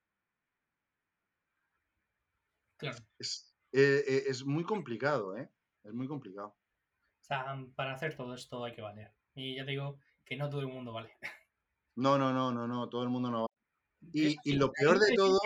[2.78, 2.98] Claro.
[3.18, 5.50] Es, eh, eh, es muy complicado, ¿eh?
[5.84, 6.48] Es muy complicado.
[6.48, 9.12] O sea, para hacer todo esto hay que valer.
[9.34, 11.16] Y ya te digo que no todo el mundo vale.
[11.96, 13.46] No, no, no, no, no, todo el mundo no vale.
[14.12, 15.38] Y, y lo peor de todo.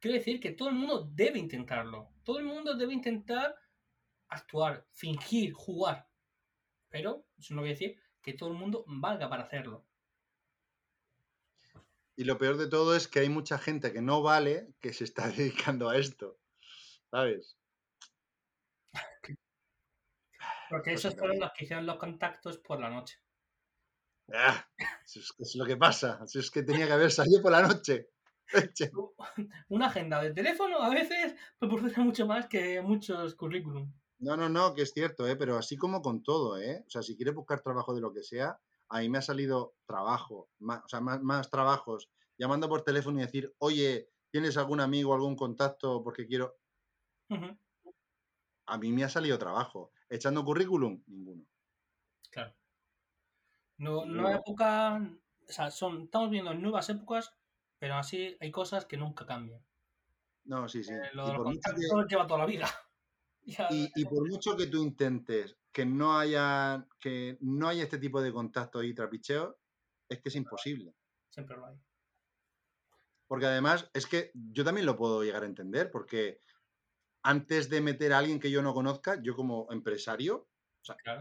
[0.00, 2.10] Quiero decir que todo el mundo debe intentarlo.
[2.24, 3.54] Todo el mundo debe intentar
[4.28, 6.08] actuar, fingir, jugar.
[6.88, 9.86] Pero eso no quiere decir que todo el mundo valga para hacerlo.
[12.16, 15.04] Y lo peor de todo es que hay mucha gente que no vale que se
[15.04, 16.38] está dedicando a esto.
[17.10, 17.59] ¿Sabes?
[20.70, 23.18] Porque esos fueron los que hicieron los contactos por la noche.
[24.32, 24.64] Ah,
[25.04, 26.24] eso es, lo que pasa.
[26.32, 28.08] es que tenía que haber salido por la noche.
[29.68, 33.92] Una agenda de teléfono a veces proporciona mucho más que muchos currículum.
[34.20, 35.34] No, no, no, que es cierto, ¿eh?
[35.34, 36.84] pero así como con todo, ¿eh?
[36.86, 40.50] O sea, si quieres buscar trabajo de lo que sea, ahí me ha salido trabajo,
[40.58, 45.36] más, o sea, más, trabajos, llamando por teléfono y decir, oye, ¿tienes algún amigo, algún
[45.36, 46.56] contacto porque quiero...
[48.66, 49.92] A mí me ha salido trabajo.
[50.10, 51.02] ¿Echando currículum?
[51.06, 51.46] Ninguno.
[52.30, 52.52] Claro.
[53.78, 55.00] No, nueva época,
[55.48, 57.32] o sea, son, estamos viendo nuevas épocas,
[57.78, 59.64] pero así hay cosas que nunca cambian.
[60.44, 60.92] No, sí, sí.
[60.92, 62.66] Eh, lo lleva toda la vida.
[63.70, 68.32] Y, por mucho que tú intentes que no haya que no haya este tipo de
[68.32, 69.56] contactos y trapicheos,
[70.08, 70.94] es que es imposible.
[71.30, 71.76] Siempre lo hay.
[73.26, 76.38] Porque además es que yo también lo puedo llegar a entender, porque
[77.22, 80.48] antes de meter a alguien que yo no conozca, yo como empresario,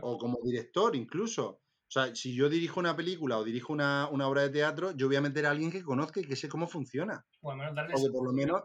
[0.02, 4.44] o, como director incluso, o sea, si yo dirijo una película o dirijo una, obra
[4.44, 7.26] de teatro, yo voy a meter a alguien que conozca y que sé cómo funciona.
[7.42, 8.64] O, que por lo menos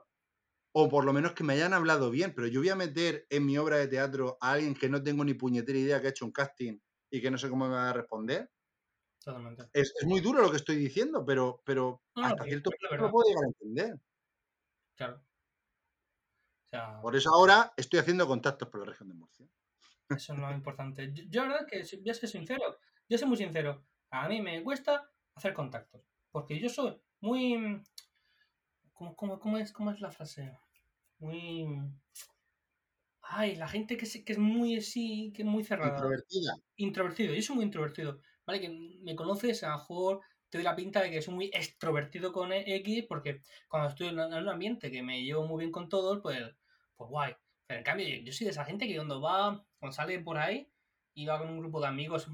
[0.76, 3.46] o por lo menos que me hayan hablado bien, pero yo voy a meter en
[3.46, 6.24] mi obra de teatro a alguien que no tengo ni puñetera idea que ha hecho
[6.24, 6.78] un casting
[7.10, 8.50] y que no sé cómo me va a responder.
[9.24, 9.68] Totalmente.
[9.72, 13.44] Es, muy duro lo que estoy diciendo, pero, pero hasta cierto punto lo puedo llegar
[13.44, 14.00] a entender.
[14.96, 15.22] Claro.
[17.02, 19.46] Por eso ahora estoy haciendo contactos por la región de Murcia.
[20.08, 21.12] Eso es lo importante.
[21.28, 22.78] Yo, la verdad, que voy a ser sincero.
[23.08, 23.84] Yo soy muy sincero.
[24.10, 26.02] A mí me cuesta hacer contactos.
[26.30, 27.82] Porque yo soy muy.
[28.92, 30.56] ¿Cómo, cómo, cómo es, cómo es la frase?
[31.18, 31.66] muy...
[33.22, 35.92] Ay, la gente que, que es muy así, que es muy cerrada.
[35.92, 36.56] Introvertida.
[36.76, 38.20] Introvertido, yo soy muy introvertido.
[38.46, 38.60] ¿vale?
[38.60, 40.20] Que me conoces, a lo mejor
[40.50, 44.20] te doy la pinta de que soy muy extrovertido con X, porque cuando estoy en
[44.20, 46.38] un ambiente que me llevo muy bien con todos, pues,
[46.96, 47.34] pues guay.
[47.66, 50.70] Pero en cambio, yo soy de esa gente que cuando va, cuando sale por ahí
[51.14, 52.28] y va con un grupo de amigos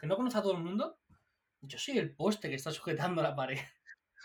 [0.00, 0.98] que no conoce a todo el mundo,
[1.60, 3.58] yo soy el poste que está sujetando la pared.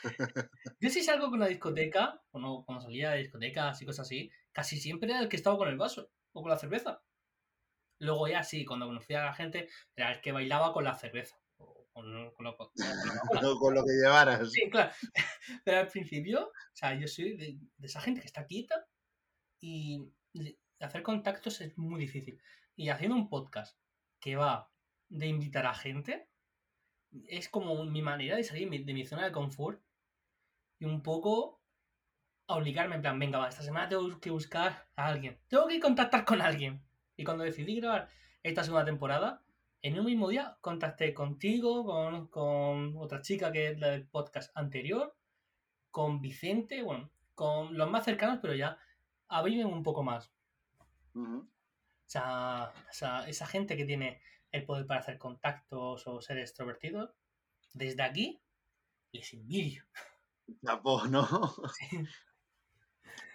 [0.80, 4.32] yo si salgo con una discoteca, o no, cuando salía de discotecas y cosas así,
[4.52, 7.02] casi siempre era el que estaba con el vaso o con la cerveza.
[8.00, 11.40] Luego ya sí, cuando conocía a la gente, era el que bailaba con la cerveza.
[11.58, 12.12] O con,
[12.44, 14.52] lo, que llevaras.
[14.52, 14.92] Sí, claro.
[15.64, 18.86] Pero al principio, o sea, yo soy de, esa gente que está quieta
[19.64, 20.12] y
[20.82, 22.38] hacer contactos es muy difícil.
[22.76, 23.78] Y haciendo un podcast
[24.20, 24.70] que va
[25.08, 26.28] de invitar a gente,
[27.30, 29.82] es como mi manera de salir de mi zona de confort
[30.80, 31.62] y un poco
[32.48, 36.26] obligarme en plan, venga, va, esta semana tengo que buscar a alguien, tengo que contactar
[36.26, 36.84] con alguien.
[37.16, 38.10] Y cuando decidí grabar
[38.42, 39.46] esta segunda temporada,
[39.82, 41.86] en un mismo día contacté contigo,
[42.30, 45.16] con, otra chica que es la del podcast anterior,
[45.90, 48.78] con Vicente, bueno, con los más cercanos, pero ya
[49.38, 50.32] abrirme un poco más.
[51.16, 51.48] o,
[52.06, 52.74] sea,
[53.28, 57.16] esa gente que tiene el poder para hacer contactos o ser extrovertido,
[57.74, 58.42] desde aquí
[59.12, 59.84] les envidio.
[61.10, 61.28] ¿no?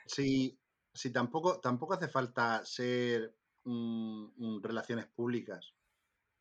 [0.07, 0.59] Sí.
[0.99, 3.37] Sí, tampoco, tampoco hace falta ser
[4.62, 5.73] relaciones públicas.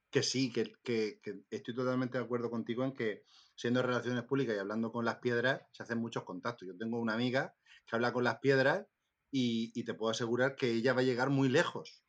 [0.10, 1.20] Que sí, que,
[1.52, 3.24] estoy totalmente de acuerdo contigo en que
[3.56, 6.68] siendo relaciones públicas y hablando con las piedras, se hacen muchos contactos.
[6.68, 7.54] Yo tengo una amiga
[7.86, 8.88] que habla con las piedras
[9.32, 12.04] y, te puedo asegurar que ella va a llegar muy lejos.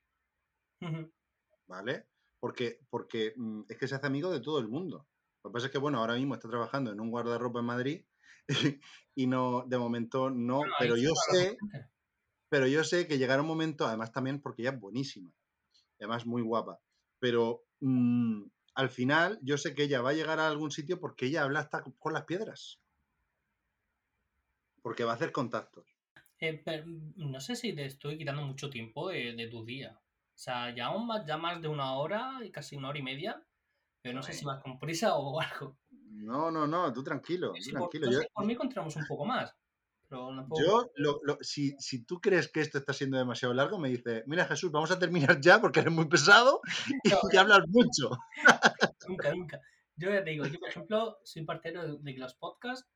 [1.66, 2.06] ¿Vale?
[2.40, 5.06] Porque, porque mm, es que se hace amigo de todo el mundo.
[5.42, 8.04] Lo que pasa es que, bueno, ahora mismo está trabajando en un guardarropa en Madrid
[9.14, 11.58] y no, de momento no, pero yo sé,
[12.48, 15.30] pero yo sé que llegará un momento, además también porque ella es buenísima,
[15.98, 16.80] además muy guapa,
[17.18, 21.26] pero mm, al final yo sé que ella va a llegar a algún sitio porque
[21.26, 22.80] ella habla hasta con las piedras.
[24.82, 25.97] Porque va a hacer contactos.
[26.40, 26.62] Eh,
[27.16, 29.98] no sé si te estoy quitando mucho tiempo de, tu día.
[29.98, 33.42] O sea, ya, más, ya más de una hora, y casi una hora y media,
[34.00, 35.78] pero no sé si vas con prisa o algo.
[35.90, 37.52] No, no, no, tú tranquilo.
[37.52, 38.06] tranquilo.
[38.06, 38.20] Por, yo...
[38.32, 39.54] por mí encontramos un poco más.
[40.10, 40.90] Yo,
[41.42, 44.90] si, si, tú crees que esto está siendo demasiado largo, me dice, mira Jesús, vamos
[44.90, 46.62] a terminar ya porque eres muy pesado
[47.32, 48.10] y hablas mucho.
[49.08, 49.60] nunca, nunca.
[49.96, 52.88] Yo ya te digo, yo por ejemplo soy partero de, los podcasts,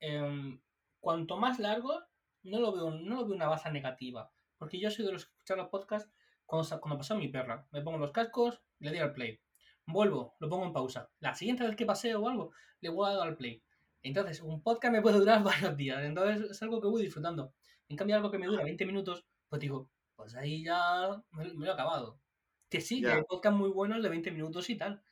[0.00, 0.60] em,
[0.98, 2.00] cuanto más largo,
[2.42, 4.30] no lo, veo, no lo veo una baza negativa.
[4.58, 6.10] Porque yo soy de los que escuchan los podcasts
[6.44, 7.66] cuando, cuando pasó mi perra.
[7.70, 9.40] Me pongo los cascos, le doy al play.
[9.86, 11.10] Vuelvo, lo pongo en pausa.
[11.20, 13.62] La siguiente vez que paseo o algo, le voy a dar al play.
[14.02, 17.52] Entonces, un podcast me puede durar varios días, entonces es algo que voy disfrutando.
[17.88, 21.66] En cambio, algo que me dura 20 minutos, pues digo, pues ahí ya me, lo
[21.66, 22.20] he acabado.
[22.68, 25.02] Que sí, que hay podcast muy buenos de 20 minutos y tal,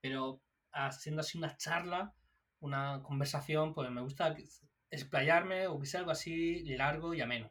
[0.00, 0.40] pero
[0.72, 2.14] haciendo así una charla,
[2.60, 4.34] una conversación, pues me gusta
[4.92, 7.50] explayarme o que sea algo así largo y ameno.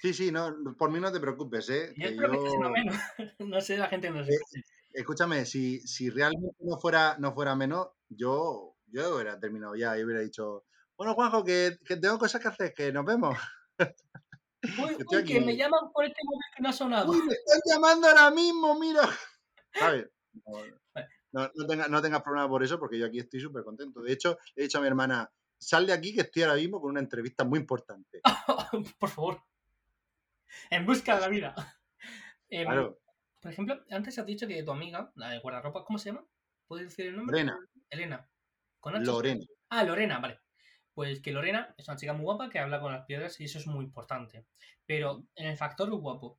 [0.00, 1.92] Sí, sí, no, por mí no te preocupes, ¿eh?
[1.96, 2.92] Yo espero que sea ameno.
[3.38, 4.32] no sé, la gente no sé.
[4.32, 4.62] Eh,
[4.94, 10.04] escúchame, si, si realmente no fuera, no fuera menos, yo yo hubiera terminado ya y
[10.04, 10.64] hubiera dicho,
[10.96, 13.36] bueno, Juanjo, que, tengo cosas que hacer, que nos vemos.
[14.62, 17.10] Uy, que me llaman por este móvil que no ha sonado.
[17.10, 19.02] Uy, me están llamando ahora mismo, mira.
[19.74, 20.08] ¿Sabes?
[21.32, 21.50] No,
[21.88, 24.02] no, tengas problema por eso, porque yo aquí estoy súper contento.
[24.02, 25.28] De hecho, he dicho a mi hermana,
[25.62, 28.20] sal de aquí que estoy ahora mismo con una entrevista muy importante.
[28.98, 29.42] por favor.
[30.70, 31.54] En busca de la vida.
[32.50, 33.00] Em, claro.
[33.40, 36.26] Por ejemplo, antes has dicho que tu amiga, la de guardarropa, ¿cómo se llama?
[36.66, 37.40] ¿Puedes decir el nombre?
[37.40, 37.58] Elena.
[37.88, 38.30] Elena.
[39.00, 39.46] Lorena.
[39.70, 40.38] Ah, Lorena, vale.
[40.92, 43.58] Pues que Lorena es una chica muy guapa que habla con las piedras y eso
[43.58, 44.46] es muy importante.
[44.84, 46.38] Pero en el factor guapo,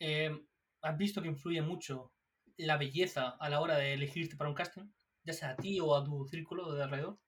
[0.00, 0.44] eh,
[0.82, 2.12] ¿has visto que influye mucho
[2.56, 4.90] la belleza a la hora de elegirte para un casting?
[5.22, 7.20] Ya sea a ti o a tu círculo de alrededor.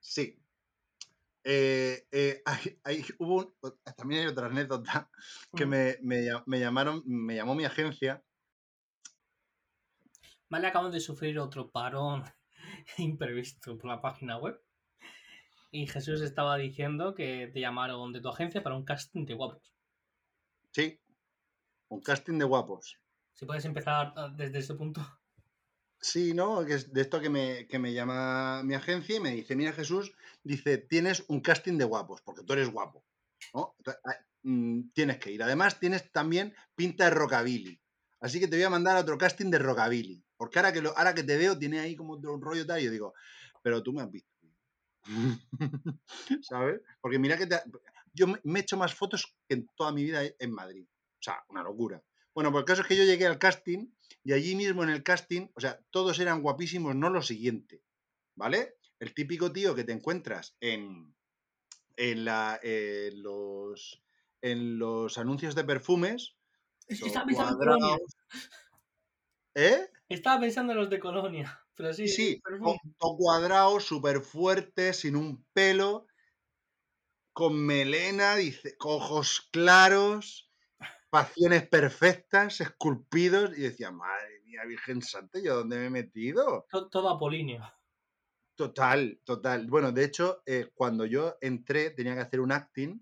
[0.00, 0.41] Sí.
[1.44, 2.42] Eh, eh,
[2.84, 3.54] hay, hubo
[3.96, 5.10] también hay otra anécdota
[5.56, 8.22] que me, me, llamaron, me llamó mi agencia.
[10.48, 12.24] Vale, acabamos de sufrir otro parón
[12.98, 14.62] imprevisto por la página web.
[15.70, 19.72] Y Jesús estaba diciendo que te llamaron de tu agencia para un casting de guapos.
[20.70, 21.00] Sí,
[21.88, 22.98] un casting de guapos.
[23.32, 25.00] Si puedes empezar desde ese punto.
[26.02, 26.62] Sí, ¿no?
[26.62, 30.12] Es de esto que me, que me llama mi agencia y me dice, mira Jesús,
[30.42, 33.04] dice, tienes un casting de guapos, porque tú eres guapo.
[33.54, 33.76] ¿no?
[34.42, 35.42] Mm, tienes que ir.
[35.44, 37.80] Además, tienes también pinta de rockabilly.
[38.20, 40.20] Así que te voy a mandar a otro casting de rockabilly.
[40.36, 42.84] Porque ahora que, lo, ahora que te veo, tiene ahí como un rollo tal, y
[42.84, 43.14] yo digo,
[43.62, 44.28] pero tú me has visto.
[46.42, 46.80] ¿Sabes?
[47.00, 47.48] Porque mira que
[48.12, 50.84] yo me he hecho más fotos que en toda mi vida en Madrid.
[50.84, 52.02] O sea, una locura.
[52.34, 53.88] Bueno, pues el caso es que yo llegué al casting
[54.24, 57.82] y allí mismo en el casting, o sea, todos eran guapísimos, no lo siguiente,
[58.34, 58.76] ¿vale?
[58.98, 61.14] El típico tío que te encuentras en,
[61.96, 64.02] en, la, en los,
[64.40, 66.36] en los anuncios de perfumes.
[66.86, 67.98] Estaba pensando en Colonia.
[69.54, 69.90] ¿Eh?
[70.08, 71.58] Estaba pensando en los de Colonia.
[71.74, 72.42] Pero sí, Sí,
[72.98, 76.06] todo cuadrado, súper fuerte, sin un pelo,
[77.32, 80.51] con melena, dice, ojos claros,
[81.12, 86.66] facciones perfectas, esculpidos, y decía, madre mía, Virgen Santa, ¿yo dónde me he metido?
[86.70, 87.70] Todo, todo apolíneo.
[88.54, 89.66] Total, total.
[89.66, 92.98] Bueno, de hecho, eh, cuando yo entré tenía que hacer un acting.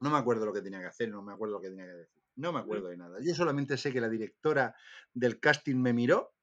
[0.00, 1.92] No me acuerdo lo que tenía que hacer, no me acuerdo lo que tenía que
[1.92, 2.22] decir.
[2.36, 3.18] No me acuerdo de nada.
[3.22, 4.76] Yo solamente sé que la directora
[5.14, 6.34] del casting me miró,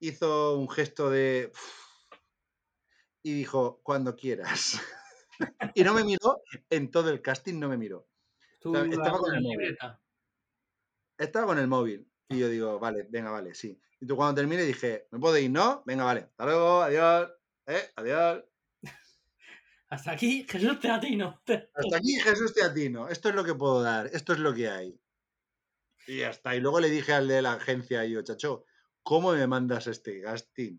[0.00, 1.50] hizo un gesto de...
[3.22, 4.80] y dijo, cuando quieras.
[5.74, 8.06] y no me miró, en todo el casting no me miró.
[8.64, 9.58] Tú, estaba con el móvil.
[9.58, 10.00] libreta.
[11.18, 12.10] Estaba con el móvil.
[12.30, 13.78] Y yo digo, vale, venga, vale, sí.
[14.00, 15.50] Y tú cuando termine dije, ¿me puedo ir?
[15.50, 15.82] ¿No?
[15.84, 16.20] Venga, vale.
[16.20, 17.30] Hasta luego, adiós.
[17.66, 18.42] Eh, adiós.
[19.90, 21.42] Hasta aquí, Jesús Teatino.
[21.74, 23.06] Hasta aquí Jesús Teatino.
[23.10, 24.06] Esto es lo que puedo dar.
[24.06, 24.98] Esto es lo que hay.
[26.06, 26.56] Y ya está.
[26.56, 28.64] Y luego le dije al de la agencia, y yo, chacho,
[29.02, 30.78] ¿cómo me mandas este casting?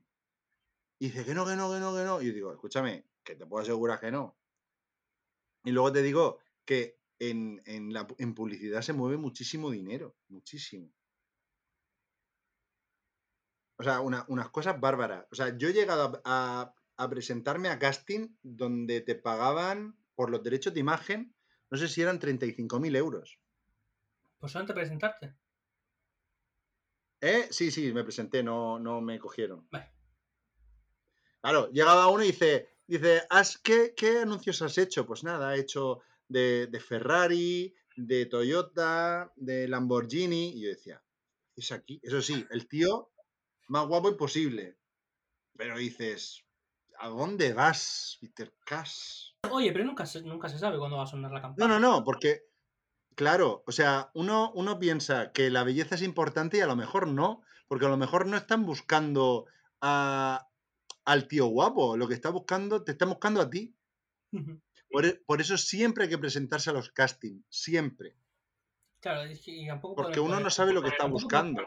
[0.97, 2.19] Y dice, que no, que no, que no, que no.
[2.19, 4.39] Y yo digo, escúchame, que te puedo asegurar que no.
[5.63, 10.15] Y luego te digo que en, en la, en publicidad se mueve muchísimo dinero.
[10.29, 10.91] Muchísimo.
[13.77, 15.25] O sea, una- unas cosas bárbaras.
[15.31, 20.29] O sea, yo he llegado a, a- a presentarme a casting donde te pagaban por
[20.29, 21.35] los derechos de imagen,
[21.69, 23.37] no sé si eran 35.000 euros.
[24.39, 25.35] Pues solamente presentarte.
[27.21, 27.47] ¿Eh?
[27.51, 29.67] Sí, sí, me presenté, no, no me cogieron.
[29.71, 29.91] Vale.
[31.41, 35.05] Claro, llegaba uno y dice, dice, "¿Has- qué, qué anuncios has hecho?
[35.05, 40.49] Pues nada, he hecho de, de Ferrari, de Toyota, de Lamborghini.
[40.57, 41.03] Y yo decía,
[41.55, 41.99] es aquí.
[42.03, 43.11] Eso sí, el tío
[43.67, 44.77] más guapo imposible.
[45.57, 46.45] Pero dices,
[46.99, 49.31] ¿a dónde vas, Peter Cash?
[49.51, 51.67] Oye, pero nunca se, nunca se sabe cuándo va a sonar la campana.
[51.67, 52.43] No, no, no, porque,
[53.15, 57.07] claro, o sea, uno, uno piensa que la belleza es importante y a lo mejor
[57.07, 59.45] no, porque a lo mejor no están buscando
[59.81, 60.49] a-
[61.05, 63.75] al tío guapo, lo que está buscando, te están buscando a ti.
[64.89, 68.15] Por, e- por eso siempre hay que presentarse a los castings, siempre.
[68.99, 71.63] Claro, es que y tampoco Porque uno no sabe lo que está buscando.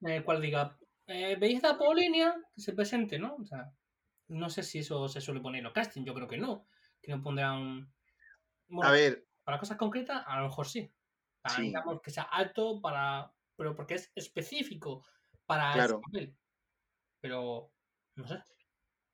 [0.00, 3.36] En el cual diga, eh, belleza apolínea, que se presente, ¿no?
[3.36, 3.72] O sea,
[4.28, 6.66] no sé si eso se suele poner en los casting, yo creo que no.
[7.02, 7.92] Que no pondrán.
[8.68, 10.92] Bueno, a ver, para cosas concretas, a lo mejor sí.
[11.40, 11.62] Para, Sí.
[11.62, 13.32] digamos, que sea alto para.
[13.56, 15.06] Pero porque es específico
[15.46, 15.94] para Claro.
[15.94, 16.36] ese papel.
[17.20, 17.72] Pero.
[18.16, 18.42] No sé.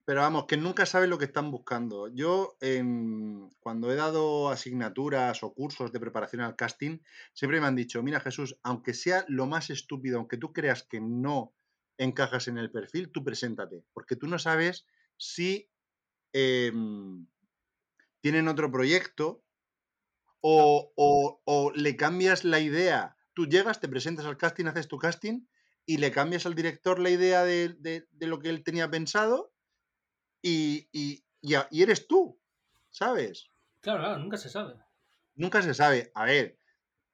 [0.04, 2.08] Pero vamos, que nunca sabes lo que están buscando.
[2.08, 6.98] Yo, en- cuando he dado asignaturas o cursos de preparación al casting,
[7.32, 11.00] siempre me han dicho, mira Jesús, aunque sea lo más estúpido, aunque tú creas que
[11.00, 11.54] no
[11.98, 15.70] encajas en el perfil, tú preséntate, porque tú no sabes si
[16.32, 17.26] em,
[18.20, 19.44] tienen otro proyecto
[20.40, 23.16] o, o- o le cambias la idea.
[23.34, 25.46] Tú llegas, te presentas al casting, haces tu casting
[25.86, 29.51] y le cambias al director la idea de- de- de lo que él tenía pensado
[30.42, 32.40] y, y- y a- y eres tú,
[32.90, 33.50] ¿sabes?
[33.80, 34.74] Claro, claro, nunca se sabe.
[35.34, 36.10] Nunca se sabe.
[36.14, 36.58] A ver,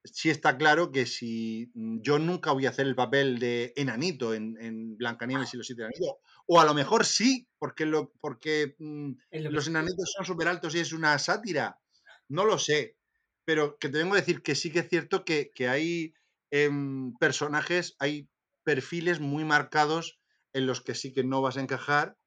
[0.05, 4.35] sí está claro que si mm, yo nunca voy a hacer el papel de enanito
[4.35, 8.77] en, en Blancanieves y los siete enanitos, o a lo mejor sí, porque, lo, porque
[8.79, 11.81] mm, lo los enanitos son súper altos y es una sátira.
[12.29, 12.99] No lo sé.
[13.45, 16.15] Pero que te vengo a decir que sí que es cierto que, que hay
[16.51, 18.31] em, personajes, hay
[18.65, 20.21] perfiles muy marcados
[20.53, 22.19] en los que sí que no vas a encajar,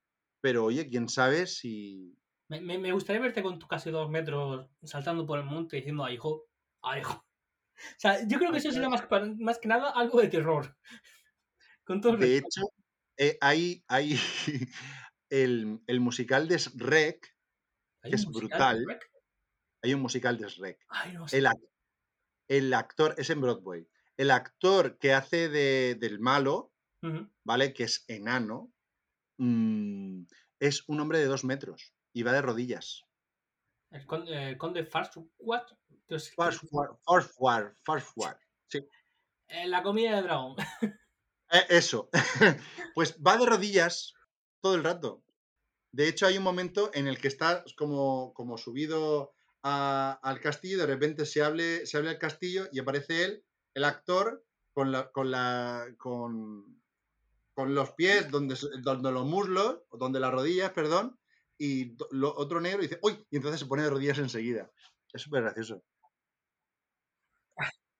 [0.41, 2.17] pero oye, quién sabe si,
[2.49, 6.03] Me, me- me gustaría verte con tus casi dos metros saltando por el monte diciendo
[6.03, 6.47] a hijo.
[6.83, 6.91] O
[7.97, 10.75] sea, yo creo que eso sería más, que- más que nada algo de terror.
[11.83, 12.61] Con todo el De hecho,
[13.17, 14.15] eh, hay, hay
[15.29, 17.35] el, el musical de Shrek,
[18.03, 18.85] ¿Hay que es brutal.
[19.83, 20.85] hay un musical de Shrek.
[20.89, 21.37] Ay, no sé.
[21.37, 21.47] El,
[22.47, 23.87] el actor, es en Broadway,
[24.17, 26.73] el actor que hace de- del malo.
[27.43, 27.73] ¿vale?
[27.73, 28.70] Que es enano,
[29.41, 30.25] mm,
[30.59, 33.05] es un hombre de dos metros y va de rodillas.
[33.89, 35.67] El conde, el conde Farquaad.
[39.47, 40.55] eh, la comida de dragón.
[41.51, 42.09] Eh, eso.
[42.95, 44.13] pues va de rodillas
[44.61, 45.23] todo el rato.
[45.91, 50.77] De hecho, hay un momento en el que está como, como subido a- al castillo
[50.77, 53.43] y de repente se abre, se abre el castillo y aparece él,
[53.73, 56.80] el actor, con, la, con, la, con,
[57.61, 61.19] con los pies donde, donde los muslos, donde las rodillas, perdón,
[61.59, 63.23] y lo- otro negro dice, ¡uy!
[63.29, 64.71] Y entonces se pone de rodillas enseguida.
[65.13, 65.83] Es súper gracioso.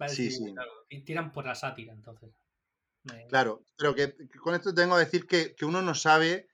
[0.00, 0.52] Va a Sí, sí.
[0.54, 2.30] claro, y tiran por la sátira, entonces.
[3.28, 6.48] Claro, pero que, que con esto tengo que decir que, que uno no sabe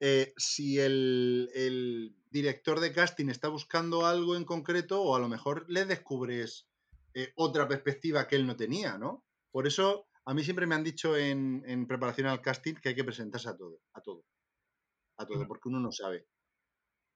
[0.00, 5.28] eh, si el, el director de casting está buscando algo en concreto o a lo
[5.28, 6.68] mejor le descubres
[7.14, 9.24] eh, otra perspectiva que él no tenía, ¿no?
[9.50, 12.94] Por eso a mí siempre me han dicho en, en preparación al casting que hay
[12.94, 14.26] que presentarse a todo, a todo,
[15.16, 16.26] a todo, porque uno no sabe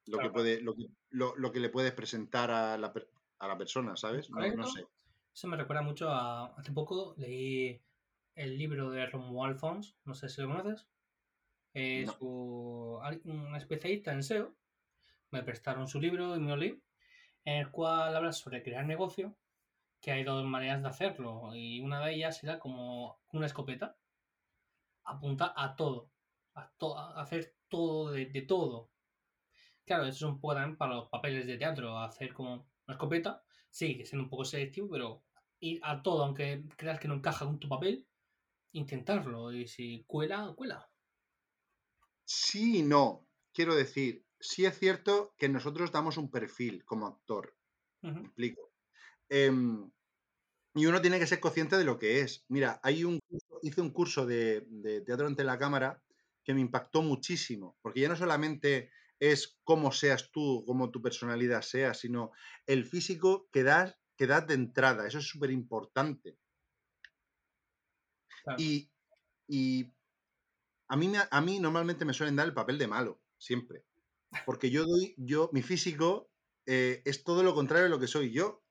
[0.07, 2.93] lo que puede, lo que, lo, lo que le puedes presentar a la,
[3.39, 4.31] a la persona, ¿sabes?
[4.31, 4.87] No, sé.
[5.35, 6.55] Eso me recuerda mucho a.
[6.57, 7.83] Hace poco leí
[8.35, 10.89] el libro de Romuald Alphonse, no sé si lo conoces.
[11.75, 12.13] Es No.
[12.15, 14.55] su- un especialista en SEO.
[15.31, 16.83] Me prestaron su libro y me lo leí,
[17.45, 19.37] en el cual habla sobre crear negocio,
[20.03, 23.99] que hay dos maneras de hacerlo, y una de ellas era como una escopeta.
[25.05, 25.99] Apunta a todo,
[26.55, 28.91] a, to- a hacer todo de, de todo.
[29.85, 32.55] Claro, eso es un poco también para los papeles de teatro, hacer como
[32.87, 35.25] una escopeta, sí, que siendo un poco selectivo, pero
[35.61, 38.09] ir a todo, aunque creas que no encaja con tu papel,
[38.73, 40.91] intentarlo, y si cuela, cuela.
[42.25, 43.29] Sí y no.
[43.53, 47.57] Quiero decir, sí es cierto que nosotros damos un perfil como actor.
[48.19, 48.72] ¿Me explico?
[49.41, 49.91] Em,
[50.75, 52.45] y uno tiene que ser consciente de lo que es.
[52.49, 56.03] Mira, hay un curso- hice un curso de, de teatro ante la cámara
[56.45, 58.91] que me impactó muchísimo, porque ya no solamente
[59.21, 62.33] es cómo seas tú, cómo tu personalidad sea, sino
[62.67, 65.07] el físico que das, que das de entrada.
[65.07, 66.39] Eso es súper importante.
[68.45, 68.59] Claro.
[68.61, 68.91] Y,
[69.49, 69.95] y
[70.89, 73.85] a, mí, a mí normalmente me suelen dar el papel de malo, siempre.
[74.47, 76.31] Porque yo doy, yo, mi físico
[76.67, 78.62] eh, es todo lo contrario de lo que soy yo.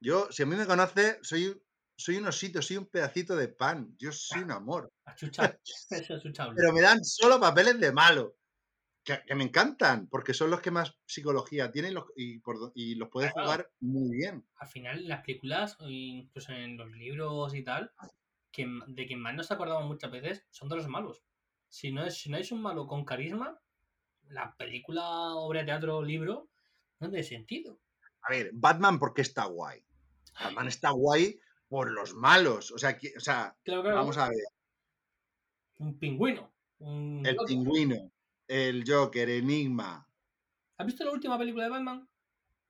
[0.00, 1.60] Yo, si a mí me conoces, soy,
[1.96, 3.94] soy un osito, soy un pedacito de pan.
[3.98, 4.88] Yo soy un amor.
[5.04, 5.58] Achuchable.
[5.90, 6.54] Eso es achuchable.
[6.56, 8.34] Pero me dan solo papeles de malo.
[9.04, 12.94] Que, que me encantan, porque son los que más psicología tienen los- y, por y
[12.94, 13.46] los puedes Claro.
[13.48, 14.46] jugar muy bien.
[14.56, 17.90] Al final, en las películas, incluso en los libros y tal,
[18.52, 21.24] que, de quien más nos acordamos muchas veces son de los malos.
[21.70, 23.58] Si no, es, si no es un malo con carisma,
[24.28, 26.50] la película, obra de teatro, libro,
[27.00, 27.80] no tiene sentido.
[28.22, 29.84] A ver, Batman, ¿por qué está guay?
[30.44, 31.38] Batman está guay
[31.68, 32.70] por los malos.
[32.72, 33.96] O sea, que- o sea Claro, claro.
[33.96, 34.38] vamos a ver.
[35.78, 36.52] Un pingüino.
[36.80, 38.10] Un El pingüino,
[38.46, 40.06] el Joker, Enigma.
[40.76, 42.08] ¿Has visto la última película de Batman?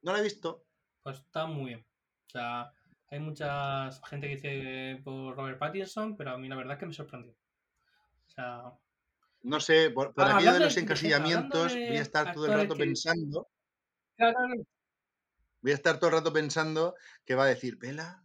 [0.03, 0.65] No lo he visto.
[1.03, 1.87] Pues está muy bien.
[2.27, 2.73] O sea,
[3.11, 6.87] hay mucha gente que dice por Robert Pattinson, pero a mí la verdad es que
[6.87, 7.33] me sorprendió.
[7.33, 8.73] O sea,
[9.43, 12.53] No sé, por, por Ah, aquello de los encasillamientos, de voy a estar todo el
[12.53, 13.49] rato que- pensando,
[14.17, 14.55] claro, claro,
[15.61, 16.95] voy a estar todo el rato pensando
[17.25, 18.25] que va a decir, Vela.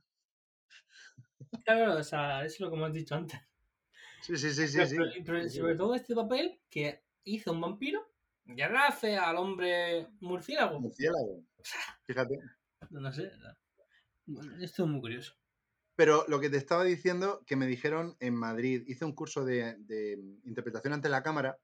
[1.65, 3.39] claro, o sea, es lo que hemos dicho antes.
[4.21, 4.95] Sí, sí, sí, sí, Pero, sí.
[4.97, 5.57] pero- pero Sí, sí.
[5.59, 8.09] sobre todo este papel que hizo un vampiro
[8.45, 10.79] y ahora hace al hombre murciélago.
[10.79, 11.43] Murciélago.
[12.03, 12.39] Fíjate.
[12.89, 13.31] No sé.
[14.25, 15.35] Bueno, esto es muy curioso.
[15.95, 19.75] Pero lo que te estaba diciendo, que me dijeron en Madrid, hice un curso de,
[19.79, 21.57] de interpretación ante la cámara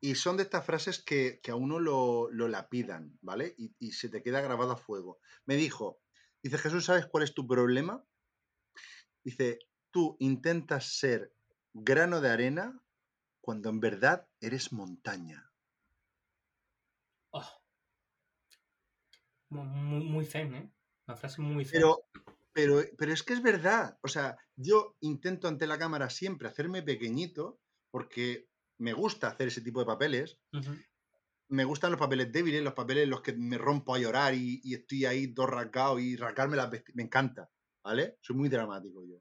[0.00, 3.54] y son de estas frases que, que a uno lo, lo lapidan, ¿vale?
[3.58, 5.18] Y, y se te queda grabado a fuego.
[5.44, 6.00] Me dijo,
[6.42, 8.04] dice Jesús, ¿sabes cuál es tu problema?
[9.22, 9.58] Dice,
[9.90, 11.34] tú intentas ser
[11.74, 12.82] grano de arena
[13.40, 15.52] cuando en verdad eres montaña.
[17.30, 17.48] Oh.
[19.50, 20.72] Mu- Muy, muy zen, ¿eh?
[21.06, 21.80] Una frase muy zen.
[21.80, 22.04] Pero,
[22.52, 23.98] pero, pero es que es verdad.
[24.02, 27.60] O sea, yo intento ante la cámara siempre hacerme pequeñito
[27.90, 28.49] porque
[28.80, 30.38] me gusta hacer ese tipo de papeles.
[31.48, 34.60] Me gustan los papeles débiles, los papeles en los que me rompo a llorar y,
[34.64, 37.50] y estoy ahí rasgado y rasgarme las Me encanta,
[37.84, 38.18] ¿vale?
[38.22, 39.16] Soy muy dramático yo.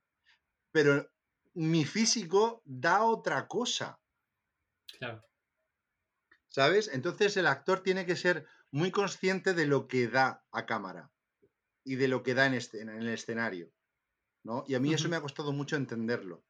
[0.71, 1.09] Pero
[1.55, 4.01] mi físico da otra cosa,
[4.97, 5.23] Claro.
[6.47, 6.89] ¿sabes?
[6.93, 11.11] Entonces el actor tiene que ser muy consciente de lo que da a cámara
[11.85, 13.73] y de lo que da en, este, en el escenario,
[14.43, 14.65] ¿no?
[14.67, 16.45] Y a mí eso me ha costado mucho entenderlo,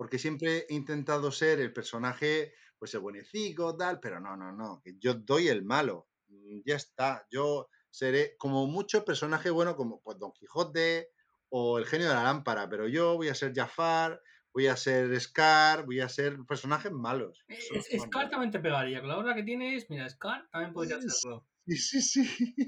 [0.00, 4.82] porque siempre he intentado ser el personaje, pues el buenecico, tal, pero no, no, no,
[4.98, 10.18] yo doy el malo, mm, ya está, yo seré como mucho personaje bueno como pues,
[10.18, 11.10] Don Quijote
[11.50, 14.22] o el genio de la lámpara, pero yo voy a ser Jafar,
[14.54, 17.44] voy a ser Scar, voy a ser personajes malos.
[17.46, 19.00] Eso Es, Scar también te pegaría.
[19.00, 21.46] Con la obra que tienes, mira, Scar también podría hacerlo.
[21.66, 22.64] Sí, sí, sí.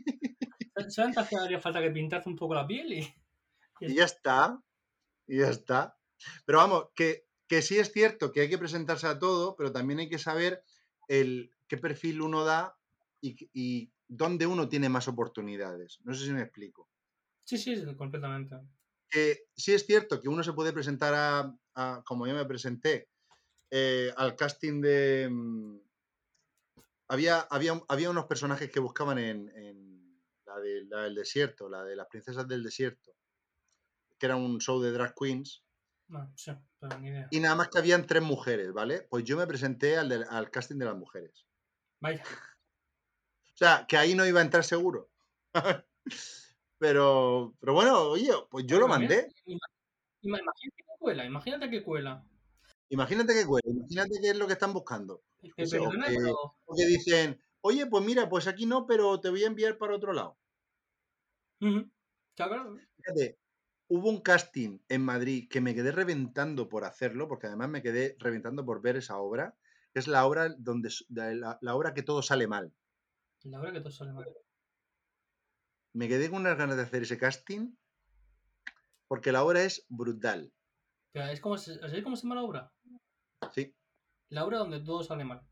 [0.90, 3.14] Solamente haría falta que pintarte un poco la piel y.
[3.80, 4.60] Y ya está.
[5.26, 5.96] Y ya está.
[6.44, 10.00] Pero vamos, que, que sí es cierto que hay que presentarse a todo, pero también
[10.00, 10.64] hay que saber
[11.08, 12.78] el, qué perfil uno da
[13.20, 16.00] y, y dónde uno tiene más oportunidades.
[16.04, 16.88] No sé si me explico.
[17.44, 18.56] Sí, sí, completamente.
[19.08, 23.08] Que sí es cierto que uno se puede presentar a, a- como yo me presenté,
[23.70, 25.28] eh, al casting de...
[25.30, 25.78] mm,
[27.08, 31.84] Había, había, había unos personajes que buscaban en, en la, de, la del desierto, la
[31.84, 33.14] de las princesas del desierto,
[34.18, 35.62] que era un show de drag queens.
[36.12, 37.26] No, sí, pero ni idea.
[37.30, 39.06] Y nada más que habían tres mujeres, ¿vale?
[39.08, 41.46] Pues yo me presenté al, al casting de las mujeres.
[42.00, 42.22] Vaya.
[42.24, 45.10] O sea, que ahí no iba a entrar seguro.
[46.78, 49.28] pero, pero bueno, oye, pues yo lo mandé.
[49.46, 49.58] Ima-
[50.22, 52.24] ima- Imagínate que cuela, imagínate que cuela.
[52.90, 55.22] Imagínate que cuela, imagínate qué es lo que están buscando.
[55.56, 56.34] Que sé, o perdona, que- pero
[56.66, 59.96] O que dicen, oye, pues mira, pues aquí no, pero te voy a enviar para
[59.96, 60.38] otro lado.
[62.34, 62.78] Claro, claro.
[62.96, 63.38] Fíjate,
[63.94, 68.16] hubo un casting en Madrid que me quedé reventando por hacerlo, porque además me quedé
[68.18, 69.54] reventando por ver esa obra,
[69.94, 72.72] es la obra donde la, la obra que todo sale mal.
[73.44, 74.26] La verdad que todo sale mal.
[75.94, 77.74] Me quedé con unas ganas de hacer ese casting,
[79.08, 80.52] porque la obra es brutal.
[81.12, 82.72] Pero es como, ¿Sabéis cómo se llama la obra?
[83.54, 83.74] Sí,
[84.30, 85.42] La obra donde todo sale mal.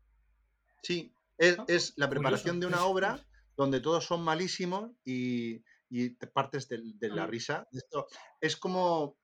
[0.81, 1.13] sí.
[1.37, 2.09] Es, Ah, es la curioso.
[2.09, 3.25] preparación de una obra
[3.57, 5.63] donde todos son malísimos y,
[5.93, 7.67] y te partes del- de, la risa.
[7.69, 8.07] Esto
[8.39, 9.17] es como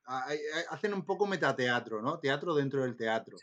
[0.70, 2.20] hacen un poco metateatro, ¿no?
[2.20, 3.38] Teatro dentro del teatro,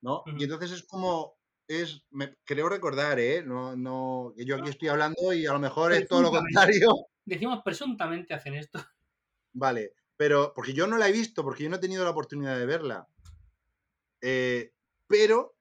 [0.00, 0.22] ¿no?
[0.38, 1.36] Y entonces es como
[1.66, 3.42] es me, creo recordar, ¿eh?
[3.44, 6.88] No, no, yo aquí estoy hablando y a lo mejor es todo lo contrario.
[7.26, 8.78] Decimos presuntamente hacen esto.
[9.52, 12.56] Vale, pero porque yo no la he visto, porque yo no he tenido la oportunidad
[12.56, 13.06] de verla.
[14.20, 14.72] Eh,
[15.06, 15.56] pero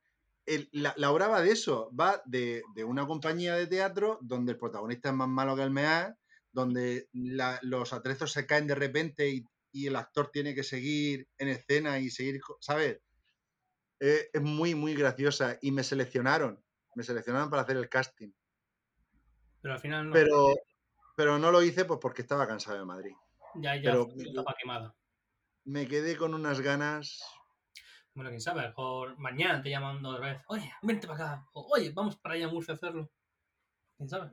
[0.45, 4.51] el- la, la obra va de eso, va de, de una compañía de teatro donde
[4.53, 6.17] el protagonista es más malo que el mea,
[6.57, 11.27] donde la- los atrezos se caen de repente y, y el actor tiene que seguir
[11.37, 12.99] en escena y seguir, ¿sabes?
[13.99, 16.59] Eh, es muy, muy graciosa y me seleccionaron,
[16.95, 18.31] me seleccionaron para hacer el casting,
[19.61, 20.13] Pero al final no.
[20.13, 20.55] pero,
[21.15, 23.13] pero no lo hice pues porque estaba cansado de Madrid.
[23.61, 24.95] ya, ya, pero- fue etapa quemada.
[25.63, 27.21] Me quedé con unas ganas
[28.15, 30.41] Bueno, quién sabe, a lo mejor mañana te llaman otra vez.
[30.47, 31.47] Oye, vente para acá.
[31.53, 33.11] O, Oye, vamos para allá a Murcia a hacerlo.
[33.95, 34.31] ¿Quién sabe?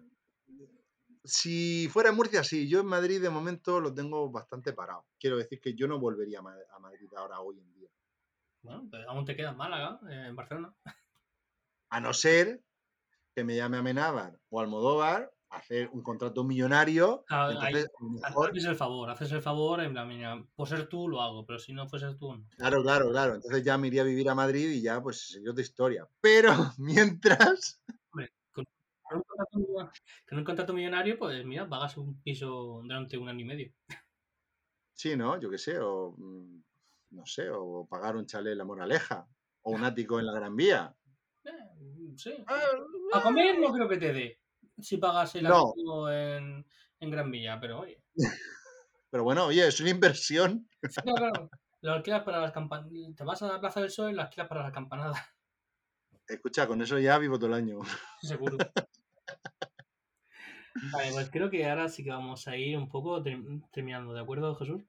[1.25, 2.69] Si fuera en Murcia, sí.
[2.69, 5.07] Yo en Madrid de momento lo tengo bastante parado.
[5.19, 7.89] Quiero decir que yo no volvería a Ma- a Madrid ahora, hoy en día.
[8.63, 10.75] Bueno, pues aún te queda en Málaga, eh, en Barcelona.
[11.91, 12.63] A no ser
[13.35, 17.25] que me llame Amenábar o Almodóvar a hacer un contrato millonario.
[17.27, 21.09] Claro, entonces, mejor- Haces el favor, haces el favor, en plan, mira, por ser tú
[21.09, 22.45] lo hago, pero si no fueses tú, no.
[22.57, 23.35] claro, claro, claro.
[23.37, 26.09] Entonces ya me iría a vivir a Madrid y ya, pues, sería otra historia.
[26.21, 27.83] Pero mientras,
[29.05, 29.93] Con un, contrato, millonario-
[30.29, 33.73] con un contrato millonario, pues mira, pagas un piso durante un año y medio.
[34.93, 35.39] sí, ¿no?
[35.41, 36.63] Yo qué sé, o mm,
[37.11, 39.27] no sé, o pagar un chalet en la Moraleja,
[39.63, 40.95] o un ático en la Gran Vía.
[41.45, 41.51] Eh,
[42.17, 42.33] sí.
[42.47, 42.61] Ah,
[43.15, 44.41] A comer no creo que te dé.
[44.81, 45.75] Si pagas el No.
[45.77, 46.67] alquiler en,
[47.01, 48.03] en Gran Villa, pero oye.
[49.11, 50.69] Pero bueno, oye, es una inversión.
[50.81, 51.51] Claro, claro.
[51.83, 53.15] Lo alquilas para las campanadas.
[53.15, 55.15] Te vas a la Plaza del Sol y lo alquilas para la campanada.
[56.29, 57.81] Escucha, con eso ya vivo todo el año.
[58.23, 58.57] Seguro.
[60.93, 63.39] Vale, pues creo que ahora sí que vamos a ir un poco ter-
[63.73, 64.83] terminando, ¿de acuerdo, Jesús?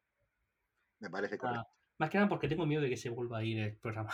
[1.00, 1.68] Me parece Ah, correcto.
[2.00, 4.14] más que nada porque tengo miedo de que se vuelva a ir el programa.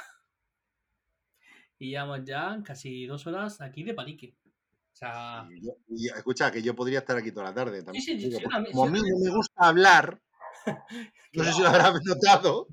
[1.80, 4.35] Y llevamos ya casi dos horas aquí de palique.
[4.45, 5.73] O sea, yo-
[6.15, 7.81] escucha, que yo podría estar aquí toda la tarde.
[7.84, 10.22] también sí, te sí, digo, sí, porque también- como a mí no me gusta hablar,
[11.34, 12.68] no sé si lo habrás notado,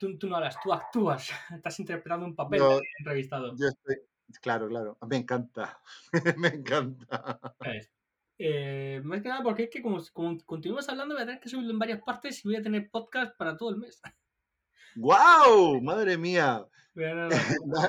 [0.00, 1.28] tú, tú no hablas, tú actúas.
[1.54, 2.60] Estás interpretando un papel
[2.98, 3.54] entrevistado.
[3.56, 3.96] yo estoy...
[4.40, 5.80] Claro, claro, me encanta,
[6.36, 7.38] me encanta.
[7.58, 7.90] ¿sabes?
[8.38, 11.48] Eh, más que nada porque es que como, como continúas hablando voy a tener que
[11.48, 14.00] subirlo en varias partes y voy a tener podcast para todo el mes.
[14.96, 15.80] ¡Guau!
[15.82, 16.64] ¡Madre mía!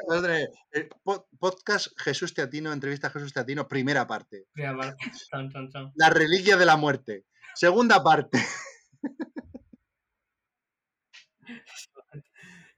[0.08, 4.46] Madre, el po- podcast Jesús Teatino, entrevista a Jesús Teatino, primera parte.
[4.52, 4.98] primera parte.
[5.96, 7.26] La reliquia de la muerte.
[7.56, 8.40] Segunda parte.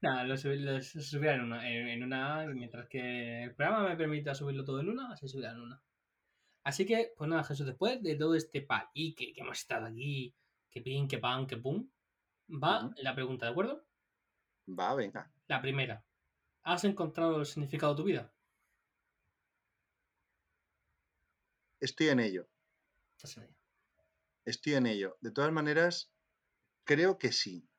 [0.04, 3.96] Nada, lo, subí- lo subiré en una, en, en una, mientras que el programa me
[3.96, 5.82] permita subirlo todo en una, se subirá en una.
[6.66, 10.36] Así que, pues nada, Jesús, después de todo este palique que hemos estado aquí,
[10.70, 11.90] que pin, que pan, que pum,
[12.50, 13.86] va la pregunta, ¿de acuerdo?
[14.68, 15.32] Va, venga.
[15.48, 16.06] La primera.
[16.64, 18.34] ¿Has encontrado el significado de tu vida?
[21.80, 22.50] Estoy en ello.
[23.18, 23.56] Estás en ello.
[24.46, 25.18] Estoy en ello.
[25.22, 26.12] De todas maneras,
[26.86, 27.70] creo que sí.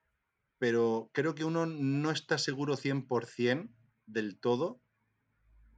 [0.65, 3.69] Pero creo que uno no está seguro 100%
[4.07, 4.81] del todo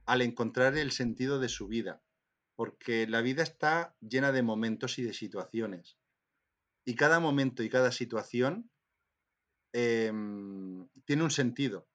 [0.05, 2.01] al encontrar el sentido de su vida.
[2.55, 5.97] Porque la vida está llena de momentos y de situaciones.
[6.85, 8.71] Y cada momento y cada situación
[9.73, 11.89] em, tiene un sentido.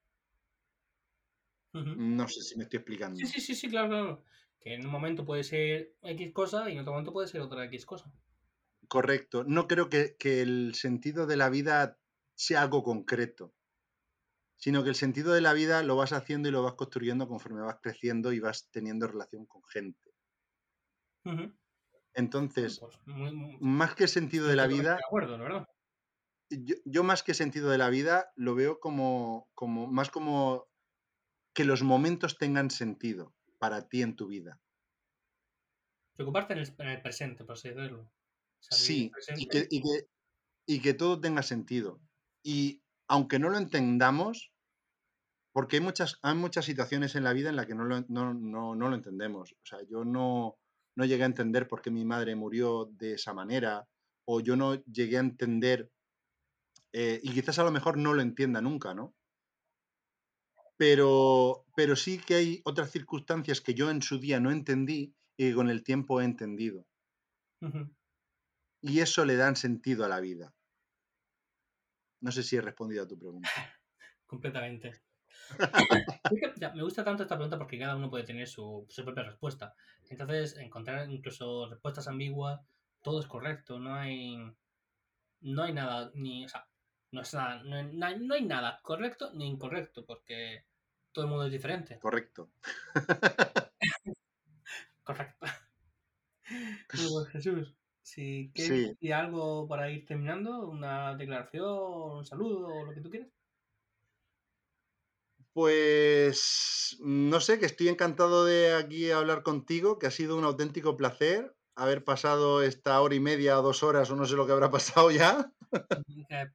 [1.73, 3.17] No sé si me estoy explicando.
[3.17, 4.25] Sí, sí, sí, sí, claro, claro.
[4.61, 7.65] Que en un momento puede ser X cosa y en otro momento puede ser otra
[7.65, 8.13] X cosa.
[8.87, 9.45] Correcto.
[9.45, 12.02] No creo que, que el sentido de la vida
[12.35, 13.55] sea algo concreto,
[14.57, 17.61] sino que el sentido de la vida lo vas haciendo y lo vas construyendo conforme
[17.61, 20.15] vas creciendo y vas teniendo relación con gente.
[22.15, 25.37] Entonces, Pues muy- muy- más que sentido de la vida, De acuerdo,
[26.51, 30.69] yo, yo más que sentido de la vida lo veo como, como más como
[31.55, 34.61] que los momentos tengan sentido para ti en tu vida.
[36.17, 38.11] Preocuparte en el, en el presente, por así decirlo.
[38.71, 40.07] Sí, y que, y, que,
[40.67, 42.01] y que todo tenga sentido.
[42.43, 44.53] Y aunque no lo entendamos,
[45.53, 48.33] porque hay muchas, hay muchas situaciones en la vida en las que no lo, no,
[48.33, 49.53] no, no lo entendemos.
[49.53, 50.59] O sea, yo no,
[50.97, 53.87] no llegué a entender por qué mi madre murió de esa manera,
[54.25, 55.91] o yo no llegué a entender,
[56.93, 59.15] eh, y quizás a lo mejor no lo entienda nunca, ¿no?
[60.77, 65.49] Pero, pero sí que hay otras circunstancias que yo en su día no entendí y
[65.49, 66.87] que con el tiempo he entendido.
[68.81, 70.53] Y eso le dan sentido a la vida.
[72.23, 73.49] No sé si he respondido a tu pregunta.
[74.27, 75.03] Completamente.
[76.75, 79.75] Me gusta tanto esta pregunta porque cada uno puede tener su, su propia respuesta.
[80.09, 82.61] Entonces, encontrar incluso respuestas ambiguas,
[83.03, 84.37] todo es correcto, no hay.
[85.41, 86.45] No hay nada, ni.
[86.45, 86.67] O sea,
[87.11, 87.77] no, es nada, no,
[88.07, 90.65] hay, no hay- nada correcto ni incorrecto, porque
[91.13, 91.99] todo el mundo es diferente.
[91.99, 92.51] Correcto.
[95.03, 95.47] Correcto.
[96.95, 98.87] Bueno, Jesús, si quieres Sí.
[98.87, 103.31] decir algo para ir terminando, una declaración, un saludo lo que tú quieras.
[105.53, 110.97] Pues no sé, que estoy encantado de aquí hablar contigo, que ha sido un auténtico
[110.97, 114.71] placer haber pasado esta hora y media dos horas o no sé lo que habrá
[114.71, 115.53] pasado ya.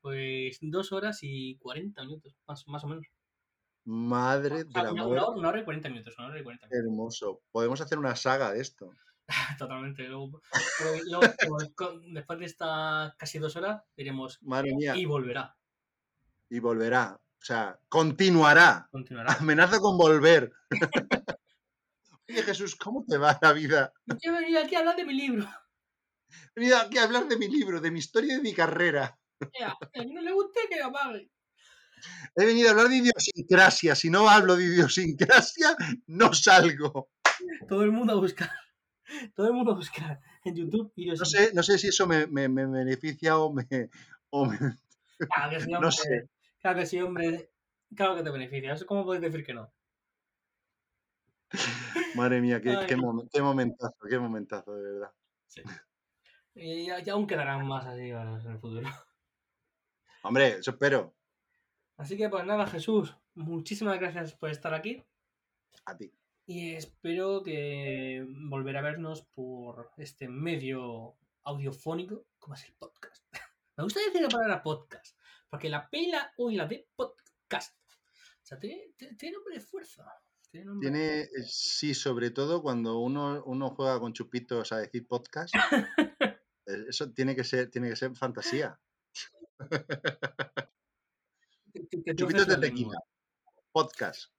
[0.01, 3.07] Pues dos horas y 40 minutos, más, más o menos.
[3.85, 6.67] Madre O de la una, hora, una hora y 40 minutos, una hora y 40
[6.67, 6.85] minutos.
[6.85, 7.41] Hermoso.
[7.51, 8.97] Podemos hacer una saga de esto.
[9.57, 10.03] Totalmente.
[10.07, 10.41] Luego,
[10.81, 14.95] luego- luego, con- después de estas casi dos horas, diremos Madre mía.
[14.95, 15.55] y volverá.
[16.49, 17.19] Y volverá.
[17.19, 18.87] O sea, continuará.
[18.91, 19.33] Continuará.
[19.33, 20.51] Amenaza con volver.
[22.29, 23.93] Oye Jesús, ¿cómo te va la vida?
[24.05, 25.47] Yo he venido aquí a hablar de mi libro.
[26.55, 29.17] He venido aquí a hablar de mi libro, de mi historia y de mi carrera.
[29.65, 31.29] A quien no le guste, que lo apague.
[32.35, 33.95] He venido a hablar de idiosincrasia.
[33.95, 35.75] Si no hablo de idiosincrasia,
[36.07, 37.09] no salgo.
[37.69, 38.51] Todo el mundo a buscar.
[39.35, 41.19] Todo el mundo a buscar en YouTube vídeos.
[41.19, 43.65] No sé, no sé si eso me, me- me beneficia o me,
[44.29, 44.57] o me-
[45.17, 45.91] Claro que sí, no hombre.
[45.91, 46.29] sé.
[46.61, 47.51] Claro que sí, hombre.
[47.95, 48.75] Claro que te beneficia.
[48.85, 49.71] ¿Cómo puedes decir que no?
[52.15, 55.11] Madre mía, qué, qué momen- qué momentazo, qué momentazo, de verdad.
[55.47, 55.61] Sí.
[56.55, 58.17] Y ya, ya aún quedarán más así en
[58.51, 58.89] el futuro.
[60.23, 61.15] Hombre, eso espero.
[61.95, 65.03] Así que pues nada, Jesús, muchísimas gracias por estar aquí
[65.85, 66.11] A ti.
[66.49, 73.23] Y espero que volver a vernos por este medio audiofónico como es el podcast.
[73.77, 75.17] Me gusta decir la palabra podcast,
[75.49, 77.75] porque la P y la U y la D, podcast.
[78.07, 80.05] O sea, tiene, tiene- nombre de fuerza.
[80.49, 85.05] Tiene nombre- Tiene, eh, sí, sobre todo cuando uno, uno juega con chupitos a decir
[85.05, 85.53] podcast.
[86.65, 88.79] eh, Eso tiene que ser, tiene que ser fantasía.
[92.15, 92.97] Chupitos de la tequila.
[93.77, 94.31] Podcast.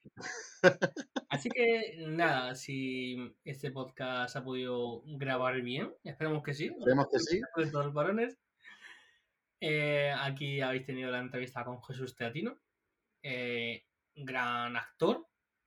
[1.29, 6.67] Así que nada, si este podcast ha podido grabar bien, esperemos que sí.
[6.67, 7.41] Esperemos que sí.
[7.73, 8.37] todos los varones.
[9.61, 12.59] Eh, aquí habéis tenido la entrevista con Jesús Teatino,
[13.23, 15.25] eh, gran actor.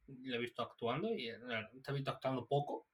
[0.08, 1.38] Lo he visto actuando y eh,
[1.82, 2.90] te he visto actuando poco,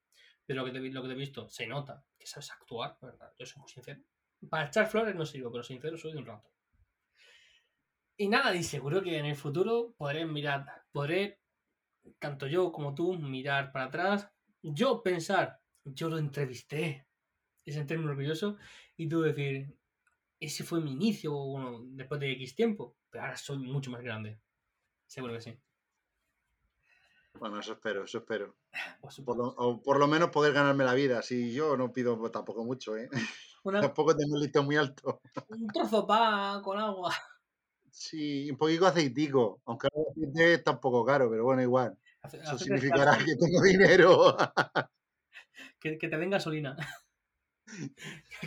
[0.45, 2.99] pero lo que, te, vi- lo que te he visto se nota que sabes actuar,
[3.01, 3.33] ¿verdad?
[3.39, 3.99] Yo soy muy sincero.
[4.47, 6.51] Para echar flores no sigo, pero sincero soy de un rato.
[8.17, 11.39] Y nada, y seguro que en el futuro podré mirar, podré,
[12.19, 14.29] tanto yo como tú, mirar para atrás,
[14.63, 17.07] yo pensar, yo lo entrevisté,
[17.63, 18.57] y sentirme orgulloso,
[18.95, 19.75] y tú decir,
[20.39, 24.39] ese fue mi inicio, bueno, después de X tiempo, pero ahora soy mucho más grande.
[25.05, 25.59] Seguro que sí.
[27.39, 28.55] Bueno, eso espero, eso espero.
[29.25, 31.21] Por lo, o por lo menos poder ganarme la vida.
[31.21, 33.09] Si yo no pido tampoco mucho, ¿eh?
[33.63, 35.21] Una- Tampoco tengo listo muy alto.
[35.49, 37.13] un trozo de pan con agua.
[37.99, 39.59] Sí, un poquito aceitico.
[39.65, 41.97] Aunque ahora el aceite está un poco caro, pero bueno, igual.
[42.21, 44.37] Hace- Eso hace significará que, que tengo dinero.
[45.79, 46.75] que, que te den gasolina.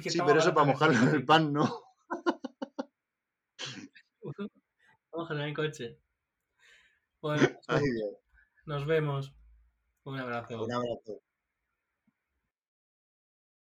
[0.03, 1.83] Que Sí, pero eso para mojarlo en el pan, ¿no?
[5.13, 5.99] Vamos en el coche.
[7.21, 7.83] Bueno, Ay,
[8.65, 9.35] nos vemos.
[10.05, 10.65] Un abrazo.
[10.65, 11.21] Un abrazo.